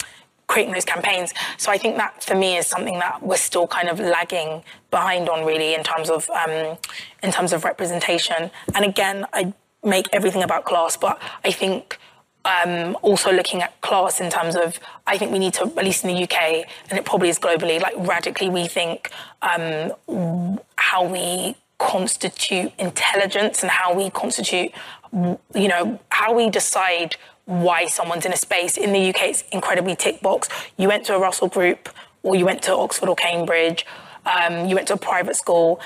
creating 0.49 0.75
those 0.75 0.85
campaigns. 0.85 1.33
So 1.57 1.71
I 1.71 1.79
think 1.79 1.97
that 1.99 2.25
for 2.25 2.35
me 2.35 2.57
is 2.57 2.67
something 2.67 2.99
that 2.99 3.23
we're 3.23 3.37
still 3.37 3.67
kind 3.69 3.89
of 3.89 4.01
lagging 4.01 4.65
behind 4.91 5.29
on 5.29 5.47
really 5.47 5.75
in 5.75 5.85
terms 5.85 6.11
of 6.11 6.29
um, 6.31 6.77
in 7.23 7.31
terms 7.31 7.53
of 7.53 7.65
representation. 7.65 8.51
And 8.75 8.85
again, 8.85 9.27
I 9.33 9.53
make 9.85 10.09
everything 10.13 10.43
about 10.43 10.65
class, 10.65 10.97
but 10.97 11.21
I 11.45 11.53
think 11.53 11.99
um, 12.45 12.97
also 13.03 13.33
looking 13.33 13.63
at 13.63 13.79
class 13.81 14.21
in 14.21 14.31
terms 14.31 14.57
of 14.57 14.81
I 15.07 15.19
think 15.19 15.33
we 15.33 15.39
need 15.39 15.55
to 15.55 15.65
at 15.65 15.85
least 15.85 16.05
in 16.05 16.15
the 16.15 16.23
UK 16.23 16.67
and 16.89 16.99
it 16.99 17.05
probably 17.05 17.29
is 17.29 17.39
globally 17.39 17.81
like 17.81 17.95
radically 17.97 18.49
rethink 18.49 19.09
um, 19.43 20.59
how 20.77 21.05
we 21.05 21.57
constitute 21.79 22.73
intelligence 22.79 23.63
and 23.63 23.71
how 23.71 23.95
we 23.95 24.11
constitute 24.11 24.73
you 25.13 25.69
know 25.69 25.99
how 26.11 26.35
we 26.35 26.51
decide 26.51 27.17
why 27.49 27.87
someone's 27.87 28.27
in 28.27 28.33
a 28.33 28.37
space. 28.37 28.77
In 28.77 28.93
the 28.93 29.09
UK, 29.09 29.23
it's 29.23 29.45
incredibly 29.53 29.97
tick 29.97 30.21
box. 30.21 30.51
You 30.77 30.87
went 30.87 31.07
to 31.07 31.17
a 31.17 31.19
Russell 31.19 31.49
Group, 31.49 31.89
or 32.23 32.37
you 32.37 32.45
went 32.45 32.61
to 32.65 32.77
Oxford 32.77 33.09
or 33.09 33.17
Cambridge, 33.17 33.87
um, 34.27 34.67
you 34.67 34.75
went 34.75 34.87
to 34.89 34.95
a 34.95 34.99
private 34.99 35.35
school. 35.35 35.81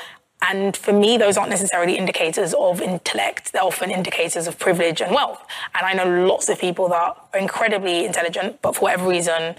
And 0.51 0.77
for 0.77 0.93
me, 0.93 1.19
those 1.19 1.37
aren't 1.37 1.51
necessarily 1.51 1.97
indicators 1.97 2.53
of 2.55 2.81
intellect. 2.81 3.53
They're 3.53 3.63
often 3.63 3.93
indicators 3.93 4.49
of 4.49 4.59
privilege 4.59 5.01
and 5.01 5.15
wealth. 5.15 5.47
And 5.77 5.87
I 5.87 5.93
know 5.93 6.27
lots 6.27 6.49
of 6.49 6.59
people 6.59 6.89
that 6.89 6.97
are 7.01 7.39
incredibly 7.39 8.07
intelligent, 8.07 8.61
but 8.61 8.75
for 8.75 8.81
whatever 8.81 9.09
reason, 9.09 9.55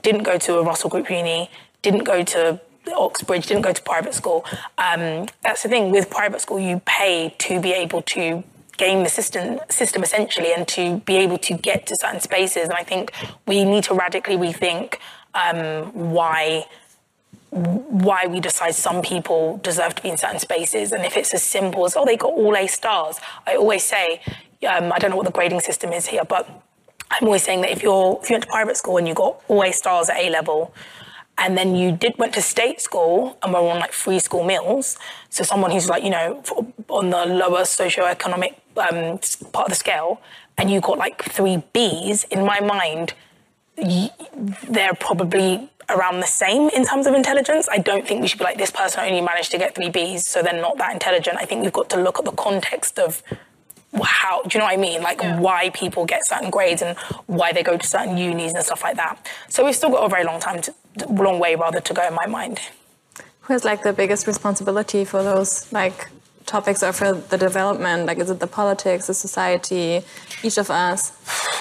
didn't 0.00 0.22
go 0.22 0.38
to 0.38 0.56
a 0.56 0.62
Russell 0.64 0.88
Group 0.88 1.10
uni, 1.10 1.50
didn't 1.82 2.04
go 2.04 2.22
to 2.22 2.58
Oxbridge, 2.96 3.46
didn't 3.46 3.62
go 3.62 3.74
to 3.74 3.82
private 3.82 4.14
school. 4.14 4.46
Um, 4.78 5.28
that's 5.42 5.64
the 5.64 5.68
thing 5.68 5.90
with 5.90 6.08
private 6.08 6.40
school, 6.40 6.58
you 6.58 6.80
pay 6.86 7.34
to 7.40 7.60
be 7.60 7.72
able 7.72 8.00
to 8.02 8.42
game 8.76 9.02
the 9.02 9.08
system 9.08 9.58
system 9.68 10.02
essentially 10.02 10.52
and 10.52 10.66
to 10.68 10.98
be 11.00 11.16
able 11.16 11.38
to 11.38 11.54
get 11.54 11.86
to 11.86 11.96
certain 11.96 12.20
spaces. 12.20 12.64
And 12.64 12.74
I 12.74 12.82
think 12.82 13.12
we 13.46 13.64
need 13.64 13.84
to 13.84 13.94
radically 13.94 14.36
rethink 14.36 14.96
um, 15.34 15.92
why 16.14 16.66
why 17.50 18.26
we 18.26 18.40
decide 18.40 18.74
some 18.74 19.02
people 19.02 19.58
deserve 19.58 19.94
to 19.96 20.02
be 20.02 20.08
in 20.08 20.16
certain 20.16 20.38
spaces. 20.38 20.90
And 20.90 21.04
if 21.04 21.18
it's 21.18 21.34
as 21.34 21.42
simple 21.42 21.84
as, 21.84 21.94
oh, 21.96 22.06
they 22.06 22.16
got 22.16 22.32
all 22.32 22.56
A 22.56 22.66
stars, 22.66 23.20
I 23.46 23.56
always 23.56 23.84
say, 23.84 24.22
um, 24.66 24.90
I 24.90 24.98
don't 24.98 25.10
know 25.10 25.16
what 25.16 25.26
the 25.26 25.32
grading 25.32 25.60
system 25.60 25.92
is 25.92 26.06
here, 26.06 26.22
but 26.26 26.48
I'm 27.10 27.26
always 27.26 27.42
saying 27.42 27.60
that 27.60 27.70
if 27.70 27.82
you're 27.82 28.18
if 28.22 28.30
you 28.30 28.34
went 28.34 28.44
to 28.44 28.50
private 28.50 28.76
school 28.78 28.96
and 28.96 29.06
you 29.06 29.12
got 29.12 29.38
all 29.48 29.62
A 29.62 29.72
stars 29.72 30.08
at 30.08 30.16
A 30.16 30.30
level, 30.30 30.74
and 31.36 31.58
then 31.58 31.76
you 31.76 31.92
did 31.92 32.16
went 32.16 32.32
to 32.34 32.42
state 32.42 32.80
school 32.80 33.36
and 33.42 33.52
were 33.52 33.58
on 33.58 33.80
like 33.80 33.92
free 33.92 34.18
school 34.18 34.44
meals. 34.44 34.96
So 35.28 35.44
someone 35.44 35.72
who's 35.72 35.90
like 35.90 36.02
you 36.04 36.10
know 36.10 36.42
on 36.88 37.10
the 37.10 37.26
lower 37.26 37.62
socioeconomic 37.62 38.54
um, 38.76 39.18
part 39.52 39.66
of 39.66 39.70
the 39.70 39.74
scale, 39.74 40.20
and 40.58 40.70
you 40.70 40.80
got 40.80 40.98
like 40.98 41.22
three 41.22 41.62
Bs. 41.74 42.28
In 42.30 42.44
my 42.44 42.60
mind, 42.60 43.14
they're 44.68 44.94
probably 44.94 45.68
around 45.88 46.20
the 46.20 46.26
same 46.26 46.68
in 46.70 46.84
terms 46.84 47.06
of 47.06 47.14
intelligence. 47.14 47.68
I 47.70 47.78
don't 47.78 48.06
think 48.06 48.22
we 48.22 48.28
should 48.28 48.38
be 48.38 48.44
like 48.44 48.58
this 48.58 48.70
person 48.70 49.04
only 49.04 49.20
managed 49.20 49.50
to 49.52 49.58
get 49.58 49.74
three 49.74 49.90
Bs, 49.90 50.20
so 50.20 50.42
they're 50.42 50.60
not 50.60 50.78
that 50.78 50.92
intelligent. 50.92 51.36
I 51.38 51.44
think 51.44 51.62
we've 51.62 51.72
got 51.72 51.90
to 51.90 52.00
look 52.00 52.18
at 52.18 52.24
the 52.24 52.32
context 52.32 52.98
of 52.98 53.22
how 54.02 54.42
do 54.42 54.56
you 54.56 54.58
know 54.58 54.64
what 54.64 54.74
I 54.74 54.76
mean? 54.78 55.02
Like 55.02 55.20
yeah. 55.20 55.38
why 55.38 55.70
people 55.70 56.06
get 56.06 56.26
certain 56.26 56.50
grades 56.50 56.80
and 56.82 56.96
why 57.26 57.52
they 57.52 57.62
go 57.62 57.76
to 57.76 57.86
certain 57.86 58.16
unis 58.16 58.54
and 58.54 58.64
stuff 58.64 58.82
like 58.82 58.96
that. 58.96 59.26
So 59.48 59.64
we've 59.64 59.76
still 59.76 59.90
got 59.90 60.04
a 60.04 60.08
very 60.08 60.24
long 60.24 60.40
time 60.40 60.62
to 60.62 60.74
long 61.08 61.38
way 61.38 61.54
rather 61.56 61.80
to 61.80 61.94
go 61.94 62.06
in 62.06 62.14
my 62.14 62.26
mind. 62.26 62.60
Who 63.42 63.52
has 63.52 63.64
like 63.64 63.82
the 63.82 63.92
biggest 63.92 64.26
responsibility 64.26 65.04
for 65.04 65.22
those 65.22 65.70
like 65.72 66.08
topics 66.46 66.82
are 66.82 66.92
for 66.92 67.12
the 67.12 67.38
development? 67.38 68.06
Like, 68.06 68.18
is 68.18 68.30
it 68.30 68.40
the 68.40 68.46
politics, 68.46 69.06
the 69.06 69.14
society, 69.14 70.02
each 70.42 70.58
of 70.58 70.70
us? 70.70 71.12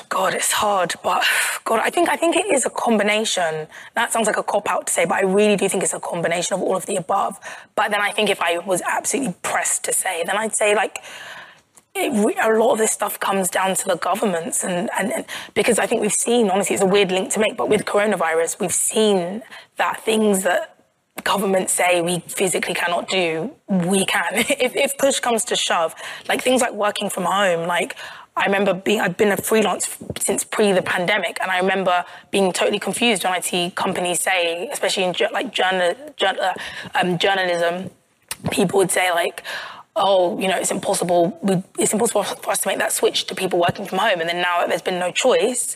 God, 0.10 0.34
it's 0.34 0.52
hard, 0.52 0.94
but 1.04 1.24
God, 1.64 1.80
I 1.80 1.90
think 1.90 2.10
I 2.10 2.18
think 2.18 2.36
it 2.36 2.46
is 2.48 2.66
a 2.66 2.70
combination. 2.70 3.68
That 3.96 4.12
sounds 4.12 4.28
like 4.28 4.38
a 4.38 4.44
cop 4.44 4.70
out 4.70 4.88
to 4.88 4.94
say, 4.94 5.06
but 5.06 5.16
I 5.16 5.22
really 5.22 5.56
do 5.56 5.70
think 5.70 5.84
it's 5.84 5.94
a 5.94 6.00
combination 6.00 6.56
of 6.56 6.62
all 6.62 6.76
of 6.76 6.86
the 6.86 6.98
above. 6.98 7.40
But 7.76 7.92
then 7.92 8.02
I 8.02 8.12
think 8.12 8.30
if 8.30 8.42
I 8.42 8.58
was 8.60 8.82
absolutely 8.82 9.36
pressed 9.42 9.84
to 9.86 9.94
say, 9.94 10.24
then 10.26 10.38
I'd 10.38 10.56
say 10.56 10.76
like. 10.76 11.00
It, 11.94 12.14
a 12.14 12.58
lot 12.58 12.72
of 12.72 12.78
this 12.78 12.92
stuff 12.94 13.20
comes 13.20 13.50
down 13.50 13.76
to 13.76 13.86
the 13.86 13.98
governments, 13.98 14.64
and, 14.64 14.90
and, 14.98 15.12
and 15.12 15.26
because 15.54 15.78
I 15.78 15.88
think 15.88 16.02
we've 16.02 16.14
seen, 16.14 16.50
honestly, 16.50 16.74
it's 16.74 16.82
a 16.82 16.86
weird 16.86 17.12
link 17.12 17.32
to 17.32 17.40
make, 17.42 17.58
but 17.58 17.68
with 17.68 17.84
coronavirus, 17.84 18.62
we've 18.62 18.74
seen 18.74 19.44
that 19.76 20.02
things 20.06 20.44
that 20.44 20.81
governments 21.24 21.74
say 21.74 22.02
we 22.02 22.20
physically 22.20 22.74
cannot 22.74 23.08
do, 23.10 23.54
we 23.68 24.06
can. 24.06 24.28
if, 24.36 24.76
if 24.76 24.98
push 24.98 25.20
comes 25.20 25.46
to 25.46 25.56
shove, 25.56 25.96
like 26.28 26.42
things 26.42 26.62
like 26.62 26.74
working 26.74 27.10
from 27.10 27.26
home, 27.26 27.68
like 27.68 27.96
I 28.36 28.46
remember 28.46 28.74
being, 28.74 29.02
I've 29.02 29.18
been 29.18 29.32
a 29.32 29.38
freelance 29.38 29.98
since 30.20 30.44
pre 30.44 30.72
the 30.72 30.82
pandemic, 30.82 31.38
and 31.42 31.52
I 31.52 31.60
remember 31.60 32.06
being 32.32 32.54
totally 32.54 32.80
confused 32.80 33.24
when 33.24 33.34
I 33.34 33.42
see 33.42 33.72
companies 33.72 34.22
say, 34.22 34.70
especially 34.72 35.04
in 35.04 35.16
like 35.34 35.54
journal, 35.54 35.96
journal, 36.16 36.42
uh, 36.42 36.54
um, 36.96 37.18
journalism, 37.18 37.92
people 38.50 38.78
would 38.80 38.92
say 38.92 39.12
like, 39.12 39.44
oh, 39.96 40.40
you 40.40 40.48
know, 40.48 40.58
it's 40.58 40.72
impossible. 40.72 41.38
We, 41.42 41.62
it's 41.78 41.92
impossible 41.92 42.24
for 42.24 42.52
us 42.52 42.62
to 42.62 42.68
make 42.70 42.78
that 42.80 42.94
switch 42.94 43.26
to 43.28 43.36
people 43.36 43.60
working 43.60 43.86
from 43.86 44.00
home. 44.00 44.22
And 44.22 44.30
then 44.30 44.42
now 44.42 44.60
that 44.60 44.70
there's 44.70 44.82
been 44.82 45.00
no 45.00 45.12
choice, 45.12 45.76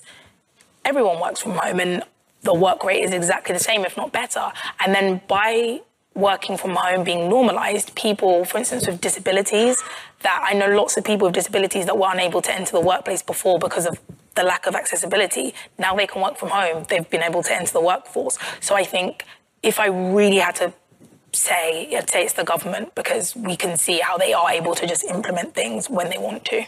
everyone 0.85 1.19
works 1.19 1.41
from 1.41 1.53
home, 1.53 1.79
and 1.79 2.03
the 2.45 2.53
work 2.53 2.83
rate 2.83 3.03
is 3.03 3.11
exactly 3.11 3.53
the 3.53 3.59
same, 3.59 3.83
if 3.83 3.97
not 3.97 4.11
better. 4.11 4.51
And 4.79 4.95
then 4.95 5.21
by 5.27 5.81
working 6.13 6.55
from 6.57 6.75
home 6.75 7.03
being 7.03 7.27
normalized, 7.27 7.93
people, 7.95 8.45
for 8.45 8.57
instance, 8.57 8.87
with 8.87 9.01
disabilities, 9.01 9.83
that 10.21 10.47
I 10.49 10.53
know 10.53 10.69
lots 10.69 10.95
of 10.95 11.03
people 11.03 11.27
with 11.27 11.35
disabilities 11.35 11.85
that 11.87 11.97
were 11.97 12.09
unable 12.09 12.41
to 12.41 12.53
enter 12.53 12.71
the 12.71 12.81
workplace 12.81 13.21
before 13.21 13.59
because 13.59 13.85
of 13.85 13.99
the 14.35 14.43
lack 14.43 14.65
of 14.65 14.75
accessibility. 14.75 15.53
Now 15.77 15.95
they 15.95 16.07
can 16.07 16.21
work 16.21 16.37
from 16.37 16.49
home. 16.49 16.85
They've 16.89 17.09
been 17.09 17.23
able 17.23 17.43
to 17.43 17.53
enter 17.53 17.73
the 17.73 17.81
workforce. 17.81 18.37
So 18.61 18.75
I 18.75 18.83
think 18.83 19.25
if 19.61 19.79
I 19.79 19.87
really 19.87 20.37
had 20.37 20.55
to 20.55 20.73
say, 21.33 21.95
I'd 21.95 22.09
say 22.09 22.23
it's 22.23 22.33
the 22.33 22.43
government 22.43 22.95
because 22.95 23.35
we 23.35 23.55
can 23.57 23.77
see 23.77 23.99
how 23.99 24.17
they 24.17 24.33
are 24.33 24.49
able 24.49 24.73
to 24.75 24.87
just 24.87 25.03
implement 25.05 25.53
things 25.53 25.89
when 25.89 26.09
they 26.09 26.17
want 26.17 26.45
to. 26.45 26.65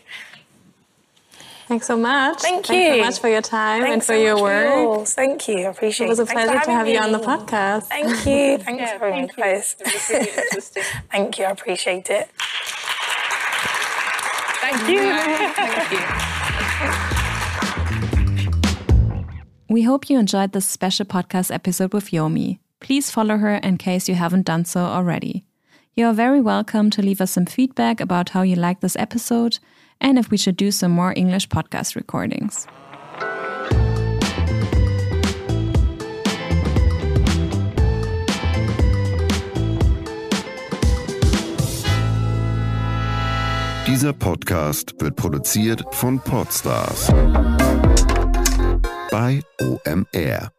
Thanks 1.68 1.86
so 1.86 1.98
much. 1.98 2.42
Thank 2.42 2.70
you. 2.70 2.76
Thanks 2.76 2.98
so 2.98 3.04
much 3.04 3.20
for 3.20 3.28
your 3.28 3.42
time 3.42 3.82
Thanks 3.82 3.94
and 3.94 4.04
for 4.04 4.14
so 4.14 4.22
your 4.22 4.42
work. 4.42 5.06
Thank 5.08 5.50
you. 5.50 5.58
I 5.58 5.70
appreciate 5.70 6.08
it. 6.08 6.10
was 6.10 6.20
a 6.20 6.26
Thanks 6.26 6.46
pleasure 6.46 6.64
to 6.64 6.72
have 6.72 6.86
me. 6.86 6.94
you 6.94 7.00
on 7.00 7.12
the 7.12 7.20
podcast. 7.20 7.84
Thank 7.84 8.26
you. 8.26 8.58
Thanks 8.64 8.82
yeah, 8.82 8.98
for 8.98 9.10
thank 9.10 9.36
me, 9.36 9.44
guys. 9.44 9.76
It 9.80 9.86
was 9.94 10.10
really 10.10 10.30
interesting. 10.30 10.84
thank 11.12 11.38
you. 11.38 11.44
I 11.46 11.52
appreciate 11.52 12.10
it. 12.10 12.30
Thank 14.62 14.90
you. 14.90 15.12
thank 15.56 15.92
you. 15.92 16.00
We 19.70 19.84
hope 19.84 20.10
you 20.10 20.18
enjoyed 20.18 20.54
this 20.54 20.66
special 20.66 21.06
podcast 21.06 21.54
episode 21.54 21.94
with 21.94 22.12
Yomi. 22.12 22.60
Please 22.80 23.12
follow 23.12 23.36
her 23.36 23.56
in 23.56 23.78
case 23.78 24.08
you 24.08 24.16
haven't 24.16 24.46
done 24.46 24.64
so 24.64 24.80
already. 24.80 25.44
You 25.96 26.06
are 26.06 26.14
very 26.14 26.40
welcome 26.40 26.90
to 26.92 27.02
leave 27.02 27.20
us 27.20 27.32
some 27.32 27.46
feedback 27.46 28.00
about 28.00 28.30
how 28.30 28.44
you 28.44 28.56
liked 28.56 28.80
this 28.80 28.96
episode 28.96 29.60
and 30.02 30.18
if 30.18 30.32
we 30.32 30.38
should 30.38 30.58
do 30.58 30.72
some 30.72 30.92
more 30.92 31.14
English 31.16 31.50
podcast 31.50 31.96
recordings. 31.96 32.68
Dieser 43.88 44.12
Podcast 44.12 44.94
wird 45.00 45.16
produziert 45.16 45.82
von 45.92 46.20
Podstars 46.20 47.08
bei 49.10 49.42
OMR. 49.62 50.57